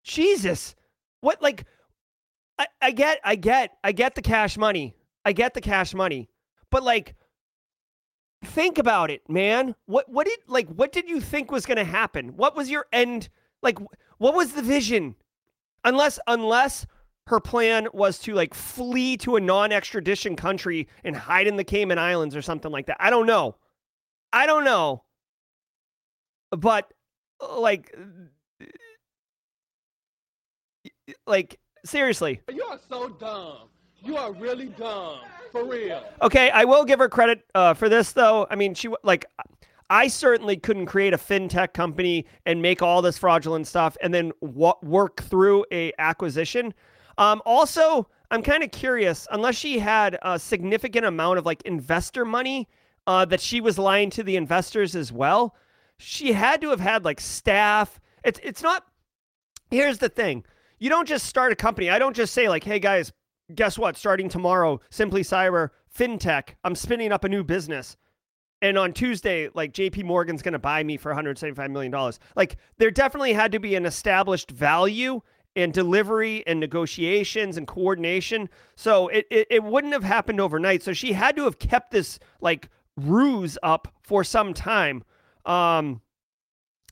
Jesus. 0.04 0.76
What 1.22 1.42
like 1.42 1.66
I, 2.58 2.68
I 2.82 2.92
get 2.92 3.20
I 3.24 3.36
get 3.36 3.78
I 3.84 3.92
get 3.92 4.16
the 4.16 4.22
cash 4.22 4.58
money. 4.58 4.96
I 5.26 5.34
get 5.34 5.54
the 5.54 5.62
cash 5.62 5.94
money. 5.94 6.30
But 6.72 6.84
like 6.84 7.16
think 8.44 8.78
about 8.78 9.12
it, 9.12 9.30
man. 9.30 9.76
What 9.86 10.10
what 10.10 10.28
did 10.28 10.40
like 10.48 10.68
what 10.70 10.92
did 10.92 11.10
you 11.10 11.22
think 11.22 11.52
was 11.52 11.66
going 11.66 11.78
to 11.78 11.84
happen? 11.84 12.30
What 12.38 12.56
was 12.56 12.70
your 12.70 12.86
end 12.92 13.30
like 13.62 13.78
what 14.18 14.34
was 14.34 14.54
the 14.54 14.62
vision? 14.62 15.16
Unless 15.84 16.20
unless 16.28 16.86
her 17.28 17.40
plan 17.40 17.88
was 17.94 18.18
to 18.20 18.34
like 18.34 18.54
flee 18.54 19.16
to 19.18 19.36
a 19.36 19.40
non-extradition 19.40 20.36
country 20.36 20.88
and 21.04 21.16
hide 21.16 21.48
in 21.48 21.58
the 21.58 21.64
Cayman 21.64 22.00
Islands 22.00 22.36
or 22.36 22.42
something 22.42 22.72
like 22.72 22.88
that. 22.88 22.98
I 23.00 23.10
don't 23.10 23.28
know. 23.28 23.56
I 24.34 24.46
don't 24.46 24.64
know. 24.64 25.04
But 26.52 26.92
like 27.40 27.96
like 31.28 31.60
seriously. 31.86 32.42
You 32.52 32.64
are 32.64 32.80
so 32.90 33.10
dumb. 33.10 33.70
You 34.04 34.18
are 34.18 34.32
really 34.34 34.68
dumb. 34.68 35.20
For 35.52 35.66
real. 35.66 36.04
Okay, 36.22 36.52
I 36.52 36.64
will 36.64 36.86
give 36.86 37.00
her 37.00 37.10
credit 37.10 37.44
uh, 37.56 37.74
for 37.74 37.90
this 37.90 38.12
though. 38.12 38.46
I 38.52 38.56
mean, 38.56 38.76
she 38.76 38.90
like 39.04 39.26
I 39.90 40.08
certainly 40.08 40.58
couldn't 40.58 40.86
create 40.86 41.14
a 41.14 41.18
fintech 41.18 41.74
company 41.74 42.26
and 42.46 42.62
make 42.62 42.84
all 42.84 43.02
this 43.02 43.18
fraudulent 43.18 43.66
stuff 43.66 43.98
and 44.02 44.14
then 44.14 44.32
w- 44.42 44.74
work 44.84 45.22
through 45.24 45.66
a 45.72 45.92
acquisition. 45.98 46.74
Um, 47.18 47.42
also, 47.46 48.08
I'm 48.30 48.44
kind 48.44 48.64
of 48.64 48.70
curious. 48.72 49.28
Unless 49.32 49.56
she 49.56 49.80
had 49.80 50.20
a 50.22 50.38
significant 50.38 51.06
amount 51.06 51.40
of 51.40 51.46
like 51.46 51.64
investor 51.64 52.26
money 52.26 52.68
uh, 53.08 53.26
that 53.26 53.42
she 53.42 53.60
was 53.60 53.80
lying 53.80 54.12
to 54.12 54.24
the 54.24 54.36
investors 54.36 54.96
as 54.96 55.12
well, 55.12 55.56
she 55.98 56.32
had 56.32 56.62
to 56.62 56.70
have 56.70 56.80
had 56.80 57.04
like 57.04 57.20
staff. 57.20 58.00
It's 58.24 58.40
it's 58.44 58.62
not. 58.62 58.86
Here's 59.72 59.98
the 59.98 60.10
thing: 60.10 60.46
you 60.78 60.90
don't 60.90 61.08
just 61.08 61.26
start 61.26 61.52
a 61.52 61.56
company. 61.56 61.90
I 61.90 61.98
don't 61.98 62.16
just 62.16 62.34
say 62.36 62.48
like, 62.48 62.64
"Hey 62.64 62.80
guys, 62.80 63.12
guess 63.56 63.78
what? 63.78 63.98
Starting 63.98 64.30
tomorrow, 64.30 64.80
Simply 64.90 65.22
Cyber 65.22 65.70
FinTech, 65.96 66.50
I'm 66.64 66.76
spinning 66.76 67.12
up 67.12 67.24
a 67.24 67.30
new 67.30 67.44
business. 67.44 67.98
And 68.62 68.78
on 68.78 68.94
Tuesday, 68.94 69.50
like 69.54 69.74
JP 69.74 70.04
Morgan's 70.04 70.42
going 70.42 70.54
to 70.54 70.60
buy 70.60 70.84
me 70.84 70.98
for 70.98 71.14
$175 71.14 71.70
million. 71.72 72.14
Like 72.36 72.58
there 72.78 72.92
definitely 72.92 73.34
had 73.34 73.52
to 73.54 73.60
be 73.60 73.76
an 73.76 73.86
established 73.86 74.52
value 74.52 75.22
and 75.56 75.74
delivery 75.74 76.44
and 76.46 76.60
negotiations 76.60 77.58
and 77.58 77.68
coordination. 77.68 78.50
So 78.76 79.08
it, 79.08 79.26
it, 79.32 79.48
it 79.50 79.64
wouldn't 79.64 79.94
have 79.94 80.04
happened 80.04 80.42
overnight. 80.42 80.84
So 80.84 80.94
she 80.94 81.14
had 81.14 81.36
to 81.38 81.46
have 81.46 81.60
kept 81.60 81.92
this 81.92 82.20
like 82.42 82.70
ruse 82.98 83.58
up 83.64 83.88
for 84.04 84.24
some 84.24 84.54
time. 84.54 85.04
Um, 85.46 86.02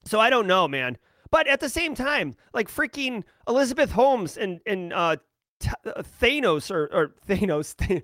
so 0.05 0.19
I 0.19 0.29
don't 0.29 0.47
know, 0.47 0.67
man. 0.67 0.97
But 1.29 1.47
at 1.47 1.59
the 1.59 1.69
same 1.69 1.95
time, 1.95 2.35
like 2.53 2.69
freaking 2.69 3.23
Elizabeth 3.47 3.91
Holmes 3.91 4.37
and 4.37 4.61
and 4.65 4.93
uh, 4.93 5.17
uh, 5.65 6.03
Thanos 6.21 6.71
or, 6.71 6.89
or 6.93 7.15
Thanos, 7.27 7.75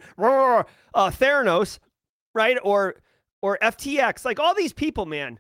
uh, 0.94 1.10
Theranos, 1.12 1.80
right? 2.34 2.58
Or 2.64 2.96
or 3.42 3.58
FTX, 3.62 4.26
like 4.26 4.40
all 4.40 4.56
these 4.56 4.74
people, 4.74 5.06
man. 5.06 5.40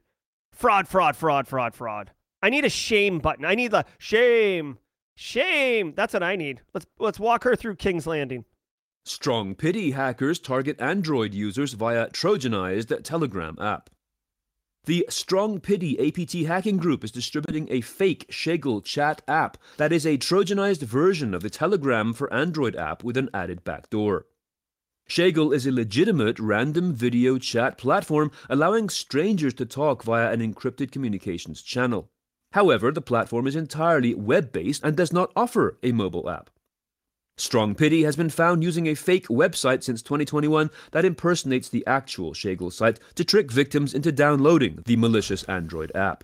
Fraud, 0.51 0.88
fraud, 0.88 1.16
fraud, 1.16 1.47
fraud, 1.47 1.74
fraud. 1.74 2.11
I 2.41 2.49
need 2.49 2.66
a 2.66 2.70
shame 2.70 3.20
button. 3.20 3.45
I 3.45 3.55
need 3.55 3.72
the 3.72 3.86
shame, 3.97 4.78
shame. 5.16 5.93
That's 5.95 6.14
what 6.14 6.24
I 6.24 6.36
need. 6.36 6.61
Let's 6.74 6.86
let's 6.99 7.20
walk 7.20 7.43
her 7.45 7.55
through 7.55 7.78
King's 7.78 8.05
Landing. 8.05 8.45
StrongPity 9.05 9.93
hackers 9.93 10.39
target 10.39 10.80
Android 10.80 11.34
users 11.34 11.74
via 11.74 12.07
Trojanized 12.09 13.03
Telegram 13.03 13.57
app. 13.59 13.89
The 14.86 15.06
StrongPity 15.10 15.96
APT 15.98 16.46
hacking 16.46 16.76
group 16.76 17.06
is 17.06 17.12
distributing 17.12 17.70
a 17.72 17.80
fake 17.80 18.26
Shagle 18.30 18.82
chat 18.82 19.22
app 19.30 19.58
that 19.78 19.94
is 19.94 20.06
a 20.06 20.18
Trojanized 20.18 20.82
version 20.82 21.34
of 21.34 21.42
the 21.42 21.50
Telegram 21.50 22.12
for 22.14 22.32
Android 22.34 22.76
app 22.76 23.02
with 23.02 23.16
an 23.16 23.30
added 23.34 23.64
backdoor. 23.64 24.26
Shagle 25.08 25.54
is 25.54 25.66
a 25.66 25.72
legitimate 25.72 26.38
random 26.38 26.94
video 26.94 27.38
chat 27.38 27.78
platform 27.78 28.30
allowing 28.50 28.90
strangers 28.90 29.54
to 29.54 29.66
talk 29.66 30.04
via 30.04 30.34
an 30.34 30.42
encrypted 30.42 30.92
communications 30.92 31.62
channel. 31.62 32.10
However, 32.52 32.92
the 32.92 33.02
platform 33.02 33.48
is 33.48 33.56
entirely 33.56 34.14
web 34.14 34.52
based 34.52 34.84
and 34.84 34.98
does 34.98 35.14
not 35.14 35.32
offer 35.34 35.78
a 35.82 35.94
mobile 35.94 36.30
app. 36.30 36.50
StrongPity 37.38 38.06
has 38.06 38.16
been 38.16 38.30
found 38.30 38.64
using 38.64 38.88
a 38.88 38.96
fake 38.96 39.28
website 39.28 39.84
since 39.84 40.02
2021 40.04 40.70
that 40.92 41.06
impersonates 41.06 41.68
the 41.68 41.86
actual 41.88 42.34
Shagle 42.34 42.70
site 42.70 43.00
to 43.16 43.26
trick 43.26 43.52
victims 43.52 43.94
into 43.94 44.12
downloading 44.12 44.80
the 44.86 44.96
malicious 44.98 45.44
Android 45.46 45.92
app. 45.96 46.24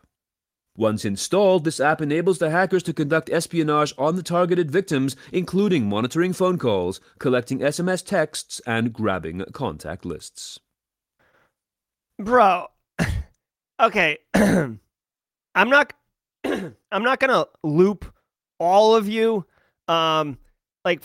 Once 0.77 1.03
installed, 1.03 1.65
this 1.65 1.79
app 1.79 1.99
enables 1.99 2.37
the 2.37 2.51
hackers 2.51 2.83
to 2.83 2.93
conduct 2.93 3.29
espionage 3.31 3.93
on 3.97 4.15
the 4.15 4.23
targeted 4.23 4.71
victims, 4.71 5.15
including 5.33 5.89
monitoring 5.89 6.31
phone 6.31 6.57
calls, 6.57 7.01
collecting 7.17 7.59
SMS 7.59 8.05
texts, 8.05 8.61
and 8.65 8.93
grabbing 8.93 9.43
contact 9.51 10.05
lists. 10.05 10.59
Bro, 12.17 12.67
okay, 13.79 14.19
I'm 14.33 14.79
not, 15.55 15.91
I'm 16.45 17.03
not 17.03 17.19
gonna 17.19 17.45
loop 17.63 18.05
all 18.59 18.95
of 18.95 19.09
you. 19.09 19.45
Um, 19.87 20.37
like 20.85 21.01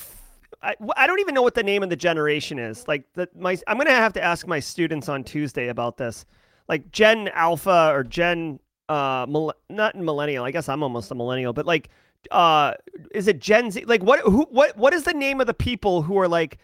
I, 0.63 0.75
I 0.97 1.07
don't 1.07 1.21
even 1.21 1.35
know 1.35 1.43
what 1.43 1.55
the 1.55 1.63
name 1.63 1.83
of 1.83 1.91
the 1.91 1.97
generation 1.97 2.59
is. 2.59 2.87
Like 2.89 3.05
the 3.15 3.29
my 3.37 3.59
I'm 3.67 3.77
gonna 3.77 3.91
have 3.91 4.15
to 4.15 4.23
ask 4.23 4.47
my 4.47 4.61
students 4.61 5.09
on 5.09 5.25
Tuesday 5.25 5.69
about 5.69 5.97
this. 5.97 6.25
Like 6.69 6.91
Gen 6.91 7.29
Alpha 7.35 7.91
or 7.93 8.03
Gen 8.03 8.59
uh 8.89 9.27
not 9.69 9.97
millennial. 9.97 10.45
I 10.45 10.51
guess 10.51 10.69
I'm 10.69 10.83
almost 10.83 11.11
a 11.11 11.15
millennial, 11.15 11.53
but 11.53 11.67
like 11.67 11.91
uh 12.31 12.75
is 13.15 13.29
it 13.29 13.41
Gen 13.41 13.71
Z? 13.71 13.85
Like 13.85 14.03
what 14.03 14.21
who 14.21 14.47
what 14.51 14.77
what 14.77 14.95
is 14.95 15.05
the 15.05 15.13
name 15.13 15.41
of 15.41 15.47
the 15.47 15.55
people 15.55 16.03
who 16.03 16.19
are 16.19 16.29
like 16.29 16.59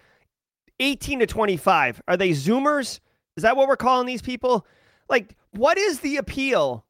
18 0.79 1.21
to 1.21 1.27
25? 1.27 2.03
Are 2.09 2.17
they 2.17 2.31
Zoomers? 2.31 3.01
Is 3.37 3.43
that 3.43 3.57
what 3.57 3.69
we're 3.69 3.77
calling 3.77 4.07
these 4.07 4.23
people? 4.23 4.67
Like 5.09 5.37
what 5.53 5.77
is 5.77 6.01
the 6.01 6.17
appeal 6.17 6.87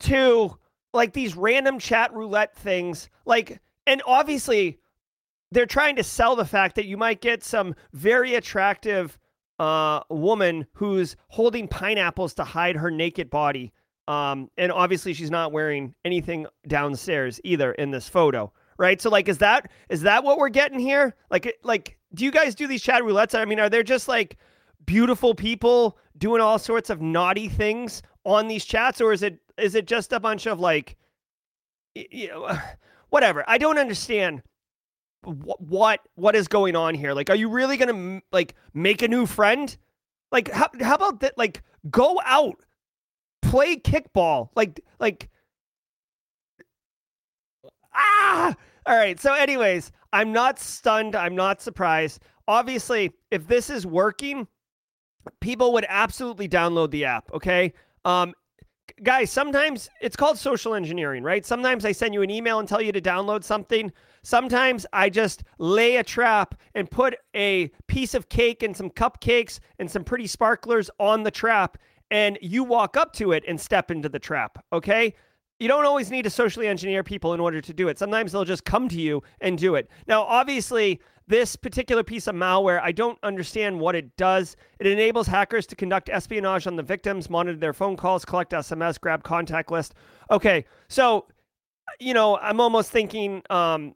to 0.00 0.56
like 0.92 1.12
these 1.12 1.36
random 1.36 1.78
chat 1.78 2.12
roulette 2.12 2.56
things? 2.56 3.08
Like 3.24 3.60
and 3.86 4.02
obviously 4.04 4.78
they're 5.50 5.66
trying 5.66 5.96
to 5.96 6.04
sell 6.04 6.36
the 6.36 6.44
fact 6.44 6.76
that 6.76 6.86
you 6.86 6.96
might 6.96 7.20
get 7.20 7.42
some 7.42 7.74
very 7.92 8.34
attractive 8.34 9.18
uh 9.58 10.00
woman 10.08 10.66
who's 10.72 11.16
holding 11.28 11.66
pineapples 11.66 12.34
to 12.34 12.44
hide 12.44 12.76
her 12.76 12.90
naked 12.90 13.28
body 13.28 13.72
um, 14.08 14.50
and 14.56 14.72
obviously 14.72 15.12
she's 15.12 15.30
not 15.30 15.52
wearing 15.52 15.94
anything 16.04 16.46
downstairs 16.66 17.40
either 17.44 17.72
in 17.72 17.90
this 17.90 18.08
photo, 18.08 18.50
right? 18.78 19.00
So 19.00 19.10
like, 19.10 19.28
is 19.28 19.38
that 19.38 19.70
is 19.90 20.00
that 20.00 20.24
what 20.24 20.38
we're 20.38 20.48
getting 20.48 20.78
here? 20.78 21.14
Like, 21.30 21.58
like, 21.62 21.98
do 22.14 22.24
you 22.24 22.30
guys 22.30 22.54
do 22.54 22.66
these 22.66 22.82
chat 22.82 23.02
roulettes? 23.02 23.38
I 23.38 23.44
mean, 23.44 23.60
are 23.60 23.68
there 23.68 23.82
just 23.82 24.08
like 24.08 24.38
beautiful 24.86 25.34
people 25.34 25.98
doing 26.16 26.40
all 26.40 26.58
sorts 26.58 26.88
of 26.88 27.02
naughty 27.02 27.50
things 27.50 28.02
on 28.24 28.48
these 28.48 28.64
chats, 28.64 29.02
or 29.02 29.12
is 29.12 29.22
it 29.22 29.40
is 29.58 29.74
it 29.74 29.86
just 29.86 30.14
a 30.14 30.20
bunch 30.20 30.46
of 30.46 30.58
like, 30.58 30.96
you 31.94 32.28
know, 32.28 32.58
whatever? 33.10 33.44
I 33.46 33.58
don't 33.58 33.78
understand 33.78 34.42
what 35.24 36.00
what 36.14 36.34
is 36.36 36.48
going 36.48 36.76
on 36.76 36.94
here. 36.94 37.12
Like, 37.12 37.30
are 37.30 37.36
you 37.36 37.48
really 37.48 37.76
gonna 37.76 38.20
like 38.32 38.54
make 38.74 39.02
a 39.02 39.08
new 39.08 39.26
friend? 39.26 39.76
Like, 40.32 40.50
how 40.50 40.68
how 40.80 40.94
about 40.94 41.20
that? 41.20 41.36
Like, 41.36 41.62
go 41.90 42.20
out 42.24 42.56
play 43.42 43.76
kickball. 43.76 44.50
Like 44.54 44.80
like 45.00 45.28
ah. 47.94 48.54
All 48.86 48.96
right. 48.96 49.20
So, 49.20 49.34
anyways, 49.34 49.92
I'm 50.12 50.32
not 50.32 50.58
stunned. 50.58 51.14
I'm 51.14 51.34
not 51.34 51.60
surprised. 51.60 52.22
Obviously, 52.46 53.12
if 53.30 53.46
this 53.46 53.68
is 53.68 53.86
working, 53.86 54.46
people 55.40 55.72
would 55.74 55.84
absolutely 55.88 56.48
download 56.48 56.90
the 56.90 57.04
app. 57.04 57.30
Okay. 57.34 57.74
Um, 58.06 58.32
guys, 59.02 59.30
sometimes 59.30 59.90
it's 60.00 60.16
called 60.16 60.38
social 60.38 60.74
engineering, 60.74 61.22
right? 61.22 61.44
Sometimes 61.44 61.84
I 61.84 61.92
send 61.92 62.14
you 62.14 62.22
an 62.22 62.30
email 62.30 62.58
and 62.58 62.66
tell 62.66 62.80
you 62.80 62.92
to 62.92 63.00
download 63.00 63.44
something. 63.44 63.92
Sometimes 64.28 64.84
I 64.92 65.08
just 65.08 65.42
lay 65.56 65.96
a 65.96 66.04
trap 66.04 66.54
and 66.74 66.90
put 66.90 67.16
a 67.34 67.68
piece 67.86 68.12
of 68.12 68.28
cake 68.28 68.62
and 68.62 68.76
some 68.76 68.90
cupcakes 68.90 69.58
and 69.78 69.90
some 69.90 70.04
pretty 70.04 70.26
sparklers 70.26 70.90
on 71.00 71.22
the 71.22 71.30
trap 71.30 71.78
and 72.10 72.38
you 72.42 72.62
walk 72.62 72.94
up 72.94 73.14
to 73.14 73.32
it 73.32 73.42
and 73.48 73.58
step 73.58 73.90
into 73.90 74.10
the 74.10 74.18
trap, 74.18 74.62
okay? 74.70 75.14
You 75.58 75.66
don't 75.66 75.86
always 75.86 76.10
need 76.10 76.24
to 76.24 76.30
socially 76.30 76.66
engineer 76.68 77.02
people 77.02 77.32
in 77.32 77.40
order 77.40 77.62
to 77.62 77.72
do 77.72 77.88
it. 77.88 77.98
Sometimes 77.98 78.32
they'll 78.32 78.44
just 78.44 78.66
come 78.66 78.86
to 78.90 79.00
you 79.00 79.22
and 79.40 79.56
do 79.56 79.76
it. 79.76 79.88
Now, 80.06 80.24
obviously, 80.24 81.00
this 81.26 81.56
particular 81.56 82.04
piece 82.04 82.26
of 82.26 82.34
malware, 82.34 82.82
I 82.82 82.92
don't 82.92 83.18
understand 83.22 83.80
what 83.80 83.94
it 83.94 84.14
does. 84.18 84.56
It 84.78 84.88
enables 84.88 85.26
hackers 85.26 85.66
to 85.68 85.74
conduct 85.74 86.10
espionage 86.10 86.66
on 86.66 86.76
the 86.76 86.82
victims, 86.82 87.30
monitor 87.30 87.56
their 87.56 87.72
phone 87.72 87.96
calls, 87.96 88.26
collect 88.26 88.52
SMS, 88.52 89.00
grab 89.00 89.22
contact 89.22 89.70
list. 89.72 89.94
Okay, 90.30 90.66
so, 90.90 91.28
you 91.98 92.12
know, 92.12 92.36
I'm 92.36 92.60
almost 92.60 92.90
thinking 92.90 93.42
um, 93.48 93.94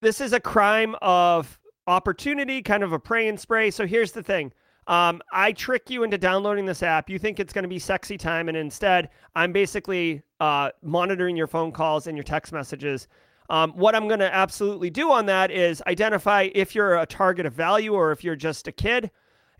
this 0.00 0.20
is 0.20 0.32
a 0.32 0.40
crime 0.40 0.94
of 1.02 1.58
opportunity, 1.86 2.62
kind 2.62 2.82
of 2.82 2.92
a 2.92 2.98
pray 2.98 3.28
and 3.28 3.38
spray. 3.38 3.70
So 3.70 3.86
here's 3.86 4.12
the 4.12 4.22
thing 4.22 4.52
um, 4.86 5.20
I 5.32 5.52
trick 5.52 5.90
you 5.90 6.02
into 6.02 6.18
downloading 6.18 6.66
this 6.66 6.82
app. 6.82 7.08
You 7.08 7.18
think 7.18 7.38
it's 7.38 7.52
going 7.52 7.62
to 7.62 7.68
be 7.68 7.78
sexy 7.78 8.16
time, 8.16 8.48
and 8.48 8.56
instead, 8.56 9.10
I'm 9.36 9.52
basically 9.52 10.22
uh, 10.40 10.70
monitoring 10.82 11.36
your 11.36 11.46
phone 11.46 11.72
calls 11.72 12.06
and 12.06 12.16
your 12.16 12.24
text 12.24 12.52
messages. 12.52 13.06
Um, 13.50 13.72
what 13.72 13.94
I'm 13.94 14.06
going 14.06 14.20
to 14.20 14.32
absolutely 14.32 14.90
do 14.90 15.10
on 15.10 15.26
that 15.26 15.50
is 15.50 15.82
identify 15.86 16.48
if 16.54 16.74
you're 16.74 16.98
a 16.98 17.06
target 17.06 17.46
of 17.46 17.52
value 17.52 17.94
or 17.94 18.12
if 18.12 18.22
you're 18.22 18.36
just 18.36 18.68
a 18.68 18.72
kid. 18.72 19.10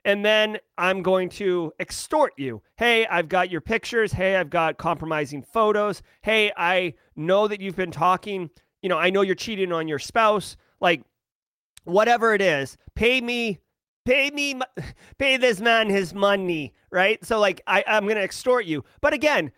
And 0.04 0.24
then 0.24 0.58
I'm 0.78 1.02
going 1.02 1.28
to 1.30 1.72
extort 1.78 2.32
you. 2.38 2.62
Hey, 2.76 3.06
I've 3.06 3.28
got 3.28 3.50
your 3.50 3.60
pictures. 3.60 4.12
Hey, 4.12 4.36
I've 4.36 4.48
got 4.48 4.78
compromising 4.78 5.42
photos. 5.42 6.02
Hey, 6.22 6.52
I 6.56 6.94
know 7.16 7.48
that 7.48 7.60
you've 7.60 7.76
been 7.76 7.90
talking. 7.90 8.48
You 8.82 8.88
know, 8.88 8.98
I 8.98 9.10
know 9.10 9.22
you're 9.22 9.34
cheating 9.34 9.72
on 9.72 9.88
your 9.88 9.98
spouse. 9.98 10.56
Like, 10.80 11.02
whatever 11.84 12.34
it 12.34 12.42
is, 12.42 12.76
pay 12.94 13.20
me 13.20 13.58
pay 14.04 14.30
me 14.30 14.58
pay 15.18 15.36
this 15.36 15.60
man 15.60 15.88
his 15.90 16.14
money 16.14 16.72
right? 16.90 17.24
So 17.24 17.38
like 17.38 17.60
I, 17.66 17.84
i'm 17.86 18.06
gonna 18.06 18.20
extort 18.20 18.64
you. 18.64 18.84
But 19.00 19.12
again 19.12 19.52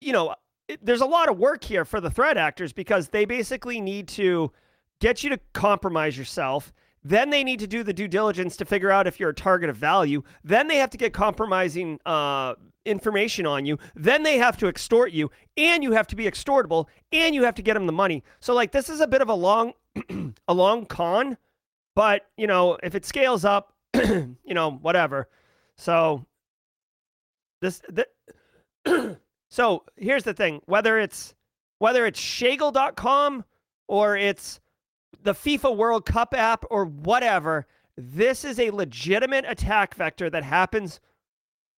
you 0.00 0.12
know 0.12 0.34
it, 0.68 0.84
there's 0.84 1.00
a 1.00 1.06
lot 1.06 1.28
of 1.28 1.38
work 1.38 1.64
here 1.64 1.84
for 1.84 2.00
the 2.00 2.10
threat 2.10 2.36
actors 2.36 2.72
because 2.72 3.08
they 3.08 3.24
basically 3.24 3.80
need 3.80 4.08
to 4.08 4.52
get 5.00 5.22
you 5.22 5.30
to 5.30 5.40
compromise 5.52 6.16
yourself. 6.16 6.72
Then 7.04 7.30
they 7.30 7.42
need 7.42 7.60
to 7.60 7.66
do 7.66 7.82
the 7.82 7.92
due 7.92 8.08
diligence 8.08 8.56
to 8.58 8.64
figure 8.64 8.90
out 8.90 9.06
if 9.06 9.18
you're 9.18 9.30
a 9.30 9.34
target 9.34 9.70
of 9.70 9.76
value. 9.76 10.22
Then 10.44 10.68
they 10.68 10.76
have 10.76 10.90
to 10.90 10.98
get 10.98 11.12
compromising 11.12 11.98
uh, 12.04 12.54
information 12.88 13.46
on 13.46 13.66
you 13.66 13.78
then 13.94 14.22
they 14.22 14.38
have 14.38 14.56
to 14.56 14.66
extort 14.66 15.12
you 15.12 15.30
and 15.56 15.82
you 15.82 15.92
have 15.92 16.06
to 16.06 16.16
be 16.16 16.24
extortable 16.24 16.86
and 17.12 17.34
you 17.34 17.44
have 17.44 17.54
to 17.54 17.62
get 17.62 17.74
them 17.74 17.86
the 17.86 17.92
money 17.92 18.24
so 18.40 18.54
like 18.54 18.72
this 18.72 18.88
is 18.88 19.00
a 19.00 19.06
bit 19.06 19.22
of 19.22 19.28
a 19.28 19.34
long 19.34 19.72
a 20.48 20.54
long 20.54 20.86
con 20.86 21.36
but 21.94 22.26
you 22.36 22.46
know 22.46 22.78
if 22.82 22.94
it 22.94 23.04
scales 23.04 23.44
up 23.44 23.72
you 23.94 24.54
know, 24.54 24.70
whatever. 24.70 25.28
So 25.76 26.24
this, 27.60 27.80
the, 27.88 29.18
so 29.50 29.84
here's 29.96 30.24
the 30.24 30.34
thing: 30.34 30.60
whether 30.66 30.98
it's 30.98 31.34
whether 31.78 32.06
it's 32.06 32.20
Shagle.com 32.20 33.44
or 33.86 34.16
it's 34.16 34.60
the 35.22 35.32
FIFA 35.32 35.76
World 35.76 36.06
Cup 36.06 36.34
app 36.34 36.64
or 36.70 36.84
whatever, 36.84 37.66
this 37.96 38.44
is 38.44 38.58
a 38.58 38.70
legitimate 38.70 39.44
attack 39.48 39.94
vector 39.94 40.28
that 40.30 40.44
happens 40.44 41.00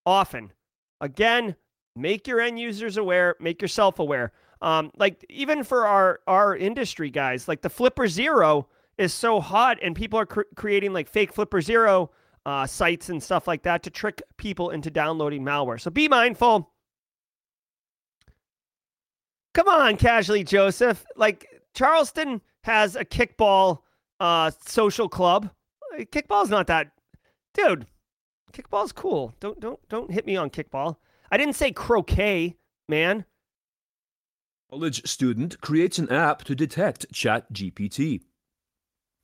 often. 0.04 0.52
Again, 1.01 1.57
make 1.96 2.26
your 2.26 2.40
end 2.40 2.59
users 2.59 2.96
aware, 2.96 3.36
make 3.40 3.62
yourself 3.62 3.98
aware. 3.98 4.32
Um, 4.62 4.90
like 4.96 5.24
even 5.30 5.64
for 5.64 5.86
our 5.86 6.20
our 6.26 6.57
industry 6.57 7.11
guys, 7.11 7.48
like 7.48 7.62
the 7.62 7.70
Flipper 7.70 8.09
Zero 8.09 8.68
is 8.98 9.14
so 9.14 9.40
hot 9.40 9.78
and 9.82 9.96
people 9.96 10.18
are 10.18 10.26
cr- 10.26 10.42
creating 10.55 10.92
like 10.92 11.09
fake 11.09 11.32
Flipper 11.32 11.62
Zero 11.62 12.11
uh, 12.44 12.66
sites 12.66 13.09
and 13.09 13.22
stuff 13.22 13.48
like 13.48 13.62
that 13.62 13.82
to 13.84 13.90
trick 13.90 14.22
people 14.36 14.70
into 14.70 14.90
downloading 14.90 15.42
malware. 15.42 15.80
So 15.80 15.90
be 15.90 16.09
mindful. 16.09 16.70
Come 19.55 19.68
on, 19.68 19.96
casually 19.96 20.44
Joseph. 20.44 21.05
Like 21.16 21.46
Charleston 21.74 22.40
has 22.64 22.96
a 22.96 23.05
kickball 23.05 23.80
uh, 24.20 24.51
social 24.66 25.09
club. 25.09 25.51
Kickball's 25.98 26.51
not 26.51 26.66
that, 26.68 26.92
dude. 27.55 27.86
Kickball's 28.53 28.92
cool. 28.92 29.34
Don't 29.40 29.61
don't 29.61 29.80
don't 29.88 30.11
hit 30.11 30.26
me 30.26 30.36
on 30.36 30.51
kickball. 30.51 30.96
I 31.30 31.36
didn't 31.36 31.57
say 31.57 31.72
croquet, 31.72 32.57
man. 32.88 33.24
College 34.70 35.07
student 35.07 35.61
creates 35.61 35.98
an 35.98 36.11
app 36.11 36.44
to 36.44 36.55
detect 36.55 37.12
Chat 37.12 37.53
GPT. 37.53 38.20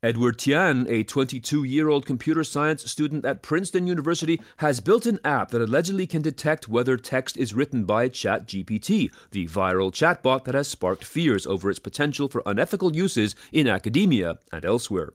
Edward 0.03 0.39
Tian, 0.39 0.87
a 0.89 1.03
22 1.03 1.65
year 1.65 1.89
old 1.89 2.05
computer 2.05 2.45
science 2.45 2.89
student 2.91 3.25
at 3.25 3.43
Princeton 3.43 3.87
University, 3.87 4.41
has 4.59 4.81
built 4.81 5.07
an 5.07 5.19
app 5.25 5.51
that 5.51 5.63
allegedly 5.63 6.07
can 6.07 6.23
detect 6.23 6.69
whether 6.69 6.97
text 6.97 7.37
is 7.37 7.55
written 7.55 7.85
by 7.85 8.09
ChatGPT, 8.09 9.11
the 9.31 9.49
viral 9.49 9.91
chatbot 9.91 10.45
that 10.45 10.55
has 10.55 10.69
sparked 10.69 11.03
fears 11.03 11.47
over 11.47 11.71
its 11.71 11.79
potential 11.79 12.29
for 12.29 12.43
unethical 12.45 12.95
uses 12.95 13.35
in 13.53 13.67
academia 13.67 14.39
and 14.53 14.65
elsewhere. 14.65 15.15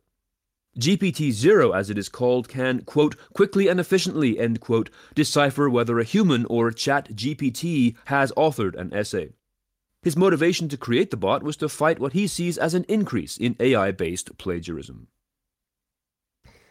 GPT 0.80 1.32
0, 1.32 1.72
as 1.74 1.90
it 1.90 1.98
is 1.98 2.08
called, 2.08 2.48
can, 2.48 2.82
quote, 2.84 3.16
quickly 3.34 3.68
and 3.68 3.80
efficiently, 3.80 4.40
end 4.40 4.62
quote, 4.62 4.90
decipher 5.14 5.70
whether 5.70 6.00
a 6.00 6.06
human 6.06 6.46
or 6.46 6.70
a 6.70 6.74
ChatGPT 6.74 7.96
has 8.06 8.32
authored 8.34 8.76
an 8.76 8.94
essay. 8.94 9.32
His 10.04 10.18
motivation 10.18 10.70
to 10.70 10.78
create 10.78 11.12
the 11.12 11.18
bot 11.18 11.44
was 11.44 11.58
to 11.58 11.70
fight 11.70 12.00
what 12.00 12.14
he 12.14 12.26
sees 12.26 12.58
as 12.58 12.74
an 12.74 12.86
increase 12.88 13.38
in 13.38 13.56
AI 13.60 13.92
based 13.92 14.38
plagiarism. 14.38 15.08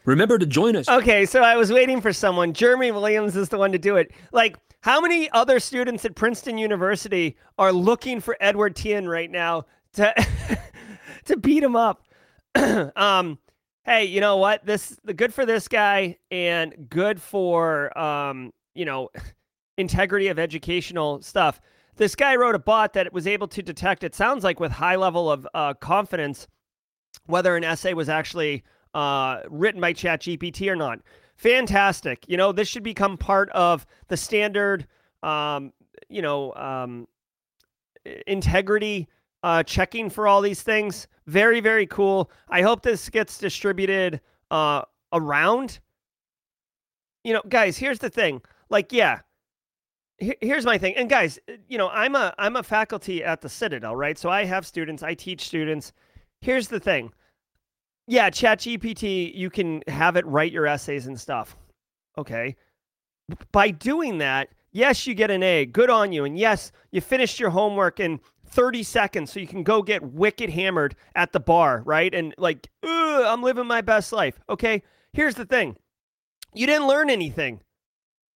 Remember 0.05 0.39
to 0.39 0.47
join 0.47 0.77
us. 0.77 0.89
Okay, 0.89 1.27
so 1.27 1.43
I 1.43 1.57
was 1.57 1.71
waiting 1.71 2.01
for 2.01 2.13
someone. 2.13 2.55
Jeremy 2.55 2.91
Williams 2.91 3.37
is 3.37 3.51
the 3.51 3.59
one 3.59 3.71
to 3.73 3.79
do 3.79 3.97
it. 3.97 4.13
Like, 4.33 4.57
how 4.81 5.01
many 5.01 5.31
other 5.31 5.61
students 5.61 6.05
at 6.07 6.15
Princeton 6.15 6.57
University 6.57 7.37
are 7.59 7.73
looking 7.73 8.21
for 8.21 8.37
Edward 8.41 8.75
Tian 8.75 9.07
right 9.07 9.31
now 9.31 9.67
to 9.93 10.13
to 11.27 11.37
beat 11.37 11.63
him 11.63 11.77
up? 11.77 12.03
um, 12.97 13.39
hey, 13.91 14.05
you 14.05 14.21
know 14.21 14.37
what? 14.37 14.65
This 14.65 14.99
the 15.05 15.15
good 15.15 15.35
for 15.35 15.45
this 15.45 15.69
guy 15.69 16.17
and 16.31 16.89
good 16.89 17.21
for 17.21 17.97
um, 17.99 18.53
you 18.75 18.85
know, 18.85 19.11
integrity 19.77 20.29
of 20.29 20.39
educational 20.39 21.21
stuff 21.23 21.61
this 22.01 22.15
guy 22.15 22.35
wrote 22.35 22.55
a 22.55 22.59
bot 22.59 22.95
that 22.95 23.13
was 23.13 23.27
able 23.27 23.47
to 23.49 23.63
detect, 23.63 24.05
it 24.05 24.15
sounds 24.15 24.43
like 24.43 24.59
with 24.59 24.73
high 24.73 24.97
level 24.97 25.31
of 25.31 25.47
uh, 25.53 25.75
confidence, 25.75 26.49
whether 27.27 27.57
an 27.57 27.63
essay 27.63 27.93
was 27.93 28.09
actually 28.09 28.65
uh, 28.95 29.41
written 29.51 29.83
by 29.83 29.93
ChatGPT 29.93 30.67
or 30.71 30.77
not. 30.77 31.01
Fantastic. 31.37 32.25
You 32.27 32.39
know, 32.39 32.53
this 32.53 32.69
should 32.69 32.83
become 32.83 33.19
part 33.19 33.51
of 33.51 33.85
the 34.09 34.17
standard, 34.17 34.87
um, 35.23 35.75
you 36.09 36.23
know, 36.23 36.55
um, 36.55 37.07
integrity 38.27 39.07
uh, 39.43 39.63
checking 39.63 40.11
for 40.11 40.29
all 40.29 40.41
these 40.41 40.63
things. 40.63 41.09
Very, 41.27 41.61
very 41.61 41.87
cool. 41.87 42.31
I 42.49 42.63
hope 42.63 42.83
this 42.83 43.09
gets 43.09 43.39
distributed 43.39 44.21
uh, 44.51 44.83
around. 45.13 45.81
You 47.25 47.35
know, 47.35 47.43
guys, 47.49 47.77
here's 47.77 47.99
the 47.99 48.11
thing. 48.11 48.43
Like, 48.69 48.93
yeah, 48.93 49.21
here's 50.19 50.65
my 50.65 50.79
thing. 50.79 50.97
And 50.97 51.09
guys, 51.09 51.39
you 51.69 51.79
know, 51.79 51.89
I'm 51.89 52.15
a 52.15 52.35
I'm 52.39 52.57
a 52.57 52.63
faculty 52.63 53.25
at 53.25 53.41
the 53.41 53.49
Citadel, 53.49 53.97
right? 53.97 54.19
So 54.19 54.29
I 54.29 54.45
have 54.45 54.67
students, 54.67 55.03
I 55.03 55.15
teach 55.15 55.47
students. 55.47 55.93
Here's 56.41 56.69
the 56.69 56.81
thing. 56.81 57.13
Yeah, 58.07 58.31
ChatGPT, 58.31 59.35
you 59.35 59.51
can 59.51 59.83
have 59.87 60.17
it 60.17 60.27
write 60.27 60.53
your 60.53 60.67
essays 60.67 61.07
and 61.07 61.19
stuff. 61.19 61.57
Okay. 62.19 62.57
By 63.53 63.71
doing 63.71 64.19
that, 64.19 64.49
yes, 64.73 65.07
you 65.07 65.15
get 65.15 65.31
an 65.31 65.43
A. 65.43 65.67
Good 65.67 65.91
on 65.91 66.13
you. 66.13 66.25
And 66.25 66.37
yes, 66.37 66.73
you 66.91 67.01
finished 67.01 67.39
your 67.39 67.51
homework 67.51 68.01
in 68.01 68.19
30 68.51 68.83
seconds 68.83 69.33
so 69.33 69.41
you 69.41 69.47
can 69.47 69.63
go 69.63 69.83
get 69.83 70.03
wicked 70.03 70.51
hammered 70.51 70.97
at 71.15 71.33
the 71.33 71.41
bar, 71.41 71.83
right? 71.85 72.15
And 72.15 72.35
like, 72.37 72.69
I'm 72.83 73.43
living 73.43 73.67
my 73.67 73.81
best 73.81 74.13
life. 74.13 74.39
Okay. 74.49 74.83
Here's 75.13 75.35
the 75.35 75.45
thing. 75.45 75.77
You 76.55 76.67
didn't 76.67 76.87
learn 76.89 77.11
anything. 77.11 77.61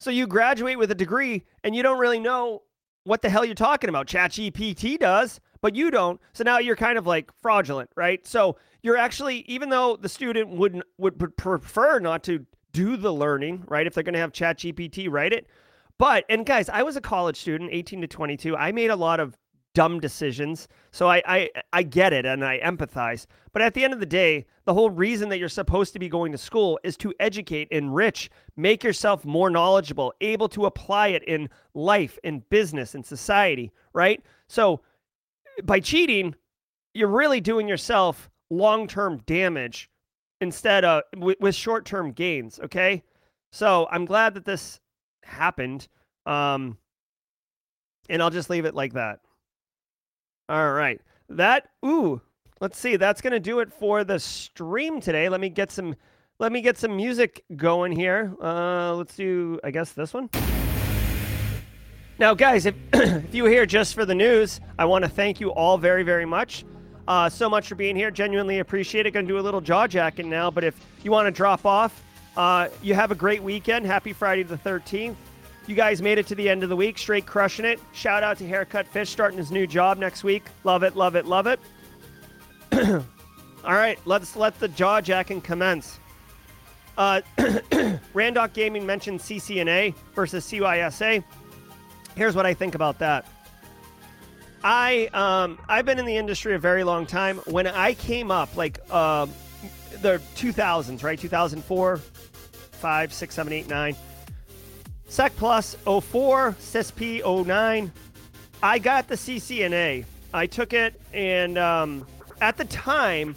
So 0.00 0.10
you 0.10 0.26
graduate 0.26 0.78
with 0.78 0.90
a 0.90 0.94
degree 0.94 1.44
and 1.62 1.74
you 1.74 1.82
don't 1.82 1.98
really 1.98 2.20
know 2.20 2.62
what 3.04 3.22
the 3.22 3.28
hell 3.28 3.44
you're 3.44 3.54
talking 3.54 3.90
about. 3.90 4.06
ChatGPT 4.06 4.98
does, 4.98 5.40
but 5.60 5.74
you 5.74 5.90
don't. 5.90 6.20
So 6.32 6.44
now 6.44 6.58
you're 6.58 6.76
kind 6.76 6.98
of 6.98 7.06
like 7.06 7.30
fraudulent, 7.42 7.90
right? 7.96 8.26
So 8.26 8.56
you're 8.82 8.96
actually, 8.96 9.38
even 9.48 9.68
though 9.68 9.96
the 9.96 10.08
student 10.08 10.50
wouldn't 10.50 10.84
would 10.98 11.36
prefer 11.36 11.98
not 12.00 12.22
to 12.24 12.44
do 12.72 12.96
the 12.96 13.12
learning, 13.12 13.64
right? 13.68 13.86
If 13.86 13.94
they're 13.94 14.02
going 14.02 14.14
to 14.14 14.20
have 14.20 14.32
ChatGPT 14.32 15.10
write 15.10 15.32
it, 15.32 15.46
but 15.98 16.24
and 16.28 16.44
guys, 16.44 16.68
I 16.68 16.82
was 16.82 16.96
a 16.96 17.00
college 17.00 17.36
student, 17.36 17.70
18 17.72 18.00
to 18.02 18.06
22. 18.06 18.56
I 18.56 18.72
made 18.72 18.90
a 18.90 18.96
lot 18.96 19.20
of 19.20 19.36
dumb 19.74 20.00
decisions. 20.00 20.68
So 20.92 21.08
I, 21.08 21.22
I 21.26 21.50
I 21.72 21.82
get 21.82 22.12
it 22.12 22.24
and 22.24 22.44
I 22.44 22.60
empathize. 22.60 23.26
But 23.52 23.62
at 23.62 23.74
the 23.74 23.84
end 23.84 23.92
of 23.92 24.00
the 24.00 24.06
day, 24.06 24.46
the 24.64 24.74
whole 24.74 24.90
reason 24.90 25.28
that 25.28 25.38
you're 25.38 25.48
supposed 25.48 25.92
to 25.92 25.98
be 25.98 26.08
going 26.08 26.32
to 26.32 26.38
school 26.38 26.78
is 26.82 26.96
to 26.98 27.12
educate, 27.20 27.68
enrich, 27.70 28.30
make 28.56 28.82
yourself 28.82 29.24
more 29.24 29.50
knowledgeable, 29.50 30.14
able 30.20 30.48
to 30.50 30.66
apply 30.66 31.08
it 31.08 31.24
in 31.24 31.48
life, 31.74 32.18
in 32.24 32.42
business, 32.50 32.94
in 32.94 33.02
society, 33.02 33.70
right? 33.92 34.22
So 34.48 34.80
by 35.64 35.80
cheating, 35.80 36.34
you're 36.94 37.08
really 37.08 37.40
doing 37.40 37.68
yourself 37.68 38.30
long-term 38.50 39.22
damage 39.26 39.90
instead 40.40 40.84
of 40.84 41.02
with, 41.16 41.38
with 41.40 41.54
short-term 41.54 42.12
gains, 42.12 42.60
okay? 42.60 43.02
So 43.52 43.86
I'm 43.90 44.04
glad 44.04 44.34
that 44.34 44.44
this 44.44 44.80
happened. 45.24 45.88
Um 46.26 46.78
and 48.10 48.22
I'll 48.22 48.30
just 48.30 48.50
leave 48.50 48.66
it 48.66 48.74
like 48.74 48.92
that. 48.92 49.20
All 50.48 50.72
right. 50.72 51.00
That 51.28 51.68
ooh, 51.84 52.20
let's 52.60 52.78
see. 52.78 52.96
That's 52.96 53.20
going 53.20 53.32
to 53.32 53.40
do 53.40 53.60
it 53.60 53.72
for 53.72 54.04
the 54.04 54.18
stream 54.18 55.00
today. 55.00 55.28
Let 55.28 55.40
me 55.40 55.48
get 55.48 55.70
some 55.70 55.94
let 56.38 56.52
me 56.52 56.60
get 56.60 56.76
some 56.76 56.96
music 56.96 57.44
going 57.56 57.92
here. 57.92 58.34
Uh 58.42 58.94
let's 58.94 59.16
do 59.16 59.58
I 59.64 59.70
guess 59.70 59.92
this 59.92 60.12
one. 60.12 60.28
Now, 62.18 62.34
guys, 62.34 62.66
if 62.66 62.74
if 62.92 63.34
you 63.34 63.44
were 63.44 63.48
here 63.48 63.66
just 63.66 63.94
for 63.94 64.04
the 64.04 64.14
news, 64.14 64.60
I 64.78 64.84
want 64.84 65.04
to 65.04 65.10
thank 65.10 65.40
you 65.40 65.50
all 65.50 65.78
very 65.78 66.02
very 66.02 66.26
much. 66.26 66.64
Uh, 67.06 67.28
so 67.28 67.50
much 67.50 67.68
for 67.68 67.74
being 67.74 67.96
here. 67.96 68.10
Genuinely 68.10 68.60
appreciate 68.60 69.06
it. 69.06 69.10
Going 69.10 69.26
to 69.26 69.32
do 69.32 69.38
a 69.38 69.40
little 69.40 69.60
jaw 69.60 69.86
jacking 69.86 70.30
now, 70.30 70.50
but 70.50 70.64
if 70.64 70.74
you 71.02 71.10
want 71.10 71.26
to 71.26 71.30
drop 71.30 71.66
off, 71.66 72.02
uh, 72.36 72.68
you 72.82 72.94
have 72.94 73.10
a 73.10 73.14
great 73.14 73.42
weekend. 73.42 73.84
Happy 73.84 74.12
Friday 74.12 74.42
the 74.42 74.56
13th. 74.56 75.16
You 75.66 75.74
guys 75.74 76.02
made 76.02 76.18
it 76.18 76.26
to 76.26 76.34
the 76.34 76.48
end 76.48 76.62
of 76.62 76.68
the 76.68 76.76
week, 76.76 76.98
straight 76.98 77.24
crushing 77.24 77.64
it. 77.64 77.80
Shout 77.92 78.22
out 78.22 78.36
to 78.38 78.46
Haircut 78.46 78.86
Fish 78.86 79.08
starting 79.08 79.38
his 79.38 79.50
new 79.50 79.66
job 79.66 79.96
next 79.96 80.22
week. 80.22 80.44
Love 80.62 80.82
it, 80.82 80.94
love 80.94 81.16
it, 81.16 81.24
love 81.24 81.46
it. 81.46 81.58
All 83.64 83.72
right, 83.72 83.98
let's 84.04 84.36
let 84.36 84.58
the 84.60 84.68
jaw 84.68 85.00
jacking 85.00 85.40
commence. 85.40 85.98
Uh, 86.98 87.22
Randock 87.38 88.52
Gaming 88.52 88.84
mentioned 88.84 89.20
CCNA 89.20 89.94
versus 90.14 90.44
CYSA. 90.44 91.24
Here's 92.14 92.36
what 92.36 92.44
I 92.44 92.52
think 92.52 92.74
about 92.74 92.98
that. 92.98 93.26
I 94.62 95.08
um, 95.14 95.58
I've 95.66 95.86
been 95.86 95.98
in 95.98 96.04
the 96.04 96.16
industry 96.16 96.54
a 96.54 96.58
very 96.58 96.84
long 96.84 97.06
time. 97.06 97.38
When 97.46 97.66
I 97.66 97.94
came 97.94 98.30
up, 98.30 98.54
like 98.54 98.80
uh, 98.90 99.26
the 100.02 100.20
2000s, 100.36 101.02
right? 101.02 101.18
2004, 101.18 101.96
5, 101.96 103.12
6, 103.12 103.34
7, 103.34 103.52
8, 103.52 103.68
9 103.68 103.96
Sec 105.14 105.36
Plus 105.36 105.76
04, 105.84 106.56
CSP 106.58 107.46
09. 107.46 107.92
I 108.64 108.78
got 108.80 109.06
the 109.06 109.14
CCNA. 109.14 110.04
I 110.32 110.46
took 110.48 110.72
it, 110.72 111.00
and 111.12 111.56
um, 111.56 112.04
at 112.40 112.56
the 112.56 112.64
time, 112.64 113.36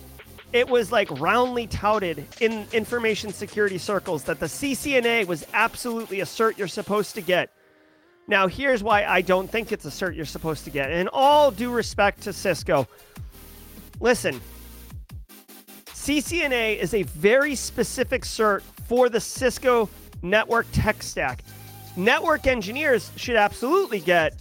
it 0.53 0.67
was 0.67 0.91
like 0.91 1.07
roundly 1.19 1.67
touted 1.67 2.25
in 2.41 2.65
information 2.73 3.31
security 3.31 3.77
circles 3.77 4.23
that 4.23 4.39
the 4.39 4.47
CCNA 4.47 5.27
was 5.27 5.45
absolutely 5.53 6.21
a 6.21 6.25
cert 6.25 6.57
you're 6.57 6.67
supposed 6.67 7.13
to 7.13 7.21
get. 7.21 7.51
Now, 8.27 8.47
here's 8.47 8.81
why 8.81 9.05
I 9.05 9.21
don't 9.21 9.47
think 9.47 9.71
it's 9.71 9.85
a 9.85 9.89
cert 9.89 10.15
you're 10.15 10.25
supposed 10.25 10.63
to 10.63 10.71
get. 10.71 10.89
And 10.89 11.07
all 11.13 11.51
due 11.51 11.69
respect 11.71 12.21
to 12.23 12.33
Cisco, 12.33 12.87
listen, 13.99 14.41
CCNA 15.85 16.79
is 16.79 16.95
a 16.95 17.03
very 17.03 17.53
specific 17.53 18.23
cert 18.23 18.63
for 18.87 19.09
the 19.09 19.19
Cisco 19.19 19.87
network 20.23 20.65
tech 20.71 21.03
stack 21.03 21.43
network 21.97 22.47
engineers 22.47 23.11
should 23.15 23.35
absolutely 23.35 23.99
get 23.99 24.35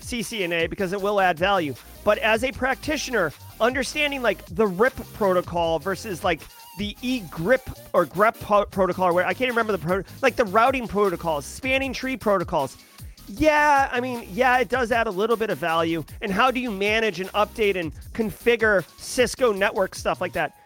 CCNA 0.00 0.70
because 0.70 0.92
it 0.92 1.00
will 1.00 1.20
add 1.20 1.38
value. 1.38 1.74
But 2.04 2.18
as 2.18 2.44
a 2.44 2.52
practitioner, 2.52 3.32
understanding 3.60 4.22
like 4.22 4.44
the 4.46 4.66
RIP 4.66 4.94
protocol 5.14 5.78
versus 5.78 6.24
like 6.24 6.40
the 6.78 6.96
e-grip 7.02 7.68
or 7.92 8.06
grep 8.06 8.70
protocol, 8.70 9.14
where 9.14 9.26
I 9.26 9.34
can't 9.34 9.50
remember 9.50 9.72
the 9.72 9.78
pro, 9.78 10.02
like 10.22 10.36
the 10.36 10.44
routing 10.46 10.88
protocols, 10.88 11.44
spanning 11.44 11.92
tree 11.92 12.16
protocols. 12.16 12.76
Yeah, 13.28 13.88
I 13.92 14.00
mean, 14.00 14.26
yeah, 14.32 14.58
it 14.58 14.68
does 14.68 14.90
add 14.90 15.06
a 15.06 15.10
little 15.10 15.36
bit 15.36 15.50
of 15.50 15.58
value. 15.58 16.04
And 16.20 16.32
how 16.32 16.50
do 16.50 16.60
you 16.60 16.70
manage 16.70 17.20
and 17.20 17.30
update 17.32 17.76
and 17.76 17.94
configure 18.12 18.84
Cisco 18.98 19.52
network 19.52 19.94
stuff 19.94 20.20
like 20.20 20.32
that? 20.32 20.56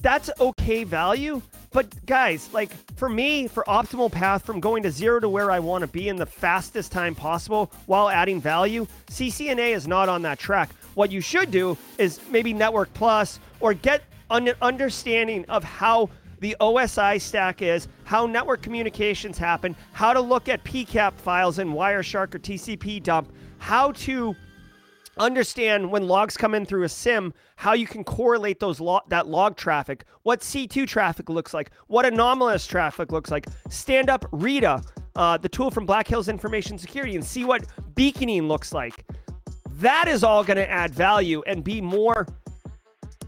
That's 0.00 0.30
okay 0.40 0.84
value, 0.84 1.42
but 1.78 2.06
guys, 2.06 2.52
like 2.52 2.72
for 2.96 3.08
me, 3.08 3.46
for 3.46 3.62
optimal 3.68 4.10
path 4.10 4.44
from 4.44 4.58
going 4.58 4.82
to 4.82 4.90
zero 4.90 5.20
to 5.20 5.28
where 5.28 5.48
I 5.48 5.60
want 5.60 5.82
to 5.82 5.86
be 5.86 6.08
in 6.08 6.16
the 6.16 6.26
fastest 6.26 6.90
time 6.90 7.14
possible 7.14 7.70
while 7.86 8.08
adding 8.08 8.40
value, 8.40 8.84
CCNA 9.06 9.76
is 9.76 9.86
not 9.86 10.08
on 10.08 10.22
that 10.22 10.40
track. 10.40 10.70
What 10.94 11.12
you 11.12 11.20
should 11.20 11.52
do 11.52 11.78
is 11.96 12.18
maybe 12.30 12.52
Network 12.52 12.92
Plus 12.94 13.38
or 13.60 13.74
get 13.74 14.02
an 14.28 14.52
understanding 14.60 15.44
of 15.44 15.62
how 15.62 16.10
the 16.40 16.56
OSI 16.60 17.20
stack 17.20 17.62
is, 17.62 17.86
how 18.02 18.26
network 18.26 18.60
communications 18.60 19.38
happen, 19.38 19.76
how 19.92 20.12
to 20.12 20.20
look 20.20 20.48
at 20.48 20.64
PCAP 20.64 21.12
files 21.14 21.60
in 21.60 21.68
Wireshark 21.68 22.34
or 22.34 22.40
TCP 22.40 23.00
dump, 23.04 23.32
how 23.58 23.92
to 23.92 24.34
understand 25.18 25.90
when 25.90 26.06
logs 26.06 26.36
come 26.36 26.54
in 26.54 26.64
through 26.64 26.84
a 26.84 26.88
SIEM 26.88 27.32
how 27.56 27.72
you 27.72 27.86
can 27.86 28.04
correlate 28.04 28.60
those 28.60 28.80
that 29.08 29.26
log 29.26 29.56
traffic, 29.56 30.04
what 30.22 30.40
C2 30.40 30.86
traffic 30.86 31.28
looks 31.28 31.52
like, 31.54 31.70
what 31.86 32.06
anomalous 32.06 32.66
traffic 32.66 33.12
looks 33.12 33.30
like. 33.30 33.46
Stand 33.68 34.10
up 34.10 34.24
Rita, 34.32 34.82
uh, 35.16 35.36
the 35.38 35.48
tool 35.48 35.70
from 35.70 35.86
Black 35.86 36.06
Hills 36.06 36.28
Information 36.28 36.78
Security, 36.78 37.14
and 37.16 37.24
see 37.24 37.44
what 37.44 37.64
beaconing 37.94 38.48
looks 38.48 38.72
like. 38.72 39.04
That 39.72 40.08
is 40.08 40.24
all 40.24 40.42
going 40.42 40.56
to 40.56 40.68
add 40.68 40.94
value 40.94 41.42
and 41.46 41.62
be 41.62 41.80
more 41.80 42.26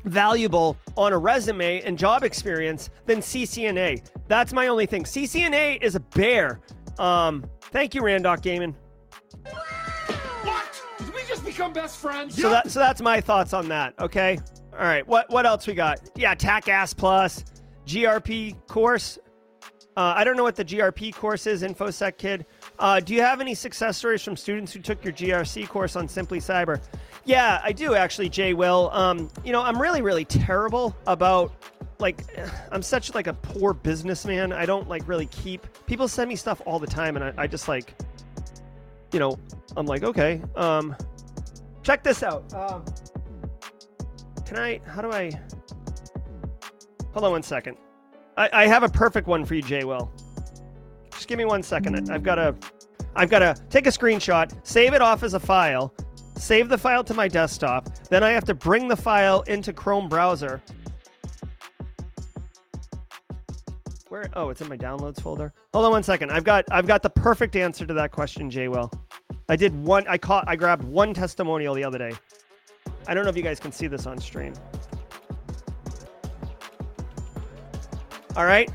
valuable 0.05 0.77
on 0.97 1.13
a 1.13 1.19
resume 1.19 1.83
and 1.83 1.99
job 1.99 2.25
experience 2.25 2.91
than 3.07 3.19
CCNA. 3.19 4.09
That's 4.29 4.53
my 4.53 4.69
only 4.69 4.87
thing. 4.87 5.05
CCNA 5.05 5.83
is 5.83 5.95
a 5.95 6.01
bear. 6.01 6.61
Um, 6.99 7.45
thank 7.61 7.95
you, 7.95 8.03
Randock 8.03 8.43
Gaming 8.43 8.75
become 11.51 11.73
best 11.73 11.99
friends. 11.99 12.41
So 12.41 12.51
that 12.51 12.71
so 12.71 12.79
that's 12.81 13.01
my 13.01 13.21
thoughts 13.21 13.53
on 13.53 13.69
that. 13.69 13.95
Okay. 13.99 14.39
All 14.73 14.87
right. 14.87 15.07
What 15.07 15.29
what 15.31 15.47
else 15.47 15.67
we 15.67 15.75
got? 15.75 16.01
Yeah, 16.17 16.35
TACACS 16.35 16.97
Plus, 16.97 17.45
GRP 17.87 18.55
course. 18.67 19.19
Uh, 19.97 20.15
I 20.17 20.25
don't 20.25 20.37
know 20.37 20.45
what 20.45 20.57
the 20.57 20.65
GRP 20.65 21.13
course 21.15 21.47
is, 21.47 21.63
InfoSec 21.63 22.17
Kid. 22.17 22.47
Uh, 22.79 23.01
do 23.01 23.13
you 23.13 23.21
have 23.21 23.41
any 23.41 23.55
success 23.55 23.99
stories 23.99 24.23
from 24.23 24.37
students 24.37 24.73
who 24.73 24.79
took 24.79 25.05
your 25.05 25.13
GRC 25.13 25.69
course 25.69 25.97
on 25.97 26.09
Simply 26.09 26.39
Cyber? 26.39 26.81
Yeah, 27.25 27.61
I 27.63 27.73
do 27.73 27.95
actually, 27.95 28.29
Jay 28.29 28.55
Will. 28.55 28.89
Um, 28.93 29.29
you 29.45 29.53
know, 29.53 29.61
I'm 29.61 29.81
really, 29.81 30.01
really 30.01 30.25
terrible 30.25 30.97
about 31.07 31.53
like 31.99 32.25
I'm 32.73 32.83
such 32.83 33.15
like 33.15 33.27
a 33.27 33.35
poor 33.35 33.75
businessman. 33.75 34.53
I 34.53 34.65
don't 34.65 34.89
like 34.89 35.07
really 35.09 35.27
keep 35.27 35.67
people 35.87 36.07
send 36.07 36.29
me 36.29 36.37
stuff 36.37 36.63
all 36.65 36.79
the 36.79 36.87
time, 36.87 37.17
and 37.17 37.25
I, 37.25 37.35
I 37.43 37.47
just 37.49 37.67
like, 37.67 37.95
you 39.13 39.19
know, 39.19 39.37
I'm 39.77 39.87
like, 39.87 40.05
okay, 40.05 40.41
um, 40.55 40.97
Check 41.83 42.03
this 42.03 42.23
out. 42.23 42.53
Um, 42.55 42.85
can 44.45 44.59
I? 44.59 44.81
How 44.87 45.03
do 45.03 45.13
I? 45.13 45.31
Hold 47.13 47.25
on 47.25 47.33
one 47.33 47.43
second. 47.43 47.77
I, 48.37 48.49
I 48.53 48.67
have 48.67 48.83
a 48.83 48.89
perfect 48.89 49.27
one 49.27 49.45
for 49.45 49.55
you, 49.55 49.63
Jay. 49.63 49.85
Will. 49.85 50.11
Just 51.13 51.29
give 51.29 51.39
me 51.39 51.45
one 51.45 51.63
second. 51.63 52.11
I've 52.11 52.23
got 52.23 52.37
to. 52.37 52.55
I've 53.17 53.29
got 53.29 53.41
to 53.41 53.57
take 53.71 53.87
a 53.87 53.91
screenshot, 53.91 54.55
save 54.63 54.95
it 54.95 55.03
off 55.03 55.25
as 55.25 55.35
a 55.35 55.41
file, 55.41 55.93
save 56.37 56.69
the 56.69 56.79
file 56.79 57.03
to 57.05 57.13
my 57.13 57.27
desktop, 57.29 57.93
then 58.09 58.23
I 58.23 58.31
have 58.31 58.45
to 58.45 58.55
bring 58.55 58.89
the 58.89 58.97
file 58.97 59.43
into 59.43 59.73
Chrome 59.73 60.09
browser. 60.09 60.63
Where? 64.09 64.29
Oh, 64.35 64.49
it's 64.51 64.61
in 64.61 64.69
my 64.69 64.77
downloads 64.77 65.21
folder. 65.21 65.53
Hold 65.73 65.87
on 65.87 65.91
one 65.93 66.03
second. 66.03 66.31
I've 66.31 66.45
got 66.45 66.65
I've 66.71 66.87
got 66.87 67.03
the 67.03 67.11
perfect 67.11 67.57
answer 67.57 67.87
to 67.87 67.95
that 67.95 68.11
question, 68.13 68.51
Jay. 68.51 68.69
Will. 68.69 68.91
I 69.51 69.57
did 69.57 69.75
one. 69.85 70.07
I 70.07 70.17
caught. 70.17 70.45
I 70.47 70.55
grabbed 70.55 70.85
one 70.85 71.13
testimonial 71.13 71.75
the 71.75 71.83
other 71.83 71.99
day. 71.99 72.13
I 73.09 73.15
don't 73.15 73.25
know 73.25 73.31
if 73.31 73.37
you 73.37 73.43
guys 73.43 73.59
can 73.59 73.73
see 73.73 73.89
this 73.89 74.07
on 74.07 74.17
stream. 74.19 74.55
All 78.37 78.45
right. 78.45 78.71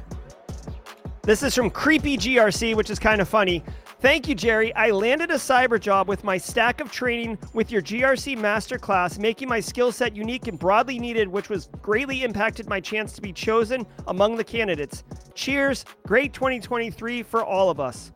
This 1.21 1.43
is 1.43 1.55
from 1.55 1.69
Creepy 1.69 2.17
GRC, 2.17 2.75
which 2.75 2.89
is 2.89 2.99
kind 2.99 3.21
of 3.21 3.29
funny. 3.29 3.63
Thank 4.01 4.27
you, 4.27 4.35
Jerry. 4.35 4.75
I 4.75 4.91
landed 4.91 5.31
a 5.31 5.35
cyber 5.35 5.79
job 5.79 6.09
with 6.09 6.25
my 6.25 6.37
stack 6.37 6.81
of 6.81 6.91
training 6.91 7.37
with 7.53 7.71
your 7.71 7.81
GRC 7.81 8.37
masterclass, 8.37 9.17
making 9.17 9.47
my 9.47 9.61
skill 9.61 9.93
set 9.93 10.13
unique 10.13 10.49
and 10.49 10.59
broadly 10.59 10.99
needed, 10.99 11.29
which 11.29 11.47
was 11.47 11.69
greatly 11.81 12.23
impacted 12.23 12.67
my 12.67 12.81
chance 12.81 13.13
to 13.13 13.21
be 13.21 13.31
chosen 13.31 13.87
among 14.07 14.35
the 14.35 14.43
candidates. 14.43 15.05
Cheers. 15.35 15.85
Great 16.05 16.33
2023 16.33 17.23
for 17.23 17.45
all 17.45 17.69
of 17.69 17.79
us. 17.79 18.11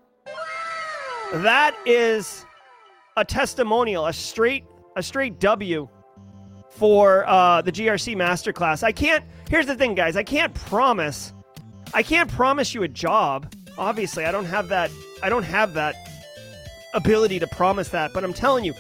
That 1.32 1.78
is 1.86 2.46
a 3.18 3.26
testimonial, 3.26 4.06
a 4.08 4.14
straight, 4.14 4.64
a 4.96 5.04
straight 5.04 5.40
W 5.40 5.88
for 6.70 7.28
uh, 7.28 7.62
the 7.62 7.72
GRC 7.72 8.16
masterclass. 8.16 8.84
I 8.84 8.92
can't. 8.92 9.24
Here's 9.50 9.66
the 9.66 9.76
thing, 9.76 9.96
guys. 9.96 10.16
I 10.16 10.24
can't 10.24 10.54
promise. 10.54 11.34
I 11.94 12.04
can't 12.04 12.30
promise 12.30 12.74
you 12.74 12.84
a 12.84 12.88
job. 12.88 13.54
Obviously, 13.78 14.26
I 14.26 14.32
don't 14.32 14.46
have 14.46 14.70
that. 14.70 14.92
I 15.24 15.30
don't 15.30 15.44
have 15.44 15.74
that 15.74 15.96
ability 16.94 17.40
to 17.40 17.48
promise 17.48 17.90
that. 17.90 18.14
But 18.14 18.24
I'm 18.24 18.34
telling 18.34 18.64
you, 18.64 18.74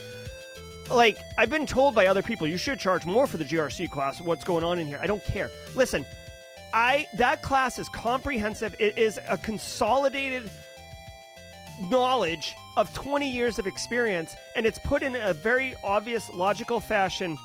like 0.89 1.17
I've 1.37 1.49
been 1.49 1.65
told 1.65 1.95
by 1.95 2.07
other 2.07 2.21
people, 2.21 2.47
you 2.47 2.57
should 2.57 2.79
charge 2.79 3.05
more 3.05 3.27
for 3.27 3.37
the 3.37 3.45
GRC 3.45 3.89
class. 3.91 4.21
What's 4.21 4.43
going 4.43 4.63
on 4.63 4.79
in 4.79 4.87
here? 4.87 4.99
I 5.01 5.07
don't 5.07 5.23
care. 5.25 5.49
Listen, 5.75 6.05
I 6.73 7.07
that 7.17 7.41
class 7.41 7.79
is 7.79 7.89
comprehensive. 7.89 8.75
It 8.79 8.97
is 8.97 9.19
a 9.27 9.37
consolidated 9.37 10.49
knowledge 11.89 12.55
of 12.77 12.93
20 12.93 13.29
years 13.29 13.59
of 13.59 13.67
experience, 13.67 14.35
and 14.55 14.65
it's 14.65 14.79
put 14.79 15.03
in 15.03 15.15
a 15.15 15.33
very 15.33 15.75
obvious, 15.83 16.29
logical 16.33 16.79
fashion 16.79 17.37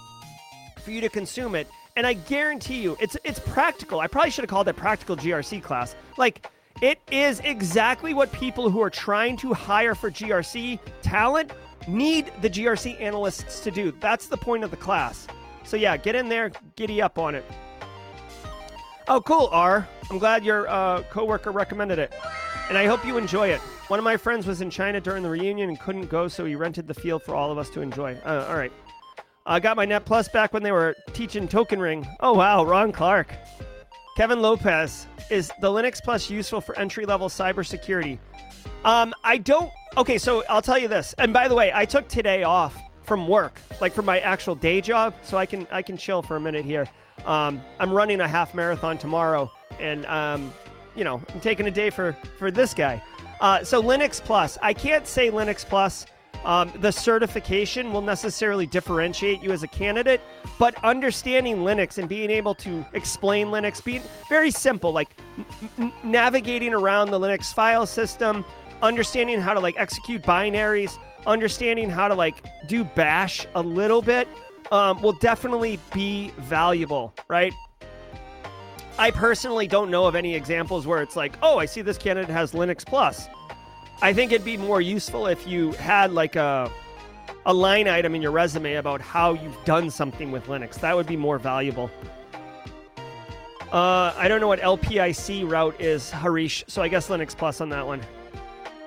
for 0.82 0.90
you 0.90 1.00
to 1.00 1.08
consume 1.08 1.54
it. 1.54 1.68
And 1.96 2.06
I 2.06 2.14
guarantee 2.14 2.82
you, 2.82 2.96
it's 3.00 3.16
it's 3.24 3.38
practical. 3.38 4.00
I 4.00 4.08
probably 4.08 4.30
should 4.30 4.42
have 4.42 4.50
called 4.50 4.68
it 4.68 4.76
practical 4.76 5.16
GRC 5.16 5.62
class. 5.62 5.94
Like 6.18 6.48
it 6.82 6.98
is 7.10 7.40
exactly 7.40 8.14
what 8.14 8.32
people 8.32 8.68
who 8.68 8.82
are 8.82 8.90
trying 8.90 9.36
to 9.38 9.52
hire 9.54 9.94
for 9.94 10.10
GRC 10.10 10.80
talent 11.02 11.52
need 11.86 12.32
the 12.42 12.50
GRC 12.50 13.00
analysts 13.00 13.60
to 13.60 13.70
do. 13.70 13.92
That's 14.00 14.26
the 14.26 14.36
point 14.36 14.64
of 14.64 14.70
the 14.70 14.76
class. 14.76 15.26
So 15.64 15.76
yeah, 15.76 15.96
get 15.96 16.14
in 16.14 16.28
there, 16.28 16.50
giddy 16.76 17.00
up 17.00 17.18
on 17.18 17.34
it. 17.34 17.44
Oh, 19.06 19.20
cool, 19.20 19.48
R. 19.52 19.86
I'm 20.10 20.18
glad 20.18 20.44
your 20.44 20.66
uh, 20.68 21.02
coworker 21.10 21.52
recommended 21.52 21.98
it, 21.98 22.12
and 22.68 22.78
I 22.78 22.86
hope 22.86 23.04
you 23.04 23.18
enjoy 23.18 23.48
it. 23.48 23.60
One 23.88 23.98
of 23.98 24.04
my 24.04 24.16
friends 24.16 24.46
was 24.46 24.62
in 24.62 24.70
China 24.70 24.98
during 24.98 25.22
the 25.22 25.28
reunion 25.28 25.68
and 25.68 25.78
couldn't 25.78 26.06
go, 26.06 26.26
so 26.26 26.46
he 26.46 26.54
rented 26.54 26.88
the 26.88 26.94
field 26.94 27.22
for 27.22 27.34
all 27.34 27.52
of 27.52 27.58
us 27.58 27.68
to 27.70 27.82
enjoy. 27.82 28.16
Uh, 28.24 28.46
all 28.48 28.56
right. 28.56 28.72
I 29.44 29.60
got 29.60 29.76
my 29.76 29.84
Net 29.84 30.06
Plus 30.06 30.26
back 30.28 30.54
when 30.54 30.62
they 30.62 30.72
were 30.72 30.96
teaching 31.12 31.46
Token 31.46 31.78
Ring. 31.78 32.06
Oh, 32.20 32.32
wow. 32.32 32.64
Ron 32.64 32.92
Clark. 32.92 33.34
Kevin 34.16 34.40
Lopez. 34.40 35.06
Is 35.30 35.52
the 35.60 35.68
Linux 35.68 36.02
Plus 36.02 36.30
useful 36.30 36.62
for 36.62 36.78
entry 36.78 37.04
level 37.04 37.28
cybersecurity? 37.28 38.18
Um, 38.86 39.12
I 39.22 39.36
don't. 39.36 39.70
Okay, 39.98 40.16
so 40.16 40.44
I'll 40.48 40.62
tell 40.62 40.78
you 40.78 40.88
this. 40.88 41.14
And 41.18 41.32
by 41.32 41.48
the 41.48 41.54
way, 41.54 41.70
I 41.74 41.84
took 41.84 42.08
today 42.08 42.42
off 42.42 42.74
from 43.02 43.28
work, 43.28 43.60
like 43.82 43.92
from 43.92 44.06
my 44.06 44.20
actual 44.20 44.54
day 44.54 44.80
job, 44.80 45.14
so 45.22 45.36
I 45.36 45.46
can 45.46 45.66
I 45.70 45.82
can 45.82 45.96
chill 45.96 46.22
for 46.22 46.36
a 46.36 46.40
minute 46.40 46.64
here. 46.64 46.88
Um, 47.26 47.60
I'm 47.78 47.92
running 47.92 48.20
a 48.20 48.28
half 48.28 48.54
marathon 48.54 48.98
tomorrow, 48.98 49.50
and 49.78 50.04
um, 50.06 50.52
you 50.96 51.04
know, 51.04 51.22
I'm 51.32 51.40
taking 51.40 51.66
a 51.66 51.70
day 51.70 51.90
for 51.90 52.16
for 52.38 52.50
this 52.50 52.74
guy. 52.74 53.02
Uh, 53.40 53.64
so 53.64 53.82
Linux 53.82 54.22
Plus, 54.22 54.58
I 54.62 54.72
can't 54.72 55.06
say 55.06 55.30
Linux 55.30 55.64
Plus 55.64 56.06
um, 56.44 56.70
the 56.80 56.92
certification 56.92 57.92
will 57.92 58.02
necessarily 58.02 58.66
differentiate 58.66 59.42
you 59.42 59.50
as 59.50 59.62
a 59.62 59.68
candidate, 59.68 60.20
but 60.58 60.74
understanding 60.84 61.58
Linux 61.58 61.96
and 61.96 62.08
being 62.08 62.30
able 62.30 62.54
to 62.56 62.84
explain 62.92 63.46
Linux, 63.48 63.82
being 63.82 64.02
very 64.28 64.50
simple, 64.50 64.92
like 64.92 65.16
n- 65.78 65.92
navigating 66.02 66.74
around 66.74 67.10
the 67.10 67.18
Linux 67.18 67.52
file 67.54 67.86
system, 67.86 68.44
understanding 68.82 69.40
how 69.40 69.54
to 69.54 69.60
like 69.60 69.74
execute 69.78 70.22
binaries, 70.22 70.98
understanding 71.26 71.88
how 71.88 72.08
to 72.08 72.14
like 72.14 72.44
do 72.68 72.84
bash 72.84 73.46
a 73.54 73.62
little 73.62 74.02
bit, 74.02 74.28
um, 74.70 75.00
will 75.00 75.12
definitely 75.12 75.78
be 75.94 76.30
valuable, 76.38 77.14
right? 77.28 77.54
I 78.98 79.10
personally 79.10 79.66
don't 79.66 79.90
know 79.90 80.06
of 80.06 80.14
any 80.14 80.34
examples 80.34 80.86
where 80.86 81.02
it's 81.02 81.16
like, 81.16 81.34
oh, 81.42 81.58
I 81.58 81.66
see 81.66 81.82
this 81.82 81.98
candidate 81.98 82.30
has 82.30 82.52
Linux 82.52 82.86
Plus. 82.86 83.28
I 84.00 84.12
think 84.12 84.32
it'd 84.32 84.44
be 84.44 84.56
more 84.56 84.80
useful 84.80 85.26
if 85.26 85.46
you 85.46 85.72
had 85.72 86.12
like 86.12 86.36
a 86.36 86.70
a 87.46 87.52
line 87.54 87.88
item 87.88 88.14
in 88.14 88.22
your 88.22 88.30
resume 88.30 88.74
about 88.74 89.00
how 89.00 89.34
you've 89.34 89.64
done 89.64 89.90
something 89.90 90.30
with 90.30 90.46
Linux. 90.46 90.80
That 90.80 90.96
would 90.96 91.06
be 91.06 91.16
more 91.16 91.38
valuable. 91.38 91.90
Uh, 93.72 94.14
I 94.16 94.28
don't 94.28 94.40
know 94.40 94.48
what 94.48 94.60
LPIC 94.60 95.50
route 95.50 95.80
is, 95.80 96.10
Harish, 96.10 96.64
so 96.68 96.80
I 96.80 96.88
guess 96.88 97.08
Linux 97.08 97.36
Plus 97.36 97.60
on 97.60 97.68
that 97.70 97.86
one. 97.86 98.00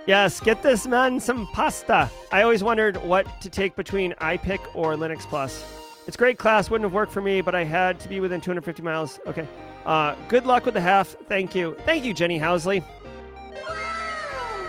Yes, 0.06 0.40
get 0.40 0.64
this 0.64 0.88
man 0.88 1.20
some 1.20 1.48
pasta. 1.48 2.10
I 2.32 2.42
always 2.42 2.64
wondered 2.64 2.98
what 3.04 3.42
to 3.42 3.50
take 3.50 3.76
between 3.76 4.14
iPic 4.14 4.60
or 4.74 4.96
Linux 4.96 5.22
Plus. 5.22 5.64
It's 6.08 6.16
great 6.16 6.38
class, 6.38 6.70
wouldn't 6.70 6.86
have 6.86 6.94
worked 6.94 7.12
for 7.12 7.22
me, 7.22 7.42
but 7.42 7.54
I 7.54 7.66
had 7.66 8.00
to 8.00 8.08
be 8.08 8.22
within 8.22 8.40
250 8.40 8.82
miles. 8.82 9.20
Okay. 9.28 9.46
Uh, 9.86 10.16
good 10.30 10.46
luck 10.46 10.64
with 10.64 10.74
the 10.74 10.82
half. 10.82 11.10
Thank 11.28 11.54
you. 11.54 11.76
Thank 11.86 12.06
you, 12.06 12.14
Jenny 12.14 12.40
Housley. 12.40 12.82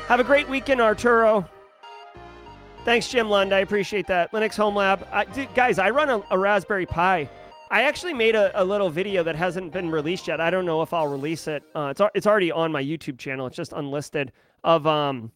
Have 0.08 0.18
a 0.18 0.24
great 0.24 0.48
weekend, 0.48 0.80
Arturo. 0.80 1.48
Thanks, 2.84 3.08
Jim 3.08 3.28
Lund. 3.28 3.52
I 3.52 3.60
appreciate 3.60 4.06
that. 4.08 4.32
Linux 4.32 4.56
Home 4.56 4.74
Lab. 4.74 5.06
I, 5.12 5.26
dude, 5.26 5.54
guys, 5.54 5.78
I 5.78 5.90
run 5.90 6.08
a, 6.08 6.22
a, 6.30 6.38
Raspberry 6.38 6.86
Pi. 6.86 7.28
I 7.70 7.82
actually 7.82 8.14
made 8.14 8.34
a, 8.34 8.50
a, 8.60 8.64
little 8.64 8.88
video 8.88 9.22
that 9.22 9.36
hasn't 9.36 9.72
been 9.72 9.90
released 9.90 10.26
yet. 10.26 10.40
I 10.40 10.50
don't 10.50 10.64
know 10.64 10.82
if 10.82 10.94
I'll 10.94 11.08
release 11.08 11.46
it. 11.46 11.62
Uh, 11.74 11.88
it's 11.90 12.00
it's 12.14 12.26
already 12.26 12.50
on 12.50 12.72
my 12.72 12.82
YouTube 12.82 13.18
channel. 13.18 13.46
It's 13.46 13.56
just 13.56 13.72
unlisted. 13.74 14.32
Of 14.64 14.86
um, 14.86 15.30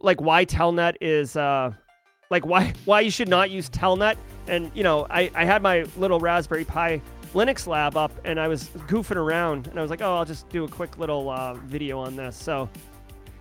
like 0.00 0.20
why 0.20 0.44
Telnet 0.44 0.96
is 1.00 1.34
uh, 1.36 1.72
like 2.30 2.46
why 2.46 2.72
why 2.84 3.00
you 3.00 3.10
should 3.10 3.28
not 3.28 3.50
use 3.50 3.68
Telnet. 3.70 4.16
And 4.48 4.70
you 4.74 4.82
know, 4.82 5.06
I 5.10 5.30
I 5.34 5.44
had 5.44 5.62
my 5.62 5.86
little 5.96 6.20
Raspberry 6.20 6.64
Pi 6.64 7.00
Linux 7.34 7.66
lab 7.66 7.96
up, 7.96 8.12
and 8.24 8.40
I 8.40 8.48
was 8.48 8.64
goofing 8.88 9.16
around, 9.16 9.66
and 9.66 9.78
I 9.78 9.82
was 9.82 9.90
like, 9.90 10.00
oh, 10.00 10.16
I'll 10.16 10.24
just 10.24 10.48
do 10.48 10.64
a 10.64 10.68
quick 10.68 10.98
little 10.98 11.28
uh, 11.28 11.54
video 11.54 11.98
on 11.98 12.16
this. 12.16 12.36
So 12.36 12.68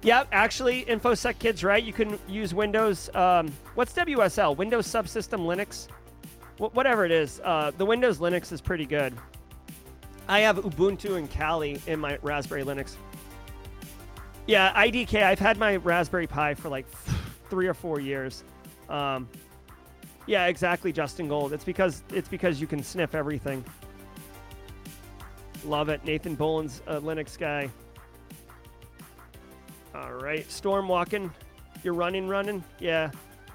yeah, 0.01 0.23
actually, 0.31 0.85
InfoSec 0.85 1.39
Kids, 1.39 1.63
right? 1.63 1.83
You 1.83 1.93
can 1.93 2.19
use 2.27 2.53
Windows. 2.53 3.09
Um, 3.15 3.51
what's 3.75 3.93
WSL? 3.93 4.55
Windows 4.55 4.87
Subsystem 4.87 5.45
Linux? 5.45 5.87
Wh- 6.57 6.75
whatever 6.75 7.05
it 7.05 7.11
is. 7.11 7.41
Uh, 7.43 7.71
the 7.77 7.85
Windows 7.85 8.19
Linux 8.19 8.51
is 8.51 8.61
pretty 8.61 8.85
good. 8.85 9.13
I 10.27 10.39
have 10.41 10.57
Ubuntu 10.57 11.17
and 11.17 11.29
Kali 11.29 11.81
in 11.87 11.99
my 11.99 12.17
Raspberry 12.21 12.63
Linux. 12.63 12.95
Yeah, 14.47 14.73
IDK. 14.73 15.23
I've 15.23 15.39
had 15.39 15.57
my 15.57 15.77
Raspberry 15.77 16.27
Pi 16.27 16.53
for 16.53 16.69
like 16.69 16.85
three 17.49 17.67
or 17.67 17.73
four 17.73 17.99
years. 17.99 18.43
Um, 18.89 19.27
yeah, 20.27 20.47
exactly, 20.47 20.91
Justin 20.91 21.27
Gold. 21.27 21.53
It's 21.53 21.63
because 21.63 22.03
it's 22.09 22.27
because 22.29 22.59
you 22.59 22.67
can 22.67 22.81
sniff 22.83 23.13
everything. 23.15 23.63
Love 25.65 25.89
it. 25.89 26.03
Nathan 26.05 26.35
Boland's 26.35 26.81
a 26.87 26.99
Linux 26.99 27.37
guy. 27.37 27.69
All 29.93 30.13
right, 30.13 30.49
storm 30.51 30.87
walking. 30.87 31.31
You're 31.83 31.93
running, 31.93 32.27
running. 32.27 32.63
Yeah, 32.79 33.11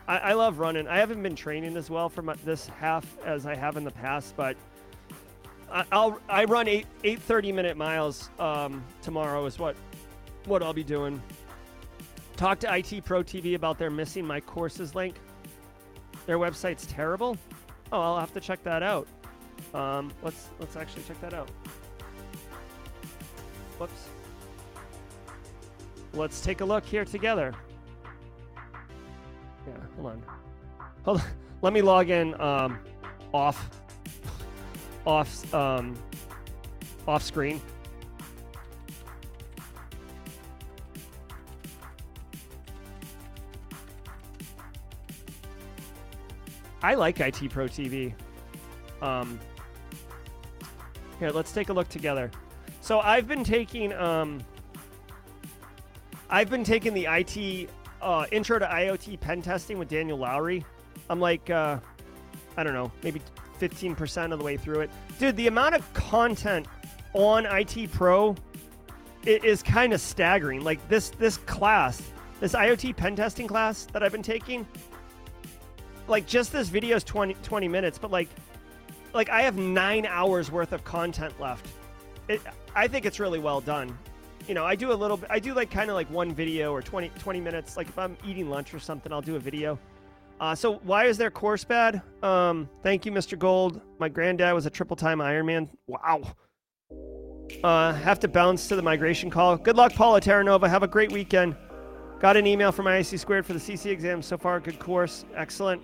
I, 0.09 0.18
I 0.18 0.33
love 0.33 0.59
running. 0.59 0.89
I 0.89 0.99
haven't 0.99 1.22
been 1.22 1.37
training 1.37 1.76
as 1.76 1.91
well 1.91 2.09
for 2.09 2.22
my, 2.22 2.35
this 2.45 2.66
half 2.68 3.05
as 3.24 3.47
I 3.47 3.55
have 3.55 3.76
in 3.76 3.85
the 3.85 3.91
past, 3.91 4.35
but 4.37 4.57
I, 5.70 5.85
will 5.93 6.20
I 6.28 6.45
run 6.45 6.66
eight 6.68 6.87
eight 7.05 7.20
thirty 7.20 7.53
minute 7.53 7.76
miles 7.76 8.31
um, 8.39 8.83
tomorrow 9.03 9.45
is 9.47 9.59
what 9.59 9.76
what 10.47 10.62
I'll 10.62 10.72
be 10.72 10.85
doing. 10.85 11.22
Talk 12.41 12.59
to 12.61 12.74
IT 12.74 13.05
Pro 13.05 13.22
TV 13.22 13.55
about 13.55 13.78
their 13.78 13.91
missing 13.91 14.26
my 14.26 14.41
courses 14.41 14.95
link. 14.95 15.16
Their 16.24 16.38
website's 16.38 16.86
terrible. 16.86 17.36
Oh, 17.93 18.01
I'll 18.01 18.18
have 18.18 18.32
to 18.32 18.41
check 18.41 18.62
that 18.62 18.82
out. 18.82 19.07
Um, 19.74 20.11
let's 20.22 20.49
let's 20.59 20.74
actually 20.74 21.03
check 21.03 21.20
that 21.20 21.34
out. 21.34 21.51
Whoops. 23.78 24.09
Let's 26.14 26.41
take 26.41 26.62
a 26.62 26.64
look 26.64 26.86
here 26.86 27.05
together. 27.05 27.53
Yeah, 29.66 29.74
hold 29.97 30.12
on. 30.12 30.22
Hold 31.05 31.18
on. 31.18 31.26
Let 31.61 31.74
me 31.74 31.82
log 31.82 32.09
in 32.09 32.41
um, 32.41 32.78
off 33.34 33.68
off 35.07 35.53
um, 35.53 35.95
off 37.07 37.22
screen. 37.22 37.61
I 46.83 46.95
like 46.95 47.20
IT 47.20 47.51
Pro 47.51 47.66
TV. 47.66 48.12
Um, 49.03 49.39
here, 51.18 51.31
let's 51.31 51.53
take 51.53 51.68
a 51.68 51.72
look 51.72 51.89
together. 51.89 52.31
So 52.81 53.01
I've 53.01 53.28
been 53.28 53.45
taking 53.45 53.93
um, 53.93 54.41
I've 56.31 56.49
been 56.49 56.64
taking 56.64 56.95
the 56.95 57.07
IT 57.11 57.68
uh, 58.01 58.26
intro 58.33 58.59
to 58.59 58.66
IoT 58.66 59.20
pen 59.20 59.43
testing 59.43 59.78
with 59.78 59.89
Daniel 59.89 60.18
Lowrie. 60.18 60.64
I'm 61.11 61.20
like, 61.20 61.51
uh, 61.51 61.78
I 62.57 62.62
don't 62.62 62.72
know, 62.72 62.91
maybe 63.03 63.20
15% 63.61 64.33
of 64.33 64.39
the 64.39 64.45
way 64.45 64.57
through 64.57 64.81
it. 64.81 64.91
Dude, 65.18 65.37
the 65.37 65.49
amount 65.49 65.74
of 65.74 65.93
content 65.93 66.66
on 67.12 67.45
IT 67.47 67.89
Pro 67.93 68.35
i- 69.26 69.41
is 69.43 69.62
kind 69.62 69.93
of 69.93 70.01
staggering. 70.01 70.62
Like 70.62 70.87
this 70.89 71.11
this 71.11 71.37
class, 71.39 72.01
this 72.41 72.55
IoT 72.55 72.97
pen 72.97 73.16
testing 73.16 73.47
class 73.47 73.87
that 73.93 74.03
I've 74.03 74.12
been 74.12 74.22
taking, 74.22 74.66
like 76.11 76.26
just 76.26 76.52
this 76.52 76.68
video 76.68 76.96
is 76.96 77.04
20, 77.04 77.34
20 77.42 77.68
minutes, 77.68 77.98
but 77.98 78.11
like 78.11 78.28
like 79.14 79.30
I 79.30 79.42
have 79.42 79.56
nine 79.56 80.06
hours 80.06 80.50
worth 80.50 80.72
of 80.72 80.84
content 80.84 81.38
left. 81.40 81.66
It, 82.28 82.40
I 82.74 82.86
think 82.86 83.06
it's 83.06 83.18
really 83.18 83.38
well 83.38 83.61
done. 83.61 83.96
You 84.46 84.54
know, 84.54 84.64
I 84.64 84.74
do 84.74 84.92
a 84.92 84.94
little 84.94 85.16
bit, 85.16 85.30
I 85.30 85.38
do 85.38 85.54
like 85.54 85.70
kind 85.70 85.90
of 85.90 85.94
like 85.94 86.11
one 86.11 86.34
video 86.34 86.72
or 86.72 86.82
20, 86.82 87.11
20 87.18 87.40
minutes. 87.40 87.76
Like 87.76 87.88
if 87.88 87.98
I'm 87.98 88.16
eating 88.26 88.50
lunch 88.50 88.74
or 88.74 88.78
something, 88.78 89.12
I'll 89.12 89.22
do 89.22 89.36
a 89.36 89.40
video. 89.40 89.78
Uh, 90.40 90.54
so 90.54 90.76
why 90.78 91.04
is 91.04 91.18
their 91.18 91.30
course 91.30 91.64
bad? 91.64 92.00
Um, 92.22 92.68
thank 92.82 93.04
you, 93.04 93.12
Mr. 93.12 93.38
Gold. 93.38 93.80
My 93.98 94.08
granddad 94.08 94.54
was 94.54 94.64
a 94.66 94.70
triple 94.70 94.96
time 94.96 95.18
Ironman. 95.18 95.68
Wow. 95.86 96.22
Uh, 97.62 97.92
have 97.92 98.18
to 98.20 98.28
bounce 98.28 98.68
to 98.68 98.76
the 98.76 98.82
migration 98.82 99.28
call. 99.28 99.56
Good 99.56 99.76
luck, 99.76 99.92
Paula 99.92 100.20
Terranova. 100.20 100.68
Have 100.68 100.82
a 100.82 100.88
great 100.88 101.12
weekend. 101.12 101.56
Got 102.20 102.36
an 102.36 102.46
email 102.46 102.70
from 102.70 102.84
ISC 102.84 103.18
squared 103.18 103.46
for 103.46 103.54
the 103.54 103.58
CC 103.58 103.86
exam 103.86 104.20
so 104.20 104.36
far. 104.36 104.60
Good 104.60 104.78
course. 104.78 105.24
Excellent. 105.34 105.80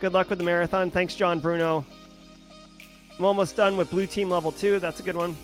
Good 0.00 0.12
luck 0.12 0.30
with 0.30 0.38
the 0.38 0.44
marathon. 0.44 0.88
Thanks, 0.88 1.16
John 1.16 1.40
Bruno. 1.40 1.84
I'm 3.18 3.24
almost 3.24 3.56
done 3.56 3.76
with 3.76 3.90
blue 3.90 4.06
team 4.06 4.30
level 4.30 4.52
two. 4.52 4.78
That's 4.78 5.00
a 5.00 5.02
good 5.02 5.16
one. 5.16 5.36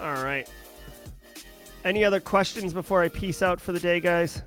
All 0.00 0.22
right. 0.22 0.48
Any 1.84 2.04
other 2.04 2.20
questions 2.20 2.72
before 2.72 3.02
I 3.02 3.08
peace 3.08 3.42
out 3.42 3.60
for 3.60 3.72
the 3.72 3.80
day, 3.80 3.98
guys? 3.98 4.42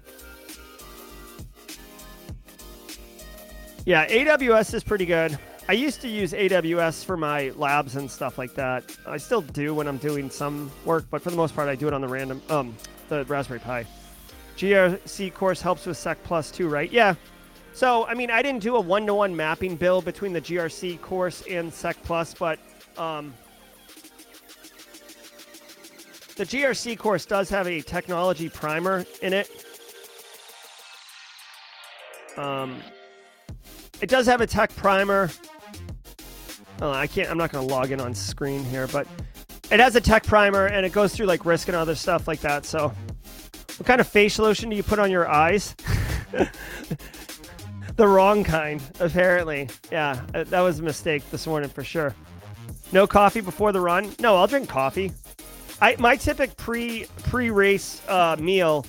Yeah, 3.86 4.08
AWS 4.08 4.74
is 4.74 4.84
pretty 4.84 5.06
good. 5.06 5.38
I 5.70 5.74
used 5.74 6.02
to 6.02 6.08
use 6.08 6.34
AWS 6.34 7.06
for 7.06 7.16
my 7.16 7.52
labs 7.56 7.96
and 7.96 8.10
stuff 8.10 8.40
like 8.40 8.56
that. 8.56 8.98
I 9.06 9.18
still 9.18 9.42
do 9.42 9.76
when 9.76 9.88
I'm 9.88 10.00
doing 10.00 10.32
some 10.32 10.72
work, 10.84 11.06
but 11.12 11.22
for 11.22 11.30
the 11.30 11.36
most 11.36 11.56
part, 11.56 11.70
I 11.70 11.76
do 11.76 11.88
it 11.88 11.94
on 11.94 12.02
the 12.02 12.08
random, 12.08 12.42
um, 12.50 12.76
the 13.08 13.24
Raspberry 13.26 13.60
Pi. 13.60 13.86
GRC 14.58 15.32
course 15.32 15.62
helps 15.62 15.86
with 15.86 15.96
Sec 15.96 16.24
Plus 16.24 16.50
too, 16.50 16.68
right? 16.68 16.92
Yeah. 16.92 17.14
So, 17.74 18.08
I 18.08 18.16
mean, 18.16 18.32
I 18.32 18.42
didn't 18.42 18.64
do 18.64 18.78
a 18.78 18.80
one-to-one 18.80 19.36
mapping 19.36 19.76
build 19.76 20.06
between 20.06 20.34
the 20.34 20.42
GRC 20.42 21.00
course 21.02 21.44
and 21.48 21.72
Sec 21.72 22.02
Plus, 22.02 22.34
but 22.34 22.58
um, 22.98 23.32
the 26.36 26.46
GRC 26.46 26.98
course 26.98 27.28
does 27.28 27.48
have 27.52 27.68
a 27.68 27.80
technology 27.82 28.50
primer 28.50 29.06
in 29.22 29.34
it. 29.34 29.52
Um, 32.38 32.82
it 34.02 34.10
does 34.10 34.26
have 34.26 34.42
a 34.42 34.48
tech 34.48 34.76
primer. 34.76 35.30
Oh, 36.82 36.92
I 36.92 37.08
can't. 37.08 37.30
I'm 37.30 37.38
not 37.38 37.52
going 37.52 37.68
to 37.68 37.74
log 37.74 37.92
in 37.92 38.00
on 38.00 38.14
screen 38.14 38.64
here, 38.64 38.88
but 38.88 39.06
it 39.70 39.80
has 39.80 39.96
a 39.96 40.02
tech 40.02 40.26
primer 40.26 40.68
and 40.68 40.86
it 40.86 40.92
goes 40.92 41.14
through 41.14 41.26
like 41.26 41.46
risk 41.46 41.68
and 41.68 41.76
other 41.76 41.96
stuff 41.96 42.28
like 42.28 42.40
that. 42.42 42.66
So, 42.66 42.94
what 43.78 43.86
kind 43.86 44.00
of 44.00 44.08
facial 44.08 44.46
lotion 44.46 44.70
do 44.70 44.76
you 44.76 44.84
put 44.84 45.00
on 45.00 45.12
your 45.12 45.28
eyes? 45.28 45.76
the 47.96 48.08
wrong 48.08 48.44
kind, 48.44 48.82
apparently. 49.00 49.70
Yeah, 49.92 50.22
uh, 50.34 50.46
that 50.46 50.62
was 50.62 50.80
a 50.80 50.84
mistake 50.84 51.30
this 51.32 51.46
morning 51.46 51.70
for 51.70 51.84
sure. 51.84 52.16
No 52.92 53.06
coffee 53.06 53.42
before 53.42 53.72
the 53.72 53.82
run? 53.82 54.14
No, 54.20 54.38
I'll 54.38 54.48
drink 54.48 54.70
coffee. 54.70 55.12
I 55.82 55.96
my 56.00 56.16
typical 56.16 56.56
pre 56.56 57.06
pre 57.24 57.50
race 57.50 58.02
uh, 58.08 58.38
meal. 58.40 58.86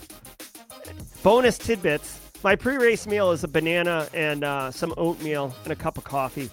Bonus 1.22 1.58
tidbits. 1.58 2.20
My 2.42 2.54
pre 2.54 2.76
race 2.76 3.06
meal 3.06 3.32
is 3.32 3.44
a 3.44 3.48
banana 3.48 4.08
and 4.14 4.44
uh, 4.44 4.70
some 4.70 4.94
oatmeal 4.96 5.54
and 5.64 5.72
a 5.72 5.76
cup 5.76 5.98
of 5.98 6.04
coffee. 6.04 6.48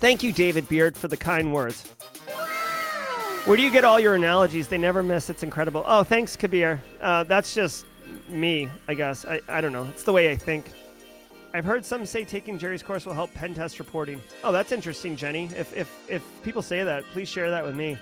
Thank 0.00 0.22
you, 0.22 0.32
David 0.32 0.66
Beard, 0.66 0.96
for 0.96 1.08
the 1.08 1.16
kind 1.16 1.52
words. 1.52 1.86
Where 3.44 3.56
do 3.56 3.62
you 3.62 3.70
get 3.70 3.84
all 3.84 4.00
your 4.00 4.14
analogies? 4.14 4.66
They 4.66 4.78
never 4.78 5.02
miss. 5.02 5.28
It's 5.28 5.42
incredible. 5.42 5.84
Oh, 5.86 6.02
thanks, 6.02 6.36
Kabir. 6.36 6.82
Uh, 7.02 7.24
that's 7.24 7.54
just 7.54 7.84
me, 8.28 8.70
I 8.88 8.94
guess. 8.94 9.26
I, 9.26 9.40
I 9.48 9.60
don't 9.60 9.72
know. 9.72 9.84
It's 9.84 10.02
the 10.02 10.12
way 10.12 10.30
I 10.30 10.36
think. 10.36 10.72
I've 11.52 11.66
heard 11.66 11.84
some 11.84 12.06
say 12.06 12.24
taking 12.24 12.58
Jerry's 12.58 12.82
course 12.82 13.04
will 13.04 13.12
help 13.12 13.34
pen 13.34 13.54
test 13.54 13.78
reporting. 13.78 14.22
Oh, 14.42 14.52
that's 14.52 14.72
interesting, 14.72 15.16
Jenny. 15.16 15.50
If 15.56 15.76
if 15.76 16.08
if 16.08 16.22
people 16.42 16.62
say 16.62 16.84
that, 16.84 17.04
please 17.12 17.28
share 17.28 17.50
that 17.50 17.64
with 17.64 17.74
me. 17.74 17.98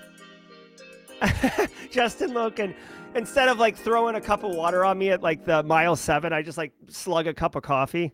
Justin 1.90 2.30
Loken, 2.30 2.74
instead 3.14 3.48
of 3.48 3.58
like 3.58 3.76
throwing 3.76 4.16
a 4.16 4.20
cup 4.20 4.44
of 4.44 4.54
water 4.54 4.84
on 4.84 4.98
me 4.98 5.10
at 5.10 5.22
like 5.22 5.44
the 5.44 5.62
mile 5.62 5.96
seven, 5.96 6.32
I 6.32 6.42
just 6.42 6.58
like 6.58 6.72
slug 6.88 7.26
a 7.26 7.34
cup 7.34 7.56
of 7.56 7.62
coffee. 7.62 8.12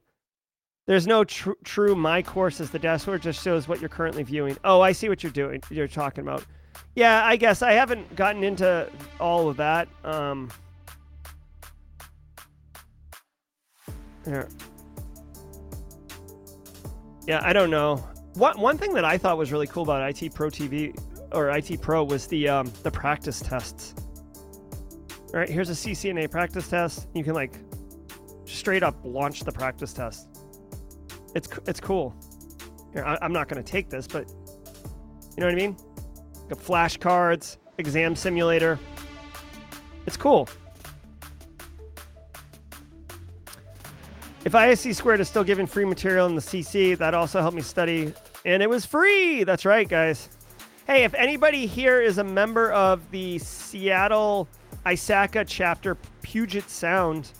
There's 0.86 1.06
no 1.06 1.24
tr- 1.24 1.52
true 1.64 1.94
my 1.94 2.22
course 2.22 2.60
as 2.60 2.70
the 2.70 2.78
dashboard 2.78 3.22
just 3.22 3.42
shows 3.42 3.66
what 3.68 3.80
you're 3.80 3.88
currently 3.88 4.22
viewing. 4.22 4.56
Oh, 4.64 4.82
I 4.82 4.92
see 4.92 5.08
what 5.08 5.22
you're 5.22 5.32
doing. 5.32 5.62
You're 5.70 5.88
talking 5.88 6.22
about. 6.22 6.44
Yeah, 6.94 7.24
I 7.24 7.36
guess 7.36 7.62
I 7.62 7.72
haven't 7.72 8.14
gotten 8.16 8.44
into 8.44 8.90
all 9.18 9.48
of 9.48 9.56
that. 9.56 9.88
Um, 10.04 10.50
here. 14.26 14.48
Yeah, 17.26 17.40
I 17.42 17.54
don't 17.54 17.70
know. 17.70 17.96
One 18.34 18.60
one 18.60 18.76
thing 18.76 18.92
that 18.94 19.04
I 19.04 19.16
thought 19.16 19.38
was 19.38 19.52
really 19.52 19.66
cool 19.66 19.84
about 19.84 20.02
IT 20.02 20.34
Pro 20.34 20.50
TV 20.50 20.98
or 21.32 21.50
IT 21.50 21.80
Pro 21.80 22.04
was 22.04 22.26
the 22.26 22.48
um, 22.48 22.70
the 22.82 22.90
practice 22.90 23.40
tests. 23.40 23.94
All 25.32 25.40
right, 25.40 25.48
here's 25.48 25.70
a 25.70 25.72
CCNA 25.72 26.30
practice 26.30 26.68
test. 26.68 27.08
You 27.14 27.24
can 27.24 27.34
like 27.34 27.58
straight 28.44 28.82
up 28.82 28.96
launch 29.02 29.40
the 29.40 29.52
practice 29.52 29.92
test. 29.92 30.33
It's 31.34 31.48
it's 31.66 31.80
cool. 31.80 32.14
I, 32.96 33.18
I'm 33.20 33.32
not 33.32 33.48
going 33.48 33.62
to 33.62 33.68
take 33.68 33.88
this, 33.88 34.06
but 34.06 34.28
you 34.28 35.40
know 35.40 35.46
what 35.46 35.52
I 35.52 35.56
mean. 35.56 35.76
Got 36.48 36.58
flashcards, 36.58 37.56
exam 37.78 38.14
simulator. 38.14 38.78
It's 40.06 40.16
cool. 40.16 40.48
If 44.44 44.52
ISC 44.52 44.94
squared 44.94 45.20
is 45.20 45.28
still 45.28 45.42
giving 45.42 45.66
free 45.66 45.86
material 45.86 46.26
in 46.26 46.34
the 46.34 46.40
CC, 46.42 46.96
that 46.98 47.14
also 47.14 47.40
helped 47.40 47.56
me 47.56 47.62
study, 47.62 48.12
and 48.44 48.62
it 48.62 48.68
was 48.68 48.84
free. 48.84 49.42
That's 49.42 49.64
right, 49.64 49.88
guys. 49.88 50.28
Hey, 50.86 51.04
if 51.04 51.14
anybody 51.14 51.64
here 51.64 52.02
is 52.02 52.18
a 52.18 52.24
member 52.24 52.70
of 52.72 53.10
the 53.10 53.38
Seattle 53.38 54.46
ISACA 54.84 55.46
chapter 55.48 55.96
Puget 56.20 56.68
Sound, 56.68 57.30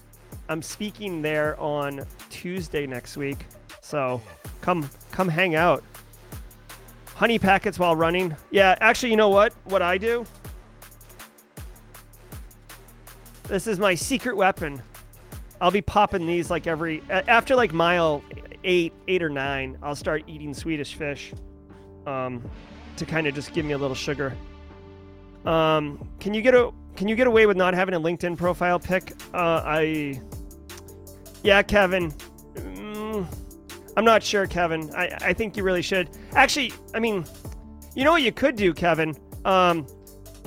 I'm 0.48 0.62
speaking 0.62 1.20
there 1.20 1.60
on 1.60 2.06
Tuesday 2.30 2.86
next 2.86 3.18
week. 3.18 3.44
So 3.84 4.22
come 4.62 4.88
come 5.12 5.28
hang 5.28 5.54
out. 5.54 5.84
Honey 7.14 7.38
packets 7.38 7.78
while 7.78 7.94
running. 7.94 8.34
Yeah, 8.50 8.76
actually, 8.80 9.10
you 9.10 9.16
know 9.16 9.28
what? 9.28 9.52
What 9.64 9.82
I 9.82 9.98
do? 9.98 10.24
This 13.44 13.66
is 13.66 13.78
my 13.78 13.94
secret 13.94 14.36
weapon. 14.38 14.82
I'll 15.60 15.70
be 15.70 15.82
popping 15.82 16.26
these 16.26 16.50
like 16.50 16.66
every 16.66 17.02
after 17.10 17.54
like 17.54 17.74
mile 17.74 18.24
eight, 18.64 18.94
eight 19.06 19.22
or 19.22 19.28
nine. 19.28 19.76
I'll 19.82 19.94
start 19.94 20.24
eating 20.26 20.54
Swedish 20.54 20.94
fish, 20.94 21.34
um, 22.06 22.42
to 22.96 23.04
kind 23.04 23.26
of 23.26 23.34
just 23.34 23.52
give 23.52 23.66
me 23.66 23.74
a 23.74 23.78
little 23.78 23.94
sugar. 23.94 24.34
Um, 25.44 26.08
can 26.20 26.32
you 26.32 26.40
get 26.40 26.54
a 26.54 26.72
can 26.96 27.06
you 27.06 27.16
get 27.16 27.26
away 27.26 27.44
with 27.44 27.58
not 27.58 27.74
having 27.74 27.94
a 27.94 28.00
LinkedIn 28.00 28.38
profile 28.38 28.78
pic? 28.78 29.12
Uh, 29.34 29.60
I, 29.62 30.20
yeah, 31.42 31.62
Kevin. 31.62 32.14
I'm 33.96 34.04
not 34.04 34.22
sure, 34.22 34.46
Kevin. 34.46 34.90
I 34.94 35.16
I 35.20 35.32
think 35.32 35.56
you 35.56 35.62
really 35.62 35.82
should. 35.82 36.10
Actually, 36.32 36.72
I 36.94 36.98
mean, 36.98 37.24
you 37.94 38.04
know 38.04 38.12
what 38.12 38.22
you 38.22 38.32
could 38.32 38.56
do, 38.56 38.74
Kevin. 38.74 39.16
Um, 39.44 39.86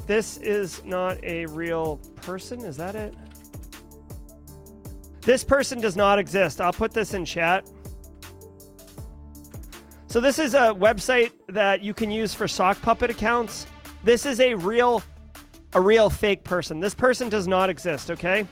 this 0.06 0.38
is 0.38 0.84
not 0.86 1.24
a 1.24 1.46
real 1.48 1.98
person. 2.18 2.62
Is 2.62 2.78
that 2.78 2.96
it? 2.96 3.14
This 5.22 5.44
person 5.44 5.82
does 5.82 5.96
not 5.96 6.20
exist. 6.20 6.62
I'll 6.62 6.74
put 6.74 6.94
this 6.94 7.14
in 7.14 7.26
chat. 7.26 7.70
So 10.08 10.22
this 10.22 10.40
is 10.40 10.54
a 10.54 10.74
website 10.74 11.32
that 11.50 11.84
you 11.84 11.94
can 11.94 12.10
use 12.10 12.34
for 12.34 12.48
sock 12.48 12.82
puppet 12.82 13.10
accounts. 13.10 13.68
This 14.04 14.26
is 14.26 14.40
a 14.40 14.54
real 14.56 15.04
a 15.74 15.82
real 15.82 16.10
fake 16.10 16.44
person. 16.44 16.80
This 16.80 16.96
person 16.96 17.30
does 17.30 17.48
not 17.48 17.70
exist, 17.70 18.10
okay? 18.10 18.48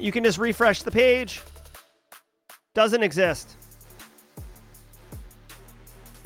You 0.00 0.12
can 0.12 0.24
just 0.24 0.38
refresh 0.38 0.82
the 0.82 0.90
page. 0.90 1.42
Doesn't 2.74 3.02
exist. 3.04 3.56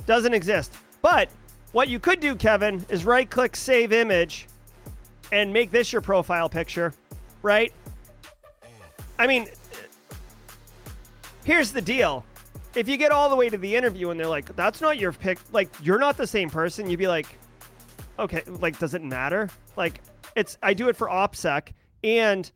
Doesn't 0.06 0.32
exist. 0.32 0.72
But 1.02 1.28
what 1.72 1.88
you 1.88 2.00
could 2.00 2.20
do, 2.20 2.34
Kevin, 2.34 2.84
is 2.88 3.04
right 3.04 3.28
click 3.28 3.54
save 3.54 3.92
image 3.92 4.46
and 5.30 5.52
make 5.52 5.70
this 5.70 5.92
your 5.92 6.00
profile 6.00 6.48
picture. 6.48 6.94
right? 7.42 7.72
I 9.18 9.26
mean, 9.26 9.48
here's 11.44 11.70
the 11.70 11.82
deal. 11.82 12.24
If 12.74 12.88
you 12.88 12.96
get 12.96 13.12
all 13.12 13.28
the 13.28 13.36
way 13.36 13.48
to 13.48 13.58
the 13.58 13.74
interview 13.74 14.10
and 14.10 14.18
they're 14.18 14.26
like, 14.26 14.54
that's 14.56 14.80
not 14.80 14.98
your 14.98 15.12
pick, 15.12 15.38
like, 15.52 15.68
you're 15.82 15.98
not 15.98 16.16
the 16.16 16.26
same 16.26 16.48
person, 16.48 16.88
you'd 16.88 16.98
be 16.98 17.08
like, 17.08 17.38
okay, 18.18 18.42
like, 18.46 18.78
does 18.78 18.94
it 18.94 19.02
matter? 19.02 19.48
Like, 19.76 20.00
it's, 20.36 20.56
I 20.62 20.74
do 20.74 20.88
it 20.88 20.96
for 20.96 21.08
OPSEC. 21.08 21.72
And 22.04 22.50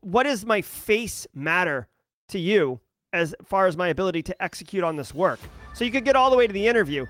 what 0.00 0.24
does 0.24 0.44
my 0.44 0.62
face 0.62 1.26
matter 1.34 1.88
to 2.28 2.38
you 2.38 2.80
as 3.12 3.34
far 3.44 3.66
as 3.66 3.76
my 3.76 3.88
ability 3.88 4.22
to 4.22 4.42
execute 4.42 4.84
on 4.84 4.96
this 4.96 5.14
work? 5.14 5.40
So 5.74 5.84
you 5.84 5.90
could 5.90 6.04
get 6.04 6.16
all 6.16 6.30
the 6.30 6.36
way 6.36 6.46
to 6.46 6.52
the 6.52 6.66
interview 6.66 7.06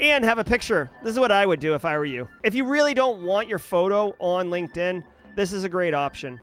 and 0.00 0.24
have 0.24 0.38
a 0.38 0.44
picture. 0.44 0.90
This 1.02 1.12
is 1.12 1.18
what 1.18 1.32
I 1.32 1.46
would 1.46 1.60
do 1.60 1.74
if 1.74 1.84
I 1.84 1.96
were 1.96 2.04
you. 2.04 2.28
If 2.44 2.54
you 2.54 2.64
really 2.64 2.94
don't 2.94 3.22
want 3.22 3.48
your 3.48 3.58
photo 3.58 4.14
on 4.18 4.50
LinkedIn, 4.50 5.02
this 5.34 5.52
is 5.52 5.64
a 5.64 5.68
great 5.68 5.94
option. 5.94 6.40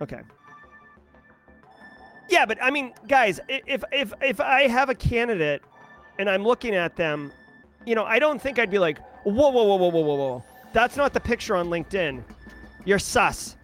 Okay. 0.00 0.20
Yeah, 2.28 2.44
but 2.44 2.58
I 2.62 2.70
mean, 2.70 2.92
guys, 3.08 3.40
if 3.48 3.84
if 3.92 4.12
if 4.20 4.40
I 4.40 4.66
have 4.66 4.90
a 4.90 4.94
candidate 4.94 5.62
and 6.18 6.28
I'm 6.28 6.42
looking 6.42 6.74
at 6.74 6.96
them, 6.96 7.32
you 7.84 7.94
know, 7.94 8.04
I 8.04 8.18
don't 8.18 8.42
think 8.42 8.58
I'd 8.58 8.70
be 8.70 8.78
like, 8.78 8.98
whoa, 9.22 9.32
whoa, 9.32 9.62
whoa, 9.62 9.76
whoa, 9.76 9.88
whoa, 9.88 10.00
whoa, 10.00 10.14
whoa. 10.14 10.44
That's 10.72 10.96
not 10.96 11.12
the 11.12 11.20
picture 11.20 11.56
on 11.56 11.68
LinkedIn. 11.68 12.22
You're 12.84 12.98
sus. 12.98 13.55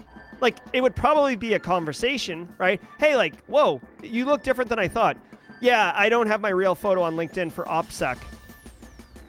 Like, 0.42 0.58
it 0.72 0.82
would 0.82 0.96
probably 0.96 1.36
be 1.36 1.54
a 1.54 1.58
conversation, 1.60 2.52
right? 2.58 2.82
Hey, 2.98 3.16
like, 3.16 3.42
whoa, 3.46 3.80
you 4.02 4.24
look 4.24 4.42
different 4.42 4.68
than 4.68 4.78
I 4.80 4.88
thought. 4.88 5.16
Yeah, 5.60 5.92
I 5.94 6.08
don't 6.08 6.26
have 6.26 6.40
my 6.40 6.48
real 6.48 6.74
photo 6.74 7.02
on 7.02 7.14
LinkedIn 7.14 7.52
for 7.52 7.64
OPSEC. 7.66 8.18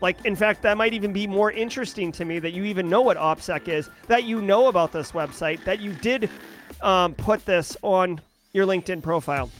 Like, 0.01 0.25
in 0.25 0.35
fact, 0.35 0.63
that 0.63 0.75
might 0.75 0.93
even 0.93 1.13
be 1.13 1.27
more 1.27 1.51
interesting 1.51 2.11
to 2.13 2.25
me 2.25 2.39
that 2.39 2.51
you 2.51 2.63
even 2.63 2.89
know 2.89 3.01
what 3.01 3.15
OPSEC 3.15 3.67
is, 3.67 3.89
that 4.07 4.23
you 4.23 4.41
know 4.41 4.67
about 4.67 4.91
this 4.91 5.11
website, 5.11 5.63
that 5.65 5.79
you 5.79 5.93
did 5.93 6.31
um, 6.81 7.13
put 7.13 7.45
this 7.45 7.77
on 7.83 8.19
your 8.51 8.65
LinkedIn 8.65 9.03
profile. 9.03 9.51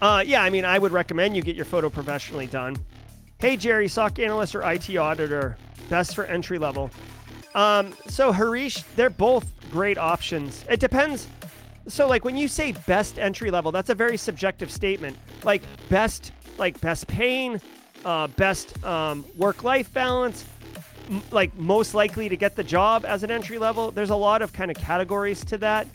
Uh, 0.00 0.22
yeah, 0.24 0.44
I 0.44 0.50
mean, 0.50 0.64
I 0.64 0.78
would 0.78 0.92
recommend 0.92 1.34
you 1.34 1.42
get 1.42 1.56
your 1.56 1.64
photo 1.64 1.90
professionally 1.90 2.46
done. 2.46 2.76
Hey, 3.40 3.56
Jerry, 3.56 3.88
SOC 3.88 4.20
analyst 4.20 4.54
or 4.54 4.62
IT 4.62 4.96
auditor, 4.96 5.58
best 5.88 6.14
for 6.14 6.24
entry 6.24 6.58
level. 6.58 6.92
Um, 7.58 7.92
so 8.06 8.30
Harish, 8.30 8.84
they're 8.94 9.10
both 9.10 9.52
great 9.72 9.98
options. 9.98 10.64
It 10.70 10.78
depends. 10.78 11.26
So, 11.88 12.06
like 12.06 12.24
when 12.24 12.36
you 12.36 12.46
say 12.46 12.70
best 12.86 13.18
entry 13.18 13.50
level, 13.50 13.72
that's 13.72 13.90
a 13.90 13.96
very 13.96 14.16
subjective 14.16 14.70
statement. 14.70 15.16
Like 15.42 15.62
best, 15.88 16.30
like 16.56 16.80
best 16.80 17.08
paying, 17.08 17.60
uh, 18.04 18.28
best 18.28 18.84
um, 18.84 19.24
work-life 19.36 19.92
balance, 19.92 20.44
m- 21.10 21.20
like 21.32 21.52
most 21.56 21.94
likely 21.94 22.28
to 22.28 22.36
get 22.36 22.54
the 22.54 22.62
job 22.62 23.04
as 23.04 23.24
an 23.24 23.30
entry 23.32 23.58
level. 23.58 23.90
There's 23.90 24.10
a 24.10 24.16
lot 24.16 24.40
of 24.40 24.52
kind 24.52 24.70
of 24.70 24.76
categories 24.76 25.44
to 25.46 25.58
that. 25.58 25.88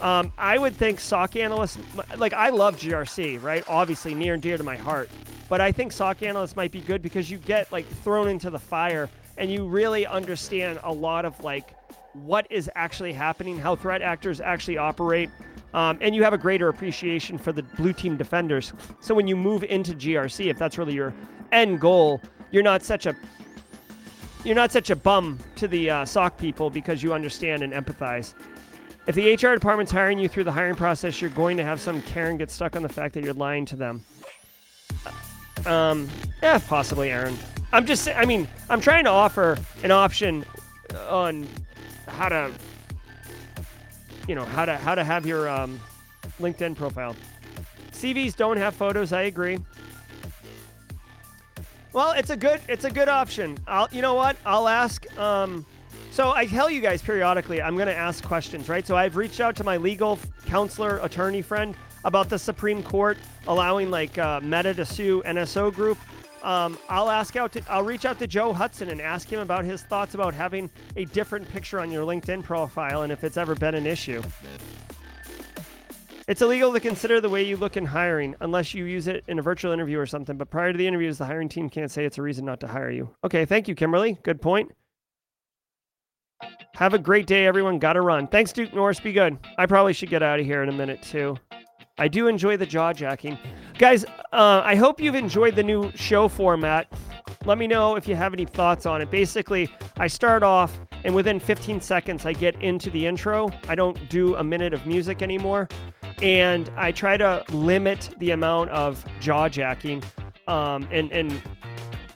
Um, 0.00 0.32
I 0.36 0.58
would 0.58 0.74
think 0.74 0.98
SOC 0.98 1.36
analysts, 1.36 1.78
like 2.16 2.32
I 2.32 2.48
love 2.48 2.78
GRC, 2.78 3.40
right? 3.40 3.62
Obviously 3.68 4.12
near 4.12 4.34
and 4.34 4.42
dear 4.42 4.58
to 4.58 4.64
my 4.64 4.76
heart. 4.76 5.08
But 5.48 5.60
I 5.60 5.70
think 5.70 5.92
SOC 5.92 6.24
analysts 6.24 6.56
might 6.56 6.72
be 6.72 6.80
good 6.80 7.00
because 7.00 7.30
you 7.30 7.38
get 7.38 7.70
like 7.70 7.86
thrown 7.86 8.26
into 8.26 8.50
the 8.50 8.58
fire 8.58 9.08
and 9.36 9.50
you 9.50 9.66
really 9.66 10.06
understand 10.06 10.78
a 10.82 10.92
lot 10.92 11.24
of 11.24 11.38
like 11.42 11.74
what 12.12 12.46
is 12.50 12.70
actually 12.74 13.12
happening, 13.12 13.58
how 13.58 13.76
threat 13.76 14.02
actors 14.02 14.40
actually 14.40 14.78
operate, 14.78 15.30
um, 15.74 15.98
and 16.00 16.14
you 16.14 16.22
have 16.22 16.32
a 16.32 16.38
greater 16.38 16.68
appreciation 16.68 17.36
for 17.36 17.52
the 17.52 17.62
blue 17.62 17.92
team 17.92 18.16
defenders. 18.16 18.72
So 19.00 19.14
when 19.14 19.26
you 19.26 19.36
move 19.36 19.64
into 19.64 19.92
GRC, 19.92 20.46
if 20.46 20.58
that's 20.58 20.78
really 20.78 20.94
your 20.94 21.12
end 21.52 21.80
goal, 21.80 22.20
you're 22.50 22.62
not 22.62 22.82
such 22.82 23.06
a 23.06 23.14
you're 24.44 24.54
not 24.54 24.70
such 24.70 24.90
a 24.90 24.96
bum 24.96 25.40
to 25.56 25.66
the 25.66 25.90
uh, 25.90 26.04
SOC 26.04 26.38
people 26.38 26.70
because 26.70 27.02
you 27.02 27.12
understand 27.12 27.64
and 27.64 27.72
empathize. 27.72 28.34
If 29.08 29.16
the 29.16 29.34
HR 29.34 29.54
department's 29.54 29.90
hiring 29.90 30.20
you 30.20 30.28
through 30.28 30.44
the 30.44 30.52
hiring 30.52 30.76
process, 30.76 31.20
you're 31.20 31.30
going 31.30 31.56
to 31.56 31.64
have 31.64 31.80
some 31.80 32.00
Karen 32.02 32.36
get 32.36 32.50
stuck 32.50 32.76
on 32.76 32.82
the 32.82 32.88
fact 32.88 33.14
that 33.14 33.24
you're 33.24 33.34
lying 33.34 33.66
to 33.66 33.76
them. 33.76 34.04
Um, 35.64 36.08
yeah, 36.42 36.58
possibly, 36.58 37.10
Aaron. 37.10 37.36
I'm 37.72 37.86
just, 37.86 38.08
I 38.08 38.24
mean, 38.24 38.46
I'm 38.68 38.80
trying 38.80 39.04
to 39.04 39.10
offer 39.10 39.58
an 39.82 39.90
option 39.90 40.44
on 41.08 41.46
how 42.06 42.28
to, 42.28 42.52
you 44.28 44.34
know, 44.34 44.44
how 44.44 44.64
to 44.64 44.76
how 44.76 44.94
to 44.94 45.02
have 45.04 45.26
your 45.26 45.48
um, 45.48 45.80
LinkedIn 46.40 46.76
profile. 46.76 47.16
CVs 47.92 48.36
don't 48.36 48.56
have 48.56 48.74
photos. 48.74 49.12
I 49.12 49.22
agree. 49.22 49.58
Well, 51.92 52.12
it's 52.12 52.30
a 52.30 52.36
good 52.36 52.60
it's 52.68 52.84
a 52.84 52.90
good 52.90 53.08
option. 53.08 53.56
I'll 53.66 53.88
you 53.90 54.02
know 54.02 54.14
what? 54.14 54.36
I'll 54.44 54.68
ask 54.68 55.06
um 55.18 55.64
so 56.10 56.32
I 56.32 56.46
tell 56.46 56.70
you 56.70 56.80
guys 56.80 57.00
periodically 57.00 57.62
I'm 57.62 57.74
going 57.74 57.88
to 57.88 57.96
ask 57.96 58.22
questions, 58.22 58.68
right? 58.68 58.86
So 58.86 58.96
I've 58.96 59.16
reached 59.16 59.40
out 59.40 59.56
to 59.56 59.64
my 59.64 59.76
legal 59.78 60.18
counselor 60.46 60.98
attorney 60.98 61.42
friend 61.42 61.74
about 62.06 62.28
the 62.28 62.38
Supreme 62.38 62.82
Court 62.82 63.18
allowing 63.48 63.90
like 63.90 64.16
uh, 64.16 64.40
Meta 64.40 64.72
to 64.74 64.86
sue 64.86 65.22
NSO 65.26 65.74
Group. 65.74 65.98
Um, 66.42 66.78
I'll 66.88 67.10
ask 67.10 67.34
out 67.34 67.52
to 67.52 67.62
I'll 67.68 67.82
reach 67.82 68.04
out 68.04 68.20
to 68.20 68.28
Joe 68.28 68.52
Hudson 68.52 68.88
and 68.90 69.00
ask 69.00 69.28
him 69.28 69.40
about 69.40 69.64
his 69.64 69.82
thoughts 69.82 70.14
about 70.14 70.32
having 70.32 70.70
a 70.94 71.04
different 71.06 71.50
picture 71.52 71.80
on 71.80 71.90
your 71.90 72.06
LinkedIn 72.06 72.44
profile 72.44 73.02
and 73.02 73.12
if 73.12 73.24
it's 73.24 73.36
ever 73.36 73.56
been 73.56 73.74
an 73.74 73.86
issue. 73.86 74.22
It's 76.28 76.42
illegal 76.42 76.72
to 76.72 76.80
consider 76.80 77.20
the 77.20 77.28
way 77.28 77.42
you 77.44 77.56
look 77.56 77.76
in 77.76 77.84
hiring 77.84 78.34
unless 78.40 78.72
you 78.74 78.84
use 78.84 79.08
it 79.08 79.24
in 79.26 79.38
a 79.38 79.42
virtual 79.42 79.72
interview 79.72 79.98
or 79.98 80.06
something. 80.06 80.36
But 80.36 80.50
prior 80.50 80.72
to 80.72 80.78
the 80.78 80.86
interviews, 80.86 81.18
the 81.18 81.24
hiring 81.24 81.48
team 81.48 81.68
can't 81.68 81.90
say 81.90 82.04
it's 82.04 82.18
a 82.18 82.22
reason 82.22 82.44
not 82.44 82.60
to 82.60 82.68
hire 82.68 82.90
you. 82.90 83.10
Okay, 83.24 83.44
thank 83.44 83.68
you, 83.68 83.74
Kimberly. 83.74 84.18
Good 84.22 84.40
point. 84.40 84.72
Have 86.74 86.94
a 86.94 86.98
great 86.98 87.26
day, 87.26 87.46
everyone. 87.46 87.78
Gotta 87.78 88.00
run. 88.00 88.26
Thanks, 88.28 88.52
Duke 88.52 88.74
Norris. 88.74 89.00
Be 89.00 89.12
good. 89.12 89.38
I 89.56 89.66
probably 89.66 89.92
should 89.92 90.10
get 90.10 90.22
out 90.22 90.38
of 90.38 90.46
here 90.46 90.62
in 90.62 90.68
a 90.68 90.72
minute, 90.72 91.02
too. 91.02 91.36
I 91.98 92.08
do 92.08 92.26
enjoy 92.28 92.56
the 92.56 92.66
jaw 92.66 92.92
jacking. 92.92 93.38
Guys, 93.78 94.04
uh, 94.32 94.62
I 94.64 94.74
hope 94.74 95.00
you've 95.00 95.14
enjoyed 95.14 95.56
the 95.56 95.62
new 95.62 95.90
show 95.94 96.28
format. 96.28 96.92
Let 97.44 97.58
me 97.58 97.66
know 97.66 97.96
if 97.96 98.06
you 98.08 98.16
have 98.16 98.32
any 98.32 98.44
thoughts 98.44 98.86
on 98.86 99.00
it. 99.00 99.10
Basically, 99.10 99.70
I 99.96 100.06
start 100.06 100.42
off, 100.42 100.78
and 101.04 101.14
within 101.14 101.40
15 101.40 101.80
seconds, 101.80 102.26
I 102.26 102.32
get 102.32 102.60
into 102.62 102.90
the 102.90 103.06
intro. 103.06 103.50
I 103.68 103.74
don't 103.74 104.08
do 104.08 104.34
a 104.36 104.44
minute 104.44 104.74
of 104.74 104.86
music 104.86 105.22
anymore. 105.22 105.68
And 106.22 106.70
I 106.76 106.92
try 106.92 107.16
to 107.16 107.44
limit 107.50 108.14
the 108.18 108.30
amount 108.32 108.70
of 108.70 109.04
jaw 109.20 109.48
jacking 109.48 110.02
um, 110.48 110.88
and, 110.90 111.12
and 111.12 111.42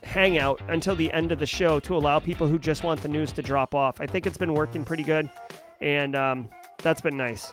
hang 0.03 0.39
out 0.39 0.61
until 0.69 0.97
the 0.97 1.13
end 1.13 1.33
of 1.33 1.39
the 1.39 1.47
show 1.47 1.81
to 1.81 1.97
allow 1.97 2.19
people 2.19 2.47
who 2.47 2.59
just 2.59 2.83
want 2.83 3.03
the 3.03 3.09
news 3.09 3.33
to 3.33 3.43
drop 3.43 3.75
off. 3.75 4.01
I 4.01 4.07
think 4.07 4.27
it's 4.27 4.39
been 4.39 4.55
working 4.55 4.85
pretty 4.85 5.05
good, 5.05 5.31
and 5.81 6.17
um, 6.17 6.49
that's 6.83 7.01
been 7.01 7.17
nice. 7.17 7.53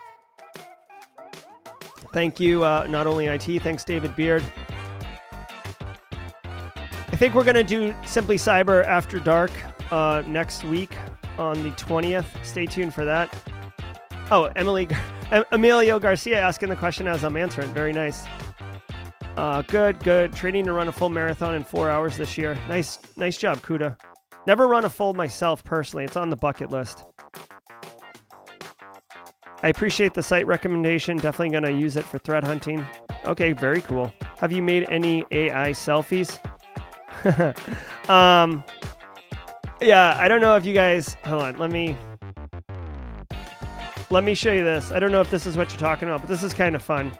Thank 2.13 2.39
you, 2.39 2.63
uh, 2.63 2.87
not 2.89 3.07
only 3.07 3.27
IT, 3.27 3.61
thanks, 3.61 3.83
David 3.83 4.15
Beard. 4.15 4.43
I 7.09 7.15
think 7.15 7.33
we're 7.33 7.43
going 7.43 7.55
to 7.55 7.63
do 7.63 7.95
Simply 8.05 8.37
Cyber 8.37 8.85
After 8.85 9.19
Dark 9.19 9.51
uh, 9.91 10.23
next 10.27 10.63
week 10.63 10.95
on 11.37 11.63
the 11.63 11.71
20th. 11.71 12.25
Stay 12.45 12.65
tuned 12.65 12.93
for 12.93 13.05
that. 13.05 13.33
Oh, 14.29 14.51
Emily, 14.55 14.87
Emilio 15.51 15.99
Garcia 15.99 16.39
asking 16.39 16.69
the 16.69 16.75
question 16.75 17.07
as 17.07 17.23
I'm 17.23 17.37
answering. 17.37 17.73
Very 17.73 17.93
nice. 17.93 18.23
Uh, 19.35 19.61
good, 19.63 19.99
good. 19.99 20.33
Training 20.33 20.65
to 20.65 20.73
run 20.73 20.87
a 20.87 20.91
full 20.91 21.09
marathon 21.09 21.55
in 21.55 21.63
four 21.63 21.89
hours 21.89 22.17
this 22.17 22.37
year. 22.37 22.57
Nice, 22.67 22.99
nice 23.15 23.37
job, 23.37 23.59
Kuda. 23.59 23.95
Never 24.45 24.67
run 24.67 24.85
a 24.85 24.89
full 24.89 25.13
myself 25.13 25.63
personally. 25.63 26.05
It's 26.05 26.17
on 26.17 26.29
the 26.29 26.37
bucket 26.37 26.71
list. 26.71 27.03
I 29.63 29.69
appreciate 29.69 30.13
the 30.13 30.23
site 30.23 30.45
recommendation. 30.45 31.17
Definitely 31.17 31.49
going 31.49 31.63
to 31.63 31.71
use 31.71 31.97
it 31.97 32.05
for 32.05 32.19
threat 32.19 32.43
hunting. 32.43 32.85
Okay, 33.25 33.53
very 33.53 33.81
cool. 33.81 34.13
Have 34.37 34.51
you 34.51 34.61
made 34.61 34.87
any 34.89 35.25
AI 35.31 35.71
selfies? 35.71 36.39
um, 38.09 38.63
yeah, 39.81 40.15
I 40.19 40.27
don't 40.27 40.41
know 40.41 40.55
if 40.55 40.65
you 40.65 40.73
guys. 40.73 41.15
Hold 41.25 41.41
on, 41.41 41.57
let 41.57 41.71
me. 41.71 41.97
Let 44.09 44.23
me 44.23 44.35
show 44.35 44.53
you 44.53 44.63
this. 44.63 44.91
I 44.91 44.99
don't 44.99 45.11
know 45.11 45.19
if 45.19 45.29
this 45.29 45.45
is 45.45 45.57
what 45.57 45.69
you're 45.71 45.79
talking 45.79 46.07
about, 46.07 46.21
but 46.21 46.29
this 46.29 46.43
is 46.43 46.53
kind 46.53 46.75
of 46.75 46.81
fun. 46.81 47.11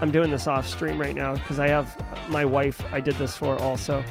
I'm 0.00 0.12
doing 0.12 0.30
this 0.30 0.46
off 0.46 0.68
stream 0.68 1.00
right 1.00 1.14
now 1.14 1.34
because 1.34 1.58
I 1.58 1.66
have 1.68 1.96
my 2.30 2.44
wife 2.44 2.80
I 2.92 3.00
did 3.00 3.16
this 3.16 3.36
for 3.36 3.60
also. 3.60 4.04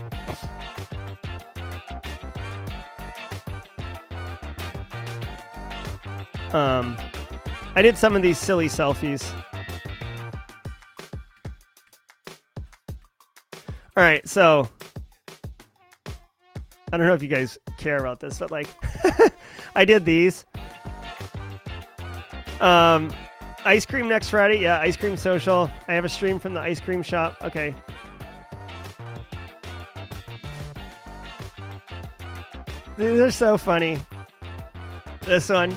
Um, 6.54 6.98
I 7.76 7.82
did 7.82 7.98
some 7.98 8.16
of 8.16 8.22
these 8.22 8.38
silly 8.38 8.68
selfies. 8.68 9.30
All 13.96 14.04
right, 14.04 14.28
so 14.28 14.70
I 16.92 16.98
don't 16.98 17.08
know 17.08 17.14
if 17.14 17.22
you 17.24 17.28
guys 17.28 17.58
care 17.78 17.98
about 17.98 18.20
this, 18.20 18.40
but 18.40 18.52
like 18.52 18.68
I 19.76 19.86
did 19.86 20.06
these. 20.06 20.46
Um, 22.62 23.14
ice 23.66 23.86
cream 23.86 24.08
next 24.08 24.30
Friday. 24.30 24.60
Yeah, 24.60 24.80
ice 24.80 24.96
cream 24.96 25.18
social. 25.18 25.70
I 25.88 25.94
have 25.94 26.06
a 26.06 26.10
stream 26.10 26.40
from 26.40 26.54
the 26.54 26.62
ice 26.62 26.80
cream 26.80 27.04
shop. 27.04 27.38
Okay. 27.44 27.76
These 32.98 33.20
are 33.20 33.32
so 33.32 33.58
funny. 33.58 34.00
This 35.22 35.50
one. 35.50 35.76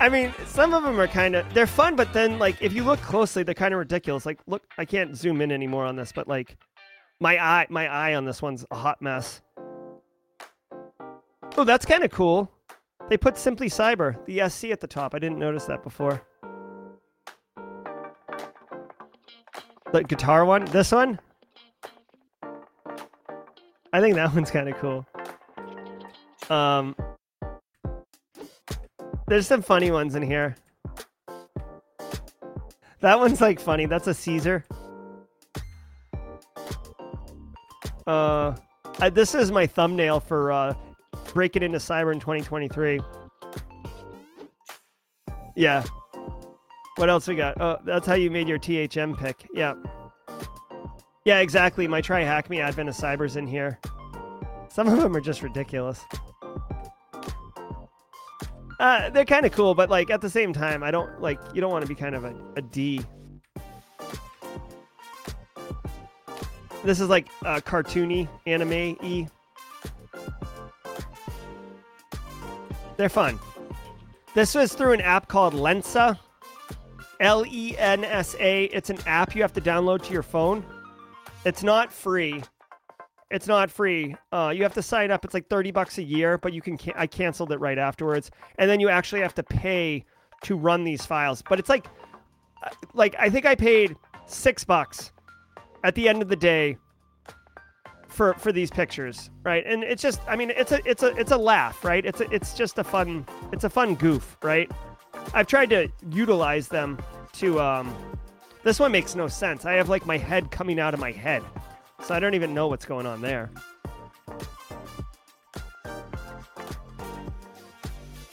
I 0.00 0.08
mean, 0.08 0.32
some 0.46 0.72
of 0.72 0.82
them 0.82 0.98
are 0.98 1.06
kind 1.06 1.36
of 1.36 1.52
they're 1.52 1.66
fun, 1.66 1.94
but 1.94 2.10
then 2.14 2.38
like 2.38 2.56
if 2.62 2.72
you 2.72 2.82
look 2.84 3.00
closely, 3.02 3.42
they're 3.42 3.54
kind 3.54 3.74
of 3.74 3.78
ridiculous. 3.78 4.24
Like, 4.24 4.40
look, 4.46 4.62
I 4.78 4.86
can't 4.86 5.14
zoom 5.14 5.42
in 5.42 5.52
anymore 5.52 5.84
on 5.84 5.94
this, 5.94 6.10
but 6.10 6.26
like 6.26 6.56
my 7.20 7.38
eye, 7.38 7.66
my 7.68 7.86
eye 7.86 8.14
on 8.14 8.24
this 8.24 8.40
one's 8.40 8.64
a 8.70 8.76
hot 8.76 9.02
mess. 9.02 9.42
Oh, 11.58 11.64
that's 11.64 11.84
kind 11.84 12.02
of 12.02 12.10
cool. 12.10 12.50
They 13.10 13.18
put 13.18 13.36
Simply 13.36 13.68
Cyber, 13.68 14.24
the 14.24 14.48
SC 14.48 14.66
at 14.66 14.80
the 14.80 14.86
top. 14.86 15.14
I 15.14 15.18
didn't 15.18 15.38
notice 15.38 15.66
that 15.66 15.82
before. 15.82 16.22
The 19.92 20.04
guitar 20.04 20.46
one, 20.46 20.64
this 20.66 20.92
one. 20.92 21.20
I 23.92 24.00
think 24.00 24.14
that 24.14 24.32
one's 24.34 24.50
kind 24.50 24.68
of 24.68 24.78
cool. 24.78 25.06
Um, 26.48 26.94
there's 29.30 29.46
some 29.46 29.62
funny 29.62 29.92
ones 29.92 30.16
in 30.16 30.22
here. 30.22 30.56
That 32.98 33.18
one's 33.18 33.40
like 33.40 33.60
funny. 33.60 33.86
That's 33.86 34.08
a 34.08 34.12
Caesar. 34.12 34.64
Uh, 38.06 38.56
I, 38.98 39.08
this 39.08 39.36
is 39.36 39.52
my 39.52 39.68
thumbnail 39.68 40.18
for 40.18 40.50
uh, 40.50 40.74
breaking 41.32 41.62
into 41.62 41.78
cyber 41.78 42.12
in 42.12 42.18
2023. 42.18 43.00
Yeah. 45.54 45.84
What 46.96 47.08
else 47.08 47.28
we 47.28 47.36
got? 47.36 47.60
Oh, 47.60 47.78
that's 47.84 48.08
how 48.08 48.14
you 48.14 48.32
made 48.32 48.48
your 48.48 48.58
THM 48.58 49.16
pick. 49.16 49.48
Yeah. 49.54 49.74
Yeah, 51.24 51.38
exactly. 51.38 51.86
My 51.86 52.02
TryHackMe 52.02 52.58
advent 52.58 52.88
of 52.88 52.96
cybers 52.96 53.36
in 53.36 53.46
here. 53.46 53.78
Some 54.68 54.88
of 54.88 55.00
them 55.00 55.16
are 55.16 55.20
just 55.20 55.42
ridiculous. 55.42 56.04
Uh, 58.80 59.10
they're 59.10 59.26
kind 59.26 59.44
of 59.44 59.52
cool, 59.52 59.74
but 59.74 59.90
like 59.90 60.08
at 60.08 60.22
the 60.22 60.30
same 60.30 60.54
time, 60.54 60.82
I 60.82 60.90
don't 60.90 61.20
like 61.20 61.38
you 61.52 61.60
don't 61.60 61.70
want 61.70 61.84
to 61.84 61.88
be 61.88 61.94
kind 61.94 62.14
of 62.14 62.24
a, 62.24 62.34
a 62.56 62.62
D. 62.62 63.04
This 66.82 66.98
is 66.98 67.10
like 67.10 67.28
uh, 67.44 67.60
cartoony 67.60 68.26
anime 68.46 68.72
e. 68.72 69.26
They're 72.96 73.10
fun. 73.10 73.38
This 74.34 74.54
was 74.54 74.72
through 74.72 74.92
an 74.92 75.02
app 75.02 75.28
called 75.28 75.52
Lensa. 75.52 76.18
L 77.20 77.44
E 77.46 77.76
N 77.76 78.02
S 78.02 78.34
A. 78.40 78.64
It's 78.64 78.88
an 78.88 78.98
app 79.06 79.36
you 79.36 79.42
have 79.42 79.52
to 79.52 79.60
download 79.60 80.02
to 80.04 80.12
your 80.14 80.22
phone. 80.22 80.64
It's 81.44 81.62
not 81.62 81.92
free. 81.92 82.42
It's 83.30 83.46
not 83.46 83.70
free. 83.70 84.16
Uh, 84.32 84.52
you 84.54 84.62
have 84.64 84.74
to 84.74 84.82
sign 84.82 85.10
up. 85.10 85.24
It's 85.24 85.34
like 85.34 85.48
thirty 85.48 85.70
bucks 85.70 85.98
a 85.98 86.02
year, 86.02 86.36
but 86.38 86.52
you 86.52 86.60
can. 86.60 86.76
Can- 86.76 86.94
I 86.96 87.06
canceled 87.06 87.52
it 87.52 87.58
right 87.60 87.78
afterwards, 87.78 88.30
and 88.58 88.68
then 88.68 88.80
you 88.80 88.88
actually 88.88 89.20
have 89.22 89.34
to 89.36 89.42
pay 89.42 90.04
to 90.42 90.56
run 90.56 90.84
these 90.84 91.06
files. 91.06 91.42
But 91.48 91.58
it's 91.58 91.68
like, 91.68 91.86
uh, 92.64 92.70
like 92.94 93.14
I 93.18 93.30
think 93.30 93.46
I 93.46 93.54
paid 93.54 93.96
six 94.26 94.64
bucks 94.64 95.12
at 95.84 95.94
the 95.94 96.08
end 96.08 96.22
of 96.22 96.28
the 96.28 96.36
day 96.36 96.76
for 98.08 98.34
for 98.34 98.50
these 98.50 98.70
pictures, 98.70 99.30
right? 99.44 99.64
And 99.64 99.84
it's 99.84 100.02
just, 100.02 100.20
I 100.26 100.34
mean, 100.34 100.50
it's 100.56 100.72
a 100.72 100.80
it's 100.84 101.02
a 101.04 101.14
it's 101.16 101.30
a 101.30 101.36
laugh, 101.38 101.84
right? 101.84 102.04
It's 102.04 102.20
a, 102.20 102.28
it's 102.34 102.54
just 102.54 102.78
a 102.78 102.84
fun 102.84 103.24
it's 103.52 103.64
a 103.64 103.70
fun 103.70 103.94
goof, 103.94 104.36
right? 104.42 104.70
I've 105.34 105.46
tried 105.46 105.70
to 105.70 105.88
utilize 106.10 106.66
them 106.68 106.98
to. 107.34 107.60
um 107.60 107.94
This 108.64 108.80
one 108.80 108.90
makes 108.92 109.14
no 109.14 109.28
sense. 109.28 109.64
I 109.64 109.74
have 109.74 109.88
like 109.88 110.04
my 110.04 110.18
head 110.18 110.50
coming 110.50 110.80
out 110.80 110.94
of 110.94 111.00
my 111.00 111.12
head. 111.12 111.42
So 112.02 112.14
I 112.14 112.20
don't 112.20 112.34
even 112.34 112.54
know 112.54 112.68
what's 112.68 112.84
going 112.84 113.06
on 113.06 113.20
there. 113.20 113.50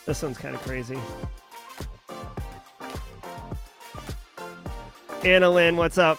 This 0.06 0.24
one's 0.24 0.38
kind 0.38 0.56
of 0.56 0.62
crazy. 0.62 0.98
Anna 5.24 5.50
Lynn, 5.50 5.76
what's 5.76 5.98
up? 5.98 6.18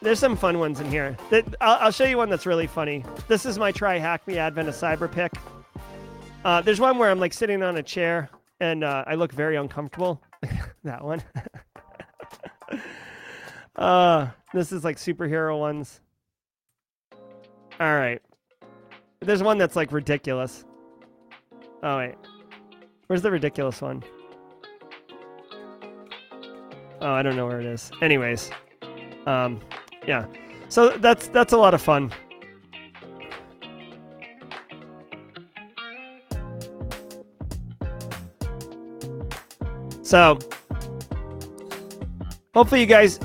There's 0.00 0.18
some 0.18 0.36
fun 0.36 0.58
ones 0.58 0.80
in 0.80 0.90
here. 0.90 1.18
I'll 1.60 1.90
show 1.90 2.04
you 2.04 2.16
one 2.16 2.30
that's 2.30 2.46
really 2.46 2.66
funny. 2.66 3.04
This 3.26 3.44
is 3.44 3.58
my 3.58 3.70
TryHackMe 3.70 4.36
advent 4.36 4.68
of 4.68 4.74
cyber 4.74 5.10
pick. 5.10 5.32
Uh, 6.44 6.62
there's 6.62 6.80
one 6.80 6.96
where 6.96 7.10
I'm 7.10 7.20
like 7.20 7.34
sitting 7.34 7.62
on 7.62 7.76
a 7.76 7.82
chair 7.82 8.30
and 8.60 8.84
uh, 8.84 9.04
I 9.06 9.16
look 9.16 9.32
very 9.32 9.56
uncomfortable. 9.56 10.22
that 10.84 11.04
one. 11.04 11.22
uh, 13.76 14.28
this 14.52 14.72
is 14.72 14.84
like 14.84 14.96
superhero 14.96 15.58
ones. 15.58 16.00
All 17.80 17.96
right. 17.96 18.20
There's 19.20 19.42
one 19.42 19.58
that's 19.58 19.76
like 19.76 19.92
ridiculous. 19.92 20.64
Oh 21.82 21.98
wait. 21.98 22.14
Where's 23.06 23.22
the 23.22 23.30
ridiculous 23.30 23.80
one? 23.80 24.02
Oh, 27.00 27.12
I 27.12 27.22
don't 27.22 27.36
know 27.36 27.46
where 27.46 27.60
it 27.60 27.66
is. 27.66 27.90
Anyways. 28.02 28.50
Um 29.26 29.60
yeah. 30.06 30.26
So 30.68 30.90
that's 30.90 31.28
that's 31.28 31.52
a 31.52 31.56
lot 31.56 31.74
of 31.74 31.80
fun. 31.80 32.12
So 40.02 40.38
hopefully 42.58 42.80
you 42.80 42.86
guys 42.88 43.20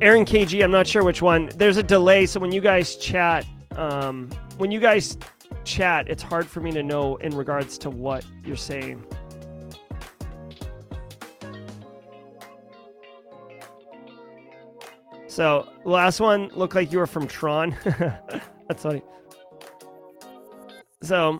Aaron 0.00 0.24
KG, 0.24 0.64
I'm 0.64 0.70
not 0.70 0.86
sure 0.86 1.04
which 1.04 1.20
one. 1.20 1.50
There's 1.56 1.76
a 1.76 1.82
delay, 1.82 2.24
so 2.24 2.40
when 2.40 2.52
you 2.52 2.62
guys 2.62 2.96
chat, 2.96 3.44
um, 3.76 4.30
when 4.56 4.70
you 4.70 4.80
guys 4.80 5.18
chat, 5.64 6.08
it's 6.08 6.22
hard 6.22 6.46
for 6.46 6.60
me 6.60 6.72
to 6.72 6.82
know 6.82 7.16
in 7.16 7.36
regards 7.36 7.76
to 7.78 7.90
what 7.90 8.24
you're 8.42 8.56
saying. 8.56 9.04
So 15.26 15.68
last 15.84 16.18
one 16.18 16.48
looked 16.54 16.74
like 16.74 16.90
you 16.90 16.96
were 16.98 17.06
from 17.06 17.26
Tron. 17.26 17.76
That's 18.68 18.84
funny. 18.84 19.02
So, 21.02 21.38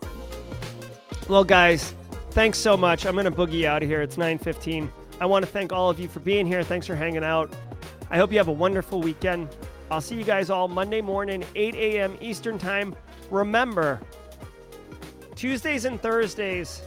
well, 1.27 1.43
guys, 1.43 1.95
thanks 2.29 2.59
so 2.59 2.77
much. 2.77 3.07
I'm 3.07 3.15
gonna 3.15 3.31
boogie 3.31 3.65
out 3.65 3.81
of 3.81 3.89
here. 3.89 4.03
It's 4.03 4.17
9:15. 4.17 4.91
I 5.19 5.25
want 5.25 5.45
to 5.45 5.51
thank 5.51 5.73
all 5.73 5.89
of 5.89 5.99
you 5.99 6.07
for 6.07 6.19
being 6.19 6.45
here. 6.45 6.63
Thanks 6.63 6.87
for 6.87 6.95
hanging 6.95 7.23
out. 7.23 7.53
I 8.09 8.17
hope 8.17 8.31
you 8.31 8.37
have 8.37 8.47
a 8.47 8.53
wonderful 8.53 9.01
weekend. 9.01 9.49
I'll 9.91 10.01
see 10.01 10.15
you 10.15 10.23
guys 10.23 10.49
all 10.49 10.67
Monday 10.67 11.01
morning, 11.01 11.43
8 11.55 11.75
a.m. 11.75 12.17
Eastern 12.21 12.57
Time. 12.57 12.95
Remember, 13.29 13.99
Tuesdays 15.35 15.85
and 15.85 16.01
Thursdays 16.01 16.81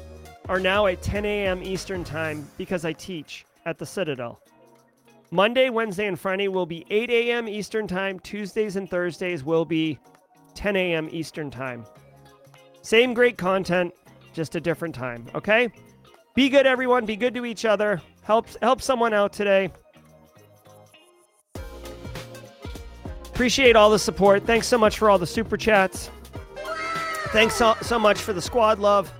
are 0.48 0.60
now 0.60 0.86
at 0.86 1.02
10 1.02 1.24
a.m. 1.24 1.62
Eastern 1.62 2.04
Time 2.04 2.48
because 2.56 2.84
I 2.84 2.92
teach 2.92 3.44
at 3.66 3.78
the 3.78 3.86
Citadel. 3.86 4.40
Monday, 5.30 5.70
Wednesday, 5.70 6.06
and 6.06 6.18
Friday 6.18 6.48
will 6.48 6.66
be 6.66 6.84
8 6.90 7.10
a.m. 7.10 7.48
Eastern 7.48 7.86
Time. 7.86 8.18
Tuesdays 8.20 8.76
and 8.76 8.88
Thursdays 8.88 9.44
will 9.44 9.64
be 9.64 9.98
10 10.54 10.76
a.m. 10.76 11.08
Eastern 11.10 11.50
Time. 11.50 11.84
Same 12.82 13.14
great 13.14 13.38
content, 13.38 13.94
just 14.32 14.56
a 14.56 14.60
different 14.60 14.94
time, 14.94 15.26
okay? 15.34 15.70
Be 16.34 16.48
good, 16.48 16.66
everyone. 16.66 17.06
Be 17.06 17.16
good 17.16 17.34
to 17.34 17.44
each 17.44 17.64
other. 17.64 18.02
Help, 18.22 18.46
help 18.62 18.80
someone 18.80 19.12
out 19.12 19.32
today. 19.32 19.70
Appreciate 23.26 23.76
all 23.76 23.90
the 23.90 23.98
support. 23.98 24.44
Thanks 24.44 24.66
so 24.66 24.78
much 24.78 24.98
for 24.98 25.10
all 25.10 25.18
the 25.18 25.26
super 25.26 25.56
chats. 25.56 26.10
Thanks 27.32 27.54
so, 27.54 27.74
so 27.82 27.98
much 27.98 28.18
for 28.18 28.32
the 28.32 28.42
squad 28.42 28.78
love. 28.78 29.12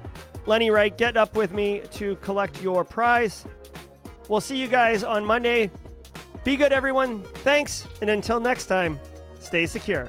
Lenny 0.47 0.71
Wright, 0.71 0.97
get 0.97 1.17
up 1.17 1.35
with 1.35 1.53
me 1.53 1.83
to 1.93 2.17
collect 2.17 2.63
your 2.63 2.85
prize. 2.85 3.45
We'll 4.29 4.41
see 4.41 4.57
you 4.57 4.69
guys 4.69 5.03
on 5.03 5.25
Monday. 5.25 5.71
Be 6.45 6.57
good, 6.57 6.73
everyone. 6.73 7.23
Thanks. 7.23 7.87
And 8.01 8.11
until 8.11 8.39
next 8.39 8.67
time, 8.67 9.01
stay 9.41 9.67
secure. 9.67 10.09